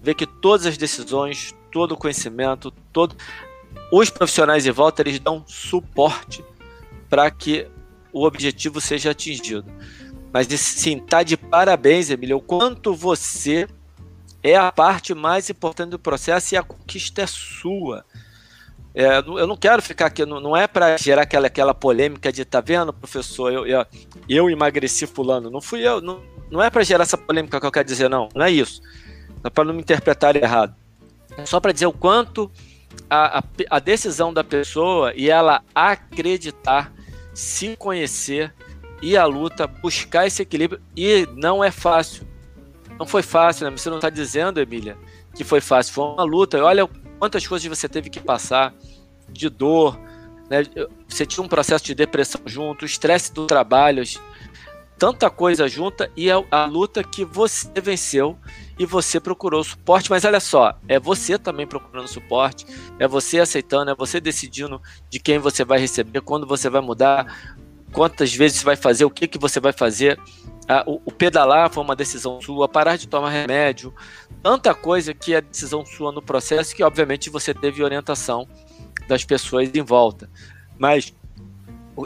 Vê 0.02 0.14
que 0.14 0.26
todas 0.26 0.66
as 0.66 0.76
decisões, 0.76 1.54
todo 1.70 1.92
o 1.92 1.96
conhecimento, 1.96 2.70
todo 2.92 3.16
os 3.92 4.10
profissionais 4.10 4.66
em 4.66 4.70
volta 4.70 5.02
eles 5.02 5.20
dão 5.20 5.44
suporte 5.46 6.44
para 7.08 7.30
que 7.30 7.68
o 8.12 8.24
objetivo 8.24 8.80
seja 8.80 9.10
atingido. 9.10 9.64
Mas 10.32 10.46
sim, 10.46 10.98
tá 10.98 11.22
de 11.22 11.36
parabéns, 11.36 12.10
Emília, 12.10 12.36
o 12.36 12.40
quanto 12.40 12.94
você 12.94 13.68
é 14.42 14.56
a 14.56 14.70
parte 14.72 15.14
mais 15.14 15.50
importante 15.50 15.90
do 15.90 15.98
processo 15.98 16.54
e 16.54 16.56
a 16.56 16.62
conquista 16.62 17.22
é 17.22 17.26
sua. 17.26 18.04
É, 18.98 19.18
eu 19.18 19.46
não 19.46 19.58
quero 19.58 19.82
ficar 19.82 20.06
aqui, 20.06 20.24
não, 20.24 20.40
não 20.40 20.56
é 20.56 20.66
para 20.66 20.96
gerar 20.96 21.20
aquela, 21.20 21.48
aquela 21.48 21.74
polêmica 21.74 22.32
de, 22.32 22.46
tá 22.46 22.62
vendo, 22.62 22.94
professor, 22.94 23.52
eu, 23.52 23.66
eu, 23.66 23.84
eu 24.26 24.48
emagreci 24.48 25.06
fulano. 25.06 25.50
Não 25.50 25.60
fui 25.60 25.86
eu, 25.86 26.00
não, 26.00 26.22
não 26.50 26.62
é 26.62 26.70
para 26.70 26.82
gerar 26.82 27.02
essa 27.02 27.18
polêmica 27.18 27.60
que 27.60 27.66
eu 27.66 27.70
quero 27.70 27.86
dizer, 27.86 28.08
não. 28.08 28.30
Não 28.34 28.42
é 28.42 28.50
isso. 28.50 28.80
É 29.44 29.50
para 29.50 29.64
não 29.64 29.74
me 29.74 29.82
interpretar 29.82 30.34
errado. 30.34 30.74
É 31.36 31.44
só 31.44 31.60
para 31.60 31.72
dizer 31.72 31.84
o 31.84 31.92
quanto 31.92 32.50
a, 33.10 33.40
a, 33.40 33.42
a 33.68 33.78
decisão 33.78 34.32
da 34.32 34.42
pessoa 34.42 35.12
e 35.14 35.28
ela 35.28 35.62
acreditar, 35.74 36.90
se 37.34 37.76
conhecer 37.76 38.54
e 39.02 39.14
a 39.14 39.26
luta, 39.26 39.66
buscar 39.66 40.26
esse 40.26 40.40
equilíbrio. 40.40 40.80
E 40.96 41.28
não 41.36 41.62
é 41.62 41.70
fácil. 41.70 42.26
Não 42.98 43.04
foi 43.04 43.22
fácil, 43.22 43.68
né? 43.68 43.76
Você 43.76 43.90
não 43.90 43.96
está 43.96 44.08
dizendo, 44.08 44.58
Emília, 44.58 44.96
que 45.34 45.44
foi 45.44 45.60
fácil. 45.60 45.92
Foi 45.92 46.04
uma 46.04 46.24
luta. 46.24 46.64
Olha 46.64 46.88
quantas 47.18 47.46
coisas 47.46 47.66
você 47.66 47.88
teve 47.88 48.10
que 48.10 48.20
passar 48.20 48.74
de 49.28 49.48
dor, 49.48 49.98
né? 50.48 50.62
Você 51.08 51.26
tinha 51.26 51.44
um 51.44 51.48
processo 51.48 51.84
de 51.84 51.94
depressão 51.94 52.40
junto, 52.46 52.84
estresse 52.84 53.32
do 53.32 53.46
trabalho, 53.46 54.02
tanta 54.98 55.28
coisa 55.28 55.68
junta 55.68 56.10
e 56.16 56.30
a, 56.30 56.42
a 56.50 56.64
luta 56.64 57.02
que 57.04 57.24
você 57.24 57.68
venceu 57.80 58.36
e 58.78 58.86
você 58.86 59.18
procurou 59.18 59.62
suporte, 59.64 60.10
mas 60.10 60.24
olha 60.24 60.40
só, 60.40 60.78
é 60.88 60.98
você 60.98 61.38
também 61.38 61.66
procurando 61.66 62.08
suporte, 62.08 62.66
é 62.98 63.06
você 63.06 63.40
aceitando, 63.40 63.90
é 63.90 63.94
você 63.94 64.20
decidindo 64.20 64.80
de 65.10 65.18
quem 65.18 65.38
você 65.38 65.64
vai 65.64 65.78
receber, 65.78 66.20
quando 66.20 66.46
você 66.46 66.68
vai 66.68 66.80
mudar, 66.80 67.26
quantas 67.92 68.34
vezes 68.34 68.58
você 68.58 68.64
vai 68.64 68.76
fazer, 68.76 69.04
o 69.04 69.10
que, 69.10 69.26
que 69.26 69.38
você 69.38 69.60
vai 69.60 69.72
fazer. 69.72 70.18
Ah, 70.68 70.82
o, 70.86 71.12
pedalar 71.12 71.70
foi 71.70 71.82
uma 71.82 71.94
decisão 71.94 72.40
sua, 72.42 72.68
parar 72.68 72.96
de 72.96 73.06
tomar 73.06 73.30
remédio, 73.30 73.94
tanta 74.46 74.72
coisa 74.72 75.12
que 75.12 75.34
é 75.34 75.40
decisão 75.40 75.84
sua 75.84 76.12
no 76.12 76.22
processo 76.22 76.72
que, 76.72 76.84
obviamente, 76.84 77.28
você 77.28 77.52
teve 77.52 77.82
orientação 77.82 78.46
das 79.08 79.24
pessoas 79.24 79.68
em 79.74 79.82
volta. 79.82 80.30
Mas 80.78 81.12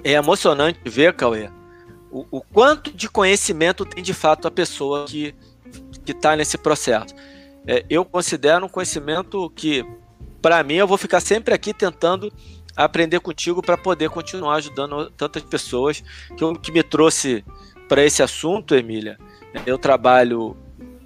é 0.03 0.13
emocionante 0.13 0.81
ver, 0.87 1.13
Cauê, 1.13 1.51
o, 2.11 2.25
o 2.31 2.41
quanto 2.41 2.91
de 2.93 3.11
conhecimento 3.11 3.85
tem 3.85 4.03
de 4.03 4.15
fato 4.15 4.49
a 4.49 4.51
pessoa 4.51 5.05
que 5.05 5.35
está 6.07 6.35
nesse 6.35 6.57
processo. 6.57 7.15
É, 7.67 7.85
eu 7.91 8.07
considero 8.07 8.65
um 8.65 8.71
conhecimento 8.71 9.51
que, 9.51 9.85
para 10.41 10.63
mim, 10.63 10.77
eu 10.77 10.87
vou 10.87 10.97
ficar 10.97 11.21
sempre 11.21 11.53
aqui 11.53 11.75
tentando 11.75 12.33
aprender 12.75 13.21
contigo 13.21 13.61
para 13.61 13.77
poder 13.77 14.09
continuar 14.09 14.55
ajudando 14.55 15.11
tantas 15.11 15.43
pessoas. 15.43 16.03
Que 16.39 16.59
que 16.63 16.73
me 16.73 16.83
trouxe 16.83 17.45
para 17.87 18.03
esse 18.03 18.23
assunto, 18.23 18.75
Emília, 18.75 19.19
eu 19.67 19.77
trabalho 19.77 20.57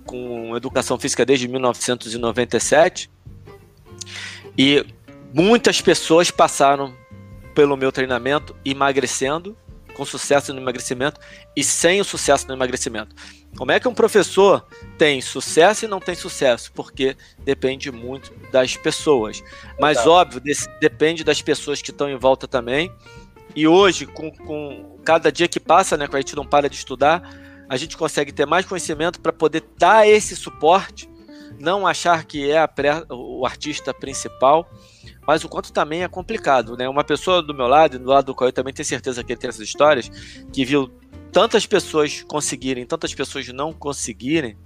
com 0.06 0.56
educação 0.56 0.98
física 0.98 1.24
desde 1.24 1.48
1997 1.48 3.10
e 4.56 4.84
muitas 5.32 5.80
pessoas 5.80 6.30
passaram 6.30 6.94
pelo 7.54 7.76
meu 7.76 7.92
treinamento 7.92 8.54
emagrecendo, 8.64 9.56
com 9.94 10.04
sucesso 10.04 10.52
no 10.52 10.60
emagrecimento 10.60 11.20
e 11.56 11.62
sem 11.62 12.00
o 12.00 12.04
sucesso 12.04 12.48
no 12.48 12.54
emagrecimento. 12.54 13.14
Como 13.56 13.70
é 13.70 13.78
que 13.78 13.86
um 13.86 13.94
professor 13.94 14.66
tem 14.98 15.20
sucesso 15.20 15.84
e 15.84 15.88
não 15.88 16.00
tem 16.00 16.16
sucesso? 16.16 16.72
Porque 16.72 17.16
depende 17.44 17.92
muito 17.92 18.32
das 18.50 18.76
pessoas. 18.76 19.42
Mas, 19.78 19.98
Exato. 19.98 20.10
óbvio, 20.10 20.40
desse, 20.40 20.68
depende 20.80 21.22
das 21.22 21.40
pessoas 21.40 21.80
que 21.80 21.92
estão 21.92 22.08
em 22.08 22.16
volta 22.16 22.48
também. 22.48 22.92
E 23.54 23.68
hoje, 23.68 24.06
com, 24.06 24.32
com 24.32 24.98
cada 25.04 25.30
dia 25.30 25.46
que 25.46 25.60
passa, 25.60 25.96
né, 25.96 26.08
que 26.08 26.16
a 26.16 26.18
gente 26.18 26.34
não 26.34 26.44
para 26.44 26.68
de 26.68 26.74
estudar, 26.74 27.22
a 27.68 27.76
gente 27.76 27.96
consegue 27.96 28.32
ter 28.32 28.46
mais 28.46 28.66
conhecimento 28.66 29.20
para 29.20 29.32
poder 29.32 29.64
dar 29.78 30.06
esse 30.06 30.36
suporte, 30.36 31.08
não 31.58 31.86
achar 31.86 32.24
que 32.24 32.50
é 32.50 32.66
pré, 32.66 33.04
o 33.10 33.46
artista 33.46 33.94
principal, 33.94 34.68
mas 35.26 35.44
o 35.44 35.48
quanto 35.48 35.72
também 35.72 36.02
é 36.02 36.08
complicado, 36.08 36.76
né? 36.76 36.88
Uma 36.88 37.04
pessoa 37.04 37.42
do 37.42 37.54
meu 37.54 37.66
lado, 37.66 37.98
do 37.98 38.08
lado 38.08 38.26
do 38.26 38.34
qual 38.34 38.48
eu 38.48 38.52
também 38.52 38.74
tenho 38.74 38.86
certeza 38.86 39.22
que 39.22 39.32
ele 39.32 39.40
tem 39.40 39.48
essas 39.48 39.62
histórias, 39.62 40.10
que 40.52 40.64
viu 40.64 40.92
tantas 41.32 41.66
pessoas 41.66 42.22
conseguirem, 42.22 42.84
tantas 42.84 43.14
pessoas 43.14 43.48
não 43.48 43.72
conseguirem, 43.72 44.56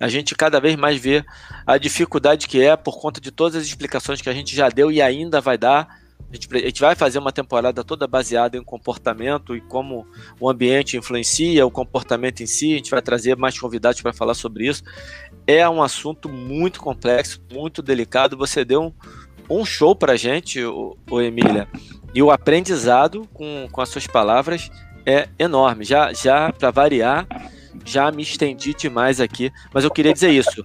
a 0.00 0.08
gente 0.08 0.34
cada 0.34 0.60
vez 0.60 0.76
mais 0.76 1.00
vê 1.00 1.24
a 1.66 1.78
dificuldade 1.78 2.48
que 2.48 2.60
é 2.60 2.76
por 2.76 2.98
conta 3.00 3.20
de 3.20 3.30
todas 3.30 3.56
as 3.56 3.64
explicações 3.64 4.20
que 4.20 4.28
a 4.28 4.34
gente 4.34 4.54
já 4.54 4.68
deu 4.68 4.90
e 4.90 5.00
ainda 5.00 5.40
vai 5.40 5.56
dar. 5.56 6.02
A 6.34 6.36
gente, 6.36 6.48
a 6.52 6.66
gente 6.66 6.80
vai 6.80 6.96
fazer 6.96 7.20
uma 7.20 7.30
temporada 7.30 7.84
toda 7.84 8.08
baseada 8.08 8.56
em 8.56 8.64
comportamento 8.64 9.54
e 9.54 9.60
como 9.60 10.04
o 10.40 10.50
ambiente 10.50 10.96
influencia 10.96 11.64
o 11.64 11.70
comportamento 11.70 12.42
em 12.42 12.46
si. 12.46 12.72
A 12.72 12.76
gente 12.76 12.90
vai 12.90 13.00
trazer 13.00 13.36
mais 13.36 13.56
convidados 13.56 14.00
para 14.00 14.12
falar 14.12 14.34
sobre 14.34 14.66
isso. 14.66 14.82
É 15.46 15.68
um 15.68 15.80
assunto 15.80 16.28
muito 16.28 16.80
complexo, 16.80 17.40
muito 17.52 17.80
delicado. 17.80 18.36
Você 18.36 18.64
deu 18.64 18.82
um, 18.82 18.92
um 19.48 19.64
show 19.64 19.94
para 19.94 20.14
a 20.14 20.16
gente, 20.16 20.60
o, 20.64 20.96
o 21.08 21.20
Emília. 21.20 21.68
E 22.12 22.20
o 22.20 22.32
aprendizado 22.32 23.28
com, 23.32 23.68
com 23.70 23.80
as 23.80 23.88
suas 23.88 24.08
palavras 24.08 24.68
é 25.06 25.28
enorme. 25.38 25.84
Já, 25.84 26.12
já 26.12 26.52
para 26.52 26.72
variar, 26.72 27.28
já 27.84 28.10
me 28.10 28.24
estendi 28.24 28.74
demais 28.74 29.20
aqui, 29.20 29.52
mas 29.72 29.84
eu 29.84 29.90
queria 29.90 30.12
dizer 30.12 30.32
isso. 30.32 30.64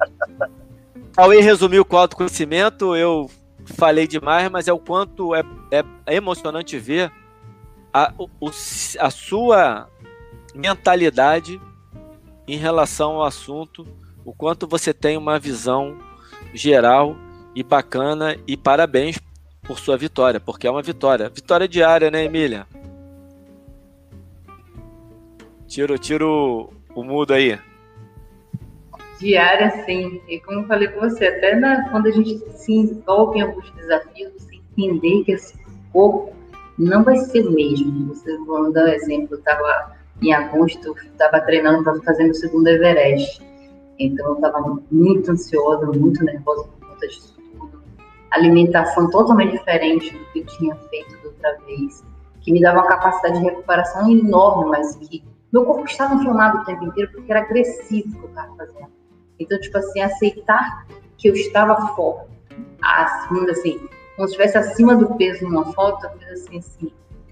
Cauê 1.13 1.41
resumiu 1.41 1.85
o 1.87 1.97
autoconhecimento, 1.97 2.95
eu 2.95 3.29
falei 3.73 4.07
demais, 4.07 4.49
mas 4.49 4.67
é 4.67 4.73
o 4.73 4.79
quanto 4.79 5.33
é, 5.35 5.43
é 5.71 6.15
emocionante 6.15 6.77
ver 6.77 7.11
a, 7.93 8.13
o, 8.17 8.49
a 8.99 9.09
sua 9.09 9.89
mentalidade 10.55 11.59
em 12.47 12.57
relação 12.57 13.15
ao 13.15 13.23
assunto, 13.23 13.87
o 14.25 14.33
quanto 14.33 14.67
você 14.67 14.93
tem 14.93 15.17
uma 15.17 15.39
visão 15.39 15.97
geral 16.53 17.15
e 17.55 17.63
bacana, 17.63 18.37
e 18.47 18.55
parabéns 18.57 19.19
por 19.63 19.77
sua 19.77 19.97
vitória, 19.97 20.39
porque 20.39 20.67
é 20.67 20.71
uma 20.71 20.81
vitória. 20.81 21.29
Vitória 21.29 21.67
diária, 21.67 22.09
né, 22.09 22.25
Emília? 22.25 22.67
Tiro, 25.67 25.97
tiro 25.99 26.73
o 26.95 27.03
mudo 27.03 27.33
aí. 27.33 27.59
Diária, 29.19 29.83
sim. 29.85 30.21
E 30.29 30.39
como 30.39 30.61
eu 30.61 30.67
falei 30.67 30.87
com 30.87 31.01
você, 31.01 31.27
até 31.27 31.53
na, 31.55 31.89
quando 31.89 32.07
a 32.07 32.11
gente 32.11 32.39
se 32.51 32.73
envolve 32.73 33.37
em 33.37 33.41
alguns 33.41 33.69
desafios, 33.71 34.31
você 34.33 34.61
entender 34.77 35.23
que 35.25 35.33
esse 35.33 35.53
corpo 35.91 36.33
não 36.77 37.03
vai 37.03 37.17
ser 37.17 37.45
o 37.45 37.51
mesmo. 37.51 38.07
Você, 38.07 38.37
vou 38.37 38.71
dar 38.71 38.85
um 38.85 38.87
exemplo, 38.87 39.35
eu 39.35 39.39
estava 39.39 39.97
em 40.21 40.33
agosto, 40.33 40.95
estava 41.11 41.41
treinando 41.41 41.83
para 41.83 42.01
fazer 42.01 42.29
o 42.29 42.33
segundo 42.33 42.67
Everest. 42.67 43.41
Então 43.99 44.25
eu 44.29 44.35
estava 44.35 44.79
muito 44.89 45.31
ansiosa, 45.31 45.85
muito 45.87 46.23
nervosa 46.23 46.63
por 46.63 46.87
conta 46.87 47.07
disso 47.07 47.35
tudo. 47.59 47.83
Alimentação 48.31 49.09
totalmente 49.09 49.51
diferente 49.51 50.17
do 50.17 50.25
que 50.31 50.39
eu 50.39 50.45
tinha 50.45 50.75
feito 50.75 51.17
da 51.17 51.27
outra 51.27 51.57
vez, 51.65 52.05
que 52.39 52.53
me 52.53 52.61
dava 52.61 52.79
uma 52.79 52.87
capacidade 52.87 53.39
de 53.39 53.43
recuperação 53.43 54.09
enorme, 54.09 54.69
mas 54.69 54.95
que 54.95 55.21
meu 55.51 55.65
corpo 55.65 55.83
estava 55.85 56.15
inflamado 56.15 56.59
o 56.59 56.63
tempo 56.63 56.85
inteiro 56.85 57.11
porque 57.11 57.29
era 57.29 57.41
agressivo 57.41 58.07
o 58.07 58.19
que 58.19 58.23
eu 58.23 58.29
estava 58.29 58.55
fazendo. 58.55 58.99
Então, 59.39 59.59
tipo 59.59 59.77
assim, 59.77 60.01
aceitar 60.01 60.85
que 61.17 61.29
eu 61.29 61.33
estava 61.33 61.95
forte, 61.95 62.29
acima, 62.81 63.49
assim, 63.51 63.79
como 64.15 64.27
se 64.27 64.35
estivesse 64.35 64.57
acima 64.57 64.95
do 64.95 65.15
peso 65.15 65.45
numa 65.45 65.71
foto, 65.73 66.05
eu 66.05 66.11
fiz 66.19 66.29
assim, 66.43 66.57
assim. 66.59 66.91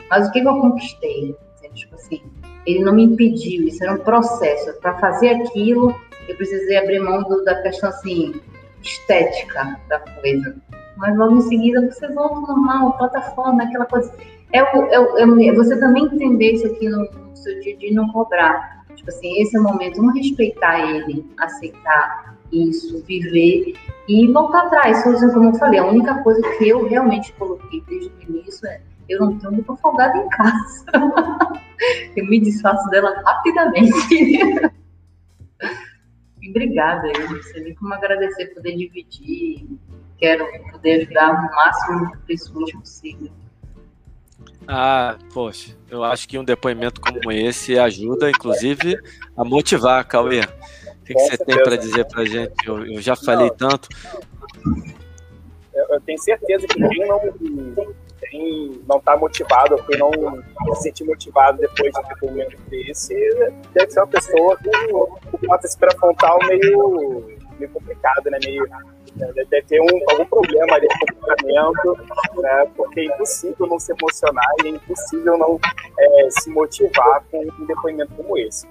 Mas 0.09 0.27
o 0.27 0.31
que, 0.31 0.41
que 0.41 0.47
eu 0.47 0.59
conquistei? 0.59 1.35
Tipo 1.73 1.95
assim, 1.95 2.21
ele 2.65 2.83
não 2.83 2.93
me 2.93 3.03
impediu, 3.03 3.67
isso 3.67 3.83
era 3.83 3.93
um 3.93 3.99
processo. 3.99 4.73
Para 4.79 4.97
fazer 4.99 5.29
aquilo, 5.29 5.93
eu 6.27 6.35
precisei 6.35 6.77
abrir 6.77 6.99
mão 6.99 7.23
do, 7.23 7.43
da 7.43 7.61
questão, 7.61 7.89
assim, 7.89 8.41
estética 8.81 9.79
da 9.87 9.99
coisa. 9.99 10.55
Mas 10.97 11.15
logo 11.15 11.37
em 11.37 11.41
seguida 11.41 11.91
você 11.91 12.07
volta 12.07 12.35
ao 12.35 12.41
normal, 12.41 12.97
plataforma, 12.97 13.63
aquela 13.63 13.85
coisa. 13.85 14.11
É, 14.51 14.59
é, 14.59 15.47
é, 15.47 15.53
você 15.53 15.79
também 15.79 16.05
entender 16.05 16.53
isso 16.53 16.67
aqui 16.67 16.89
no, 16.89 17.07
seu 17.35 17.59
dia 17.59 17.77
de 17.77 17.93
não 17.93 18.07
cobrar. 18.09 18.76
Tipo 19.07 19.19
assim, 19.19 19.41
esse 19.41 19.55
é 19.55 19.59
o 19.61 19.63
momento, 19.63 19.95
vamos 19.95 20.15
respeitar 20.15 20.81
ele, 20.81 21.25
aceitar 21.39 22.37
isso, 22.51 23.01
viver 23.05 23.73
e 24.05 24.27
voltar 24.33 24.63
atrás. 24.63 25.01
Como 25.01 25.45
eu 25.45 25.55
falei, 25.55 25.79
a 25.79 25.85
única 25.85 26.21
coisa 26.23 26.41
que 26.57 26.67
eu 26.67 26.85
realmente 26.89 27.31
coloquei 27.33 27.81
desde 27.87 28.09
o 28.09 28.21
início 28.29 28.67
é 28.67 28.81
eu 29.07 29.21
não 29.21 29.39
tenho 29.39 29.53
roupa 29.55 29.77
folgada 29.77 30.17
em 30.17 30.27
casa. 30.27 30.85
eu 32.17 32.25
me 32.25 32.41
desfaço 32.41 32.89
dela 32.89 33.15
rapidamente. 33.25 33.93
Obrigada, 36.49 37.07
eu 37.07 37.31
não 37.31 37.41
sei 37.43 37.63
nem 37.63 37.75
como 37.75 37.93
agradecer 37.93 38.47
poder 38.47 38.75
dividir. 38.75 39.69
Quero 40.17 40.45
poder 40.69 41.03
ajudar 41.03 41.31
o 41.31 41.55
máximo 41.55 42.11
de 42.11 42.17
pessoas 42.23 42.73
possível. 42.73 43.31
Ah, 44.67 45.17
poxa, 45.33 45.77
eu 45.89 46.03
acho 46.03 46.27
que 46.27 46.37
um 46.37 46.43
depoimento 46.43 46.99
como 46.99 47.31
esse 47.31 47.79
ajuda, 47.79 48.29
inclusive, 48.29 48.99
a 49.35 49.45
motivar, 49.45 50.05
Cauê. 50.05 50.41
O 50.41 51.03
que, 51.05 51.13
que 51.13 51.19
você 51.19 51.37
tem 51.37 51.63
para 51.63 51.77
dizer 51.77 52.05
para 52.05 52.25
gente? 52.25 52.53
Eu, 52.67 52.85
eu 52.85 53.01
já 53.01 53.15
falei 53.15 53.47
não, 53.47 53.55
tanto. 53.55 53.87
Eu 55.73 56.01
tenho 56.01 56.19
certeza 56.19 56.67
que 56.67 56.87
quem 56.87 57.07
não 57.07 57.21
quem 58.29 58.81
não 58.87 58.97
está 58.97 59.15
motivado, 59.15 59.81
quem 59.83 59.97
não 59.99 60.11
se 60.75 60.83
sente 60.83 61.03
motivado 61.03 61.59
depois 61.59 61.93
de 61.93 62.25
um 62.25 62.29
momento 62.29 62.57
desse, 62.69 63.13
deve 63.73 63.91
ser 63.91 63.99
uma 63.99 64.07
pessoa 64.07 64.57
com, 64.57 65.17
uma 65.45 65.59
pré-frontal 65.79 66.39
meio, 66.47 67.36
meio 67.57 67.71
complicada, 67.71 68.29
né? 68.29 68.37
Meio, 68.43 68.67
deve 69.15 69.61
ter 69.63 69.81
um, 69.81 69.87
algum 70.09 70.25
problema 70.25 70.79
de 70.79 70.87
comportamento, 70.99 71.97
né? 72.35 72.67
porque 72.75 73.01
é 73.01 73.05
impossível 73.05 73.65
não 73.67 73.79
se 73.79 73.91
emocionar 73.91 74.53
e 74.63 74.67
é 74.67 74.69
impossível 74.69 75.37
não 75.37 75.59
é, 75.99 76.27
se 76.29 76.49
motivar 76.49 77.23
com 77.31 77.41
um 77.41 77.65
depoimento 77.65 78.13
como 78.13 78.37
esse. 78.37 78.67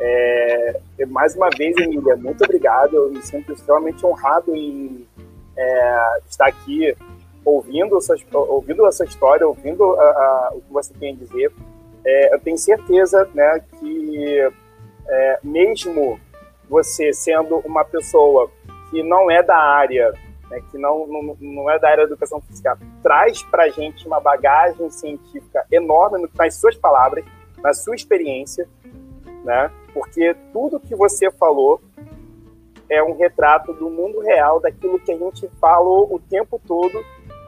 É, 0.00 0.80
mais 1.08 1.36
uma 1.36 1.48
vez, 1.50 1.76
Emília, 1.76 2.16
muito 2.16 2.42
obrigado. 2.44 2.94
Eu 2.94 3.10
me 3.10 3.22
sinto 3.22 3.52
extremamente 3.52 4.04
honrado 4.04 4.54
em 4.54 5.06
é, 5.56 6.18
estar 6.28 6.46
aqui 6.46 6.96
ouvindo, 7.44 7.98
essa, 7.98 8.14
ouvindo 8.32 8.86
essa 8.86 9.04
história, 9.04 9.46
ouvindo 9.46 9.84
a, 10.00 10.02
a, 10.02 10.50
o 10.54 10.60
que 10.62 10.72
você 10.72 10.94
tem 10.94 11.12
a 11.12 11.16
dizer. 11.16 11.52
É, 12.04 12.34
eu 12.34 12.40
tenho 12.40 12.58
certeza 12.58 13.28
né, 13.34 13.62
que, 13.78 14.50
é, 15.08 15.38
mesmo 15.42 16.18
você 16.68 17.12
sendo 17.12 17.58
uma 17.58 17.84
pessoa 17.84 18.50
que 18.90 19.02
não 19.02 19.30
é 19.30 19.42
da 19.42 19.56
área, 19.56 20.12
né, 20.50 20.62
que 20.70 20.78
não, 20.78 21.06
não, 21.06 21.36
não 21.40 21.70
é 21.70 21.78
da 21.78 21.88
área 21.88 22.06
da 22.06 22.12
educação 22.12 22.40
física, 22.40 22.78
traz 23.02 23.42
para 23.42 23.64
a 23.64 23.68
gente 23.68 24.06
uma 24.06 24.20
bagagem 24.20 24.88
científica 24.90 25.66
enorme 25.70 26.28
nas 26.36 26.54
suas 26.54 26.76
palavras, 26.76 27.24
na 27.62 27.72
sua 27.72 27.94
experiência, 27.94 28.68
né? 29.44 29.70
Porque 29.92 30.34
tudo 30.52 30.80
que 30.80 30.94
você 30.94 31.30
falou 31.30 31.80
é 32.88 33.02
um 33.02 33.16
retrato 33.16 33.72
do 33.72 33.88
mundo 33.88 34.20
real, 34.20 34.60
daquilo 34.60 34.98
que 34.98 35.12
a 35.12 35.16
gente 35.16 35.48
falou 35.60 36.12
o 36.14 36.18
tempo 36.18 36.60
todo, 36.66 37.02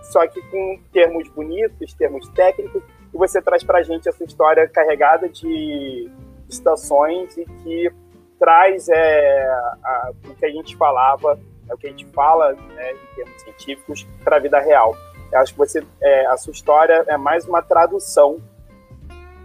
só 0.05 0.27
que 0.27 0.41
com 0.51 0.79
termos 0.93 1.29
bonitos, 1.29 1.93
termos 1.95 2.29
técnicos, 2.31 2.83
e 3.13 3.17
você 3.17 3.41
traz 3.43 3.63
para 3.63 3.79
a 3.79 3.83
gente 3.83 4.09
essa 4.09 4.25
história 4.25 4.69
carregada 4.69 5.29
de 5.29 6.11
estações 6.49 7.37
e 7.37 7.45
que 7.45 7.93
traz 8.39 8.89
é, 8.89 9.49
a, 9.83 10.13
o 10.29 10.35
que 10.35 10.47
a 10.47 10.51
gente 10.51 10.77
falava, 10.77 11.39
é 11.69 11.75
o 11.75 11.79
que 11.79 11.87
a 11.87 11.91
gente 11.91 12.07
fala 12.07 12.53
né, 12.53 12.93
em 12.93 13.15
termos 13.15 13.43
científicos, 13.43 14.07
para 14.23 14.37
a 14.37 14.41
vida 14.41 14.59
real. 14.61 14.95
Eu 15.33 15.41
acho 15.41 15.53
que 15.53 15.59
você, 15.59 15.85
é, 16.01 16.27
a 16.27 16.37
sua 16.37 16.53
história 16.53 17.05
é 17.09 17.17
mais 17.17 17.47
uma 17.47 17.63
tradução 17.63 18.39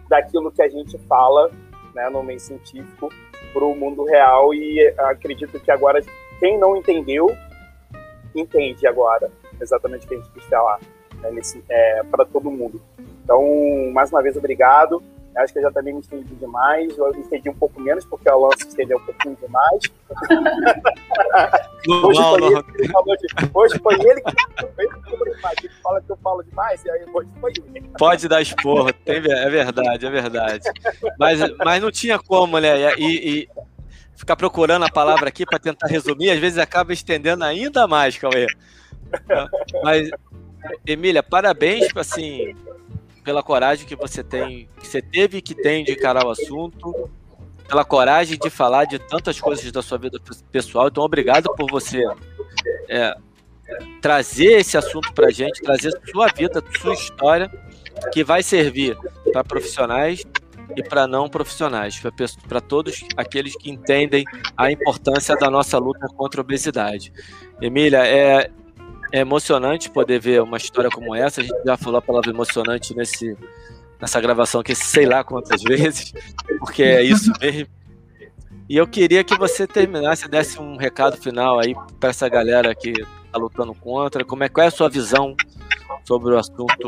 daquilo 0.07 0.51
que 0.51 0.61
a 0.61 0.69
gente 0.69 0.97
fala 1.07 1.49
né, 1.95 2.09
no 2.09 2.21
meio 2.21 2.39
científico 2.39 3.09
para 3.53 3.65
o 3.65 3.75
mundo 3.75 4.03
real 4.05 4.53
e 4.53 4.93
acredito 4.97 5.59
que 5.59 5.71
agora 5.71 6.01
quem 6.39 6.57
não 6.57 6.75
entendeu 6.75 7.35
entende 8.35 8.87
agora 8.87 9.29
exatamente 9.59 10.05
o 10.05 10.09
que 10.09 10.15
a 10.15 10.17
gente 10.17 10.31
quis 10.31 10.45
falar 10.45 10.79
né, 11.21 11.41
é, 11.69 12.03
para 12.03 12.25
todo 12.25 12.49
mundo. 12.49 12.81
Então, 13.23 13.43
mais 13.93 14.11
uma 14.11 14.21
vez, 14.21 14.35
obrigado. 14.35 15.01
Acho 15.37 15.53
que 15.53 15.59
eu 15.59 15.63
já 15.63 15.71
também 15.71 15.93
me 15.93 16.01
estendi 16.01 16.35
demais. 16.35 16.97
Eu 16.97 17.11
me 17.11 17.21
estendi 17.21 17.49
um 17.49 17.53
pouco 17.53 17.79
menos, 17.79 18.05
porque 18.05 18.29
o 18.29 18.33
Alonso 18.33 18.67
estendeu 18.67 18.97
um 18.97 19.01
pouquinho 19.01 19.37
demais. 19.41 19.81
Não, 21.87 22.05
hoje, 22.05 22.19
não, 22.19 22.29
foi 22.29 22.39
não. 22.39 22.63
Ele 22.75 23.17
de, 23.17 23.49
hoje 23.53 23.79
foi 23.79 23.95
ele 23.95 24.21
que 24.21 25.69
fala 25.81 26.01
que 26.01 26.11
eu 26.11 26.17
falo 26.17 26.43
demais, 26.43 26.83
e 26.85 26.91
aí 26.91 27.05
hoje 27.11 27.29
foi 27.39 27.53
ele. 27.73 27.89
Pode 27.97 28.27
dar 28.27 28.41
esporro, 28.41 28.89
é 29.05 29.19
verdade, 29.49 30.05
é 30.05 30.09
verdade. 30.09 30.69
Mas, 31.17 31.39
mas 31.57 31.81
não 31.81 31.91
tinha 31.91 32.19
como, 32.19 32.59
né? 32.59 32.93
E, 32.97 33.39
e 33.39 33.49
ficar 34.15 34.35
procurando 34.35 34.85
a 34.85 34.89
palavra 34.91 35.29
aqui 35.29 35.45
para 35.45 35.57
tentar 35.57 35.87
resumir, 35.87 36.29
às 36.29 36.39
vezes 36.39 36.59
acaba 36.59 36.93
estendendo 36.93 37.43
ainda 37.43 37.87
mais, 37.87 38.17
Cauê. 38.17 38.45
Mas, 39.83 40.09
Emília, 40.85 41.23
parabéns, 41.23 41.87
assim, 41.95 42.55
pela 43.23 43.43
coragem 43.43 43.85
que 43.85 43.95
você 43.95 44.23
tem, 44.23 44.69
que 44.79 44.87
você 44.87 45.01
teve 45.01 45.37
e 45.37 45.41
que 45.41 45.55
tem 45.55 45.83
de 45.83 45.93
encarar 45.93 46.25
o 46.25 46.29
assunto, 46.29 47.09
pela 47.67 47.85
coragem 47.85 48.37
de 48.37 48.49
falar 48.49 48.85
de 48.85 48.99
tantas 48.99 49.39
coisas 49.39 49.71
da 49.71 49.81
sua 49.81 49.97
vida 49.97 50.19
pessoal. 50.51 50.87
Então, 50.87 51.03
obrigado 51.03 51.53
por 51.55 51.69
você 51.71 52.03
é, 52.89 53.15
trazer 54.01 54.59
esse 54.59 54.77
assunto 54.77 55.13
para 55.13 55.31
gente, 55.31 55.61
trazer 55.61 55.97
sua 56.11 56.27
vida, 56.27 56.63
sua 56.79 56.93
história, 56.93 57.49
que 58.11 58.23
vai 58.23 58.43
servir 58.43 58.97
para 59.31 59.43
profissionais 59.43 60.23
e 60.75 60.83
para 60.83 61.07
não 61.07 61.29
profissionais, 61.29 62.01
para 62.47 62.61
todos 62.61 63.01
aqueles 63.15 63.55
que 63.55 63.69
entendem 63.69 64.25
a 64.55 64.71
importância 64.71 65.35
da 65.35 65.49
nossa 65.49 65.77
luta 65.77 66.07
contra 66.07 66.41
a 66.41 66.43
obesidade. 66.43 67.13
Emília, 67.61 68.05
é, 68.05 68.49
é 69.11 69.19
emocionante 69.19 69.89
poder 69.89 70.19
ver 70.19 70.41
uma 70.41 70.57
história 70.57 70.89
como 70.89 71.15
essa. 71.15 71.41
A 71.41 71.43
gente 71.43 71.63
já 71.65 71.77
falou 71.77 71.99
a 71.99 72.01
palavra 72.01 72.29
emocionante 72.29 72.95
nesse, 72.95 73.37
nessa 73.99 74.19
gravação 74.21 74.61
aqui, 74.61 74.73
sei 74.73 75.05
lá 75.05 75.23
quantas 75.23 75.61
vezes, 75.63 76.13
porque 76.59 76.83
é 76.83 77.03
isso 77.03 77.31
mesmo. 77.39 77.67
E 78.69 78.77
eu 78.77 78.87
queria 78.87 79.23
que 79.23 79.37
você 79.37 79.67
terminasse, 79.67 80.29
desse 80.29 80.57
um 80.57 80.77
recado 80.77 81.17
final 81.17 81.59
aí 81.59 81.75
para 81.99 82.09
essa 82.09 82.29
galera 82.29 82.73
que 82.73 82.91
está 82.91 83.37
lutando 83.37 83.73
contra. 83.73 84.23
Como 84.23 84.45
é, 84.45 84.49
qual 84.49 84.63
é 84.63 84.67
a 84.67 84.71
sua 84.71 84.89
visão 84.89 85.35
sobre 86.05 86.33
o 86.33 86.37
assunto 86.37 86.87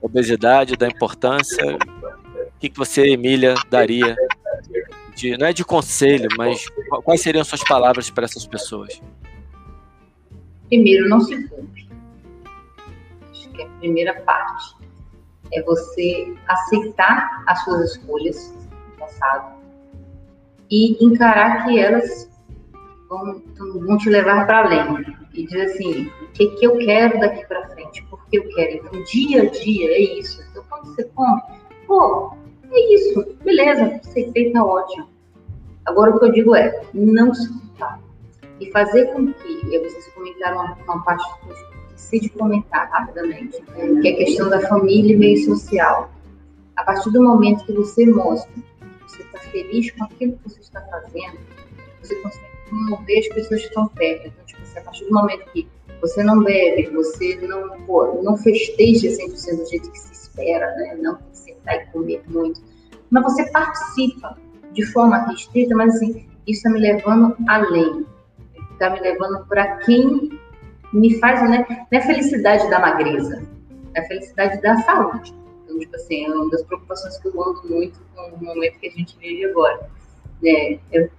obesidade, 0.00 0.76
da 0.76 0.86
importância? 0.86 1.64
O 1.74 2.58
que, 2.60 2.68
que 2.68 2.78
você, 2.78 3.08
Emília, 3.08 3.54
daria? 3.68 4.14
De, 5.16 5.36
não 5.36 5.48
é 5.48 5.52
de 5.52 5.64
conselho, 5.64 6.28
mas 6.36 6.64
quais 7.02 7.22
seriam 7.22 7.42
suas 7.42 7.64
palavras 7.64 8.08
para 8.08 8.24
essas 8.24 8.46
pessoas? 8.46 9.00
Primeiro, 10.68 11.08
não 11.08 11.20
se 11.20 11.48
culpe. 11.48 11.88
Acho 13.30 13.50
que 13.50 13.62
é 13.62 13.66
a 13.66 13.68
primeira 13.78 14.20
parte. 14.22 14.76
É 15.52 15.62
você 15.62 16.34
aceitar 16.48 17.44
as 17.46 17.62
suas 17.62 17.92
escolhas 17.92 18.52
do 18.52 18.98
passado 18.98 19.56
e 20.70 21.04
encarar 21.04 21.64
que 21.64 21.78
elas 21.78 22.28
vão, 23.08 23.42
vão 23.58 23.96
te 23.98 24.08
levar 24.08 24.46
para 24.46 24.64
além. 24.64 25.16
E 25.32 25.44
dizer 25.44 25.66
assim, 25.66 26.06
o 26.22 26.32
que, 26.32 26.48
que 26.56 26.66
eu 26.66 26.78
quero 26.78 27.20
daqui 27.20 27.46
para 27.46 27.68
frente? 27.68 28.02
Por 28.04 28.26
que 28.26 28.38
eu 28.38 28.48
quero? 28.48 28.76
Então, 28.76 29.04
dia 29.04 29.42
a 29.42 29.50
dia 29.50 29.90
é 29.92 30.00
isso. 30.18 30.42
Então, 30.50 30.64
quando 30.68 30.86
você 30.86 31.04
come, 31.04 31.42
pô, 31.86 32.34
é 32.72 32.94
isso. 32.94 33.36
Beleza, 33.44 34.00
aceitei, 34.02 34.50
tá 34.50 34.64
ótimo. 34.64 35.08
Agora, 35.84 36.10
o 36.10 36.18
que 36.18 36.24
eu 36.24 36.32
digo 36.32 36.56
é, 36.56 36.82
não 36.92 37.32
se 37.32 37.48
culpar 37.48 38.00
e 38.60 38.70
fazer 38.70 39.06
com 39.12 39.32
que, 39.32 39.78
vocês 39.78 40.08
comentaram 40.14 40.58
uma, 40.58 40.74
uma 40.84 41.04
parte 41.04 41.24
que 41.40 41.48
eu 41.48 41.56
esqueci 41.96 42.20
de 42.20 42.28
comentar 42.30 42.88
rapidamente, 42.90 43.62
que 44.00 44.08
é 44.08 44.12
a 44.12 44.16
questão 44.16 44.48
da 44.48 44.60
família 44.68 45.14
e 45.14 45.16
meio 45.16 45.44
social. 45.44 46.10
A 46.76 46.84
partir 46.84 47.10
do 47.10 47.22
momento 47.22 47.64
que 47.64 47.72
você 47.72 48.06
mostra 48.06 48.50
que 48.52 49.10
você 49.10 49.22
está 49.22 49.38
feliz 49.38 49.90
com 49.92 50.04
aquilo 50.04 50.32
que 50.32 50.50
você 50.50 50.60
está 50.60 50.80
fazendo, 50.82 51.38
você 52.02 52.14
consegue 52.16 52.46
promover 52.68 53.18
as 53.18 53.28
pessoas 53.28 53.60
que 53.60 53.68
estão 53.68 53.88
perto. 53.88 54.26
Então, 54.26 54.44
tipo 54.44 54.62
assim, 54.62 54.78
a 54.78 54.82
partir 54.82 55.04
do 55.04 55.12
momento 55.12 55.50
que 55.52 55.68
você 56.00 56.22
não 56.22 56.42
bebe, 56.42 56.90
você 56.90 57.36
não, 57.46 57.80
pô, 57.82 58.20
não 58.22 58.36
festeja 58.36 59.08
100% 59.08 59.56
do 59.56 59.66
jeito 59.66 59.90
que 59.90 59.98
se 59.98 60.12
espera, 60.12 60.74
né? 60.76 60.98
não 61.00 61.16
tem 61.16 61.30
que 61.30 61.38
sentar 61.38 61.74
e 61.76 61.86
comer 61.86 62.22
muito, 62.28 62.60
mas 63.10 63.22
você 63.24 63.50
participa 63.50 64.36
de 64.72 64.84
forma 64.84 65.26
restrita, 65.28 65.74
mas 65.74 65.96
assim, 65.96 66.26
isso 66.46 66.58
está 66.58 66.70
me 66.70 66.80
levando 66.80 67.34
além 67.48 68.06
está 68.76 68.90
me 68.90 69.00
levando 69.00 69.44
para 69.46 69.78
quem 69.78 70.30
me 70.92 71.18
faz, 71.18 71.42
né? 71.48 71.66
Não 71.68 71.98
é 71.98 72.00
felicidade 72.00 72.68
da 72.70 72.78
magreza, 72.78 73.42
é 73.94 74.00
a 74.00 74.04
felicidade 74.04 74.60
da 74.60 74.76
saúde. 74.82 75.34
Então, 75.64 75.78
tipo 75.78 75.96
assim, 75.96 76.24
é 76.24 76.30
uma 76.30 76.50
das 76.50 76.62
preocupações 76.62 77.18
que 77.18 77.28
eu 77.28 77.42
ando 77.42 77.68
muito 77.68 78.00
no 78.16 78.44
momento 78.44 78.78
que 78.78 78.86
a 78.86 78.90
gente 78.90 79.18
vive 79.18 79.46
agora. 79.46 79.90
Né? 80.42 80.78
É, 80.92 81.10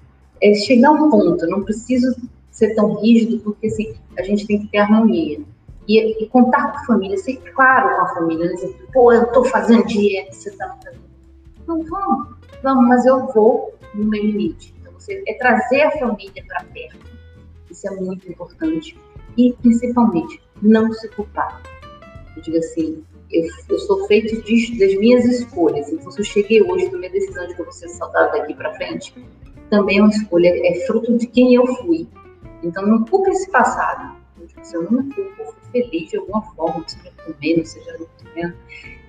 é 0.41 0.53
chegar 0.53 0.89
a 0.89 0.91
um 0.93 1.09
ponto, 1.09 1.45
não 1.47 1.63
preciso 1.63 2.15
ser 2.51 2.75
tão 2.75 2.95
rígido, 3.01 3.39
porque 3.39 3.67
assim, 3.67 3.95
a 4.17 4.23
gente 4.23 4.47
tem 4.47 4.61
que 4.61 4.67
ter 4.67 4.79
harmonia. 4.79 5.41
E, 5.87 6.23
e 6.23 6.27
contar 6.27 6.71
com 6.71 6.77
a 6.79 6.85
família, 6.85 7.17
ser 7.17 7.37
claro 7.53 7.95
com 7.95 8.01
a 8.01 8.07
família, 8.15 8.53
dizer, 8.53 8.75
pô, 8.91 9.13
eu 9.13 9.25
tô 9.31 9.43
fazendo 9.45 9.85
dieta, 9.85 10.33
você 10.33 10.51
tá 10.51 10.75
fazendo. 10.83 11.01
Não, 11.65 11.81
vamos, 11.83 12.35
vamos, 12.61 12.87
mas 12.87 13.05
eu 13.05 13.25
vou 13.27 13.73
no 13.93 14.05
meu 14.05 14.21
limite. 14.21 14.73
Então, 14.81 14.91
você, 14.93 15.23
é 15.25 15.33
trazer 15.35 15.83
a 15.83 15.91
família 15.91 16.43
para 16.45 16.63
perto 16.65 17.16
Isso 17.78 17.88
é 17.88 17.95
muito 17.95 18.28
importante. 18.28 18.99
E, 19.38 19.53
principalmente, 19.61 20.41
não 20.63 20.91
se 20.91 21.07
culpar. 21.09 21.61
Eu 22.36 22.41
digo 22.41 22.57
assim, 22.57 23.03
eu, 23.32 23.45
eu 23.69 23.80
sou 23.80 24.07
feito 24.07 24.41
de, 24.41 24.80
das 24.80 24.95
minhas 24.95 25.23
escolhas. 25.25 25.88
Então, 25.91 26.09
se 26.09 26.19
eu 26.19 26.25
cheguei 26.25 26.61
hoje 26.63 26.89
na 26.89 26.97
minha 26.97 27.11
decisão 27.11 27.45
de 27.45 27.53
que 27.53 27.61
eu 27.61 27.65
vou 27.65 27.73
ser 27.73 27.88
saudável 27.89 28.32
daqui 28.32 28.55
para 28.55 28.73
frente, 28.73 29.13
também 29.69 29.99
é 29.99 30.01
uma 30.01 30.09
escolha, 30.09 30.49
é 30.49 30.86
fruto 30.88 31.15
de 31.19 31.28
quem 31.28 31.53
eu 31.53 31.67
fui. 31.67 32.07
Então, 32.63 32.84
não 32.84 33.05
culpe 33.05 33.30
esse 33.30 33.49
passado. 33.51 34.17
Se 34.63 34.75
eu 34.75 34.82
não 34.82 35.07
culpo, 35.11 35.36
eu 35.39 35.45
fui 35.45 35.71
feliz 35.71 36.09
de 36.09 36.17
alguma 36.17 36.41
forma, 36.55 36.84
seja 36.88 37.11
comendo, 37.23 37.63
seja 37.63 37.95
não 37.99 38.07
comendo. 38.23 38.57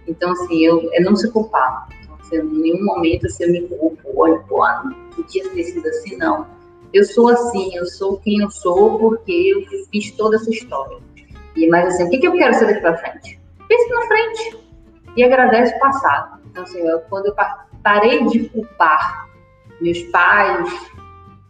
Então, 0.07 0.31
assim, 0.31 0.62
eu, 0.62 0.91
é 0.93 1.01
não 1.01 1.16
se 1.16 1.31
culpar. 1.33 1.89
Então, 2.03 2.16
assim, 2.21 2.37
em 2.37 2.61
nenhum 2.61 2.85
momento 2.85 3.27
assim, 3.27 3.45
eu 3.45 3.53
me 3.53 3.62
culpo, 3.62 4.12
olha, 4.14 4.39
pô, 4.41 4.59
não 4.85 5.11
podia 5.16 5.49
ter 5.49 5.64
sido 5.64 5.89
assim, 5.89 6.16
não. 6.16 6.58
Eu 6.93 7.05
sou 7.05 7.28
assim, 7.28 7.74
eu 7.74 7.84
sou 7.86 8.18
quem 8.18 8.41
eu 8.41 8.51
sou 8.51 8.99
porque 8.99 9.53
eu 9.55 9.86
fiz 9.91 10.11
toda 10.12 10.36
essa 10.36 10.51
história. 10.51 10.99
E, 11.55 11.68
mas, 11.68 11.95
assim, 11.95 12.05
o 12.05 12.11
que, 12.11 12.18
que 12.18 12.26
eu 12.28 12.32
quero 12.32 12.55
ser 12.55 12.66
daqui 12.66 12.80
para 12.80 12.97
frente? 12.97 13.41
Pense 13.68 13.89
na 13.91 14.03
frente 14.03 14.59
e 15.16 15.24
agradece 15.24 15.74
o 15.76 15.80
passado. 15.80 16.41
Então, 16.47 16.62
assim, 16.62 16.78
eu, 16.78 17.01
quando 17.11 17.26
eu 17.26 17.34
parei 17.82 18.24
de 18.28 18.49
culpar 18.49 19.28
meus 19.80 20.03
pais, 20.05 20.68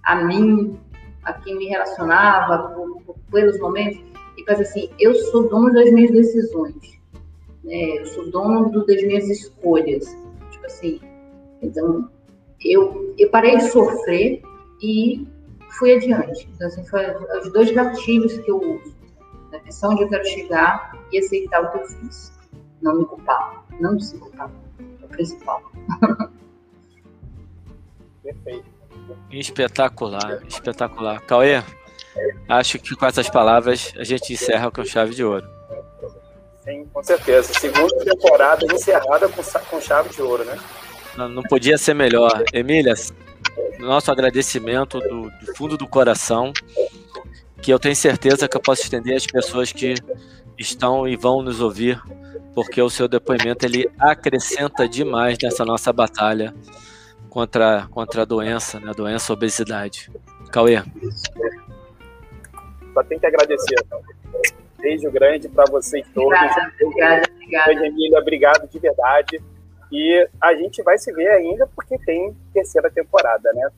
a 0.05 0.17
mim, 0.17 0.79
a 1.25 1.33
quem 1.35 1.57
me 1.57 1.67
relacionava, 1.67 2.75
por, 2.75 3.03
por, 3.03 3.17
pelos 3.31 3.59
momentos, 3.61 4.03
e 4.37 4.45
fazer 4.45 4.63
assim, 4.63 4.91
eu 4.99 5.15
sou 5.15 5.49
dono 5.49 5.73
das 5.73 5.91
minhas 5.93 6.11
decisões, 6.11 6.99
né? 7.63 7.99
eu 7.99 8.07
sou 8.07 8.31
dono 8.31 8.71
do, 8.71 8.87
das 8.87 9.03
minhas 9.03 9.29
escolhas. 9.29 10.17
Tipo 10.51 10.67
assim, 10.67 11.01
então, 11.61 12.09
eu, 12.65 13.15
eu 13.19 13.29
parei 13.31 13.57
de 13.57 13.69
sofrer 13.71 14.43
e 14.81 15.27
fui 15.79 15.95
adiante. 15.95 16.49
Então, 16.55 16.67
assim, 16.67 16.85
foi 16.87 17.05
os 17.41 17.53
dois 17.53 17.71
gatilhos 17.71 18.39
que 18.39 18.51
eu 18.51 18.59
uso. 18.59 18.97
Na 19.53 19.61
missão 19.63 19.93
onde 19.93 20.03
eu 20.03 20.09
quero 20.09 20.25
chegar 20.27 20.97
e 21.13 21.19
aceitar 21.19 21.63
o 21.63 21.71
que 21.71 21.79
eu 21.79 21.87
fiz. 21.87 22.33
Não 22.83 22.99
me 22.99 23.05
culpar. 23.07 23.65
Não 23.81 23.99
se 23.99 24.19
culpar. 24.19 24.51
É 24.81 25.05
o 25.05 25.09
principal. 25.09 25.63
Perfeito. 28.23 28.79
Espetacular, 29.31 30.43
espetacular. 30.47 31.21
Cauê, 31.23 31.63
acho 32.49 32.79
que 32.79 32.95
com 32.95 33.07
essas 33.07 33.31
palavras 33.31 33.93
a 33.97 34.05
gente 34.05 34.33
encerra 34.33 34.71
com 34.71 34.85
chave 34.85 35.15
de 35.15 35.25
ouro. 35.25 35.49
Sim, 36.63 36.85
com 36.93 37.03
certeza. 37.03 37.55
Segunda 37.55 38.05
temporada 38.05 38.67
encerrada 38.71 39.29
com, 39.29 39.43
com 39.43 39.81
chave 39.81 40.11
de 40.11 40.21
ouro, 40.21 40.45
né? 40.45 40.59
Não, 41.17 41.29
não 41.29 41.43
podia 41.43 41.79
ser 41.79 41.95
melhor. 41.95 42.45
Emília, 42.53 42.95
nosso 43.79 44.11
agradecimento 44.11 45.01
do, 45.01 45.31
do, 45.31 45.55
fundo 45.57 45.77
do 45.77 45.87
coração, 45.87 46.53
que 47.63 47.73
eu 47.73 47.79
tenho 47.79 47.97
certeza 47.97 48.49
que 48.49 48.57
eu 48.57 48.61
posso 48.61 48.83
estender 48.83 49.17
às 49.17 49.27
pessoas 49.27 49.73
que 49.73 49.95
estão 50.59 51.07
e 51.07 51.17
vão 51.17 51.43
nos 51.43 51.61
ouvir, 51.61 52.01
porque 52.55 52.81
o 52.81 52.91
seu 52.91 53.09
depoimento 53.09 53.65
ele 53.65 53.91
acrescenta 53.99 54.89
demais 54.89 55.39
nessa 55.43 55.65
nossa 55.65 55.93
batalha 55.93 56.55
contra, 57.29 57.87
contra 57.91 58.23
a 58.23 58.25
doença, 58.25 58.81
né? 58.81 58.91
a 58.91 58.93
doença 58.93 59.33
a 59.33 59.35
obesidade. 59.35 60.11
Cauê. 60.51 60.83
Só 62.95 63.03
tem 63.05 63.19
que 63.19 63.27
agradecer. 63.27 63.77
Beijo 64.79 65.11
grande 65.11 65.49
para 65.49 65.65
vocês 65.71 66.07
todos. 66.15 66.39
Obrigada, 66.39 66.73
obrigada, 66.81 67.31
obrigada. 67.33 67.87
Emília, 67.87 68.19
obrigado 68.19 68.69
de 68.69 68.79
verdade. 68.79 69.43
E 69.91 70.29
a 70.41 70.55
gente 70.55 70.83
vai 70.83 70.99
se 70.99 71.13
ver 71.13 71.29
ainda 71.29 71.67
porque 71.75 71.99
tem 71.99 72.37
terceira 72.53 72.91
temporada, 72.91 73.53
né? 73.53 73.71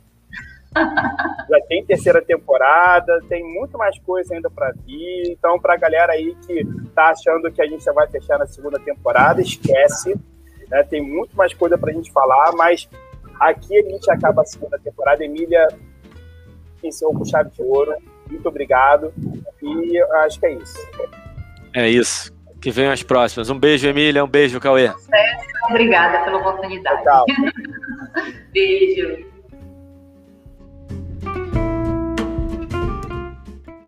Já 1.48 1.60
tem 1.68 1.84
terceira 1.84 2.22
temporada, 2.22 3.20
tem 3.28 3.44
muito 3.44 3.76
mais 3.76 3.98
coisa 3.98 4.34
ainda 4.34 4.50
para 4.50 4.72
vir. 4.86 5.30
Então, 5.30 5.58
para 5.58 5.74
a 5.74 5.76
galera 5.76 6.12
aí 6.12 6.34
que 6.46 6.64
tá 6.94 7.10
achando 7.10 7.50
que 7.50 7.60
a 7.60 7.66
gente 7.66 7.84
já 7.84 7.92
vai 7.92 8.06
fechar 8.08 8.38
na 8.38 8.46
segunda 8.46 8.78
temporada, 8.78 9.40
esquece. 9.40 10.14
Né? 10.68 10.82
Tem 10.84 11.02
muito 11.02 11.36
mais 11.36 11.52
coisa 11.52 11.76
para 11.76 11.90
a 11.90 11.94
gente 11.94 12.12
falar, 12.12 12.52
mas 12.52 12.88
aqui 13.40 13.76
a 13.78 13.82
gente 13.82 14.08
acaba 14.10 14.42
a 14.42 14.44
segunda 14.44 14.78
temporada. 14.78 15.24
Emília 15.24 15.66
encerrou 16.82 17.14
com 17.14 17.24
chave 17.24 17.50
de 17.50 17.62
ouro. 17.62 17.94
Muito 18.30 18.48
obrigado. 18.48 19.12
E 19.60 20.00
acho 20.24 20.38
que 20.38 20.46
é 20.46 20.52
isso. 20.52 20.78
É 21.74 21.88
isso. 21.88 22.39
Que 22.60 22.70
venham 22.70 22.92
as 22.92 23.02
próximas. 23.02 23.48
Um 23.48 23.58
beijo, 23.58 23.88
Emília. 23.88 24.24
Um 24.24 24.28
beijo, 24.28 24.60
Cauê. 24.60 24.92
Obrigada 25.70 26.24
pela 26.24 26.38
oportunidade. 26.38 27.02
Tchau. 27.02 27.24
Beijo. 28.52 29.29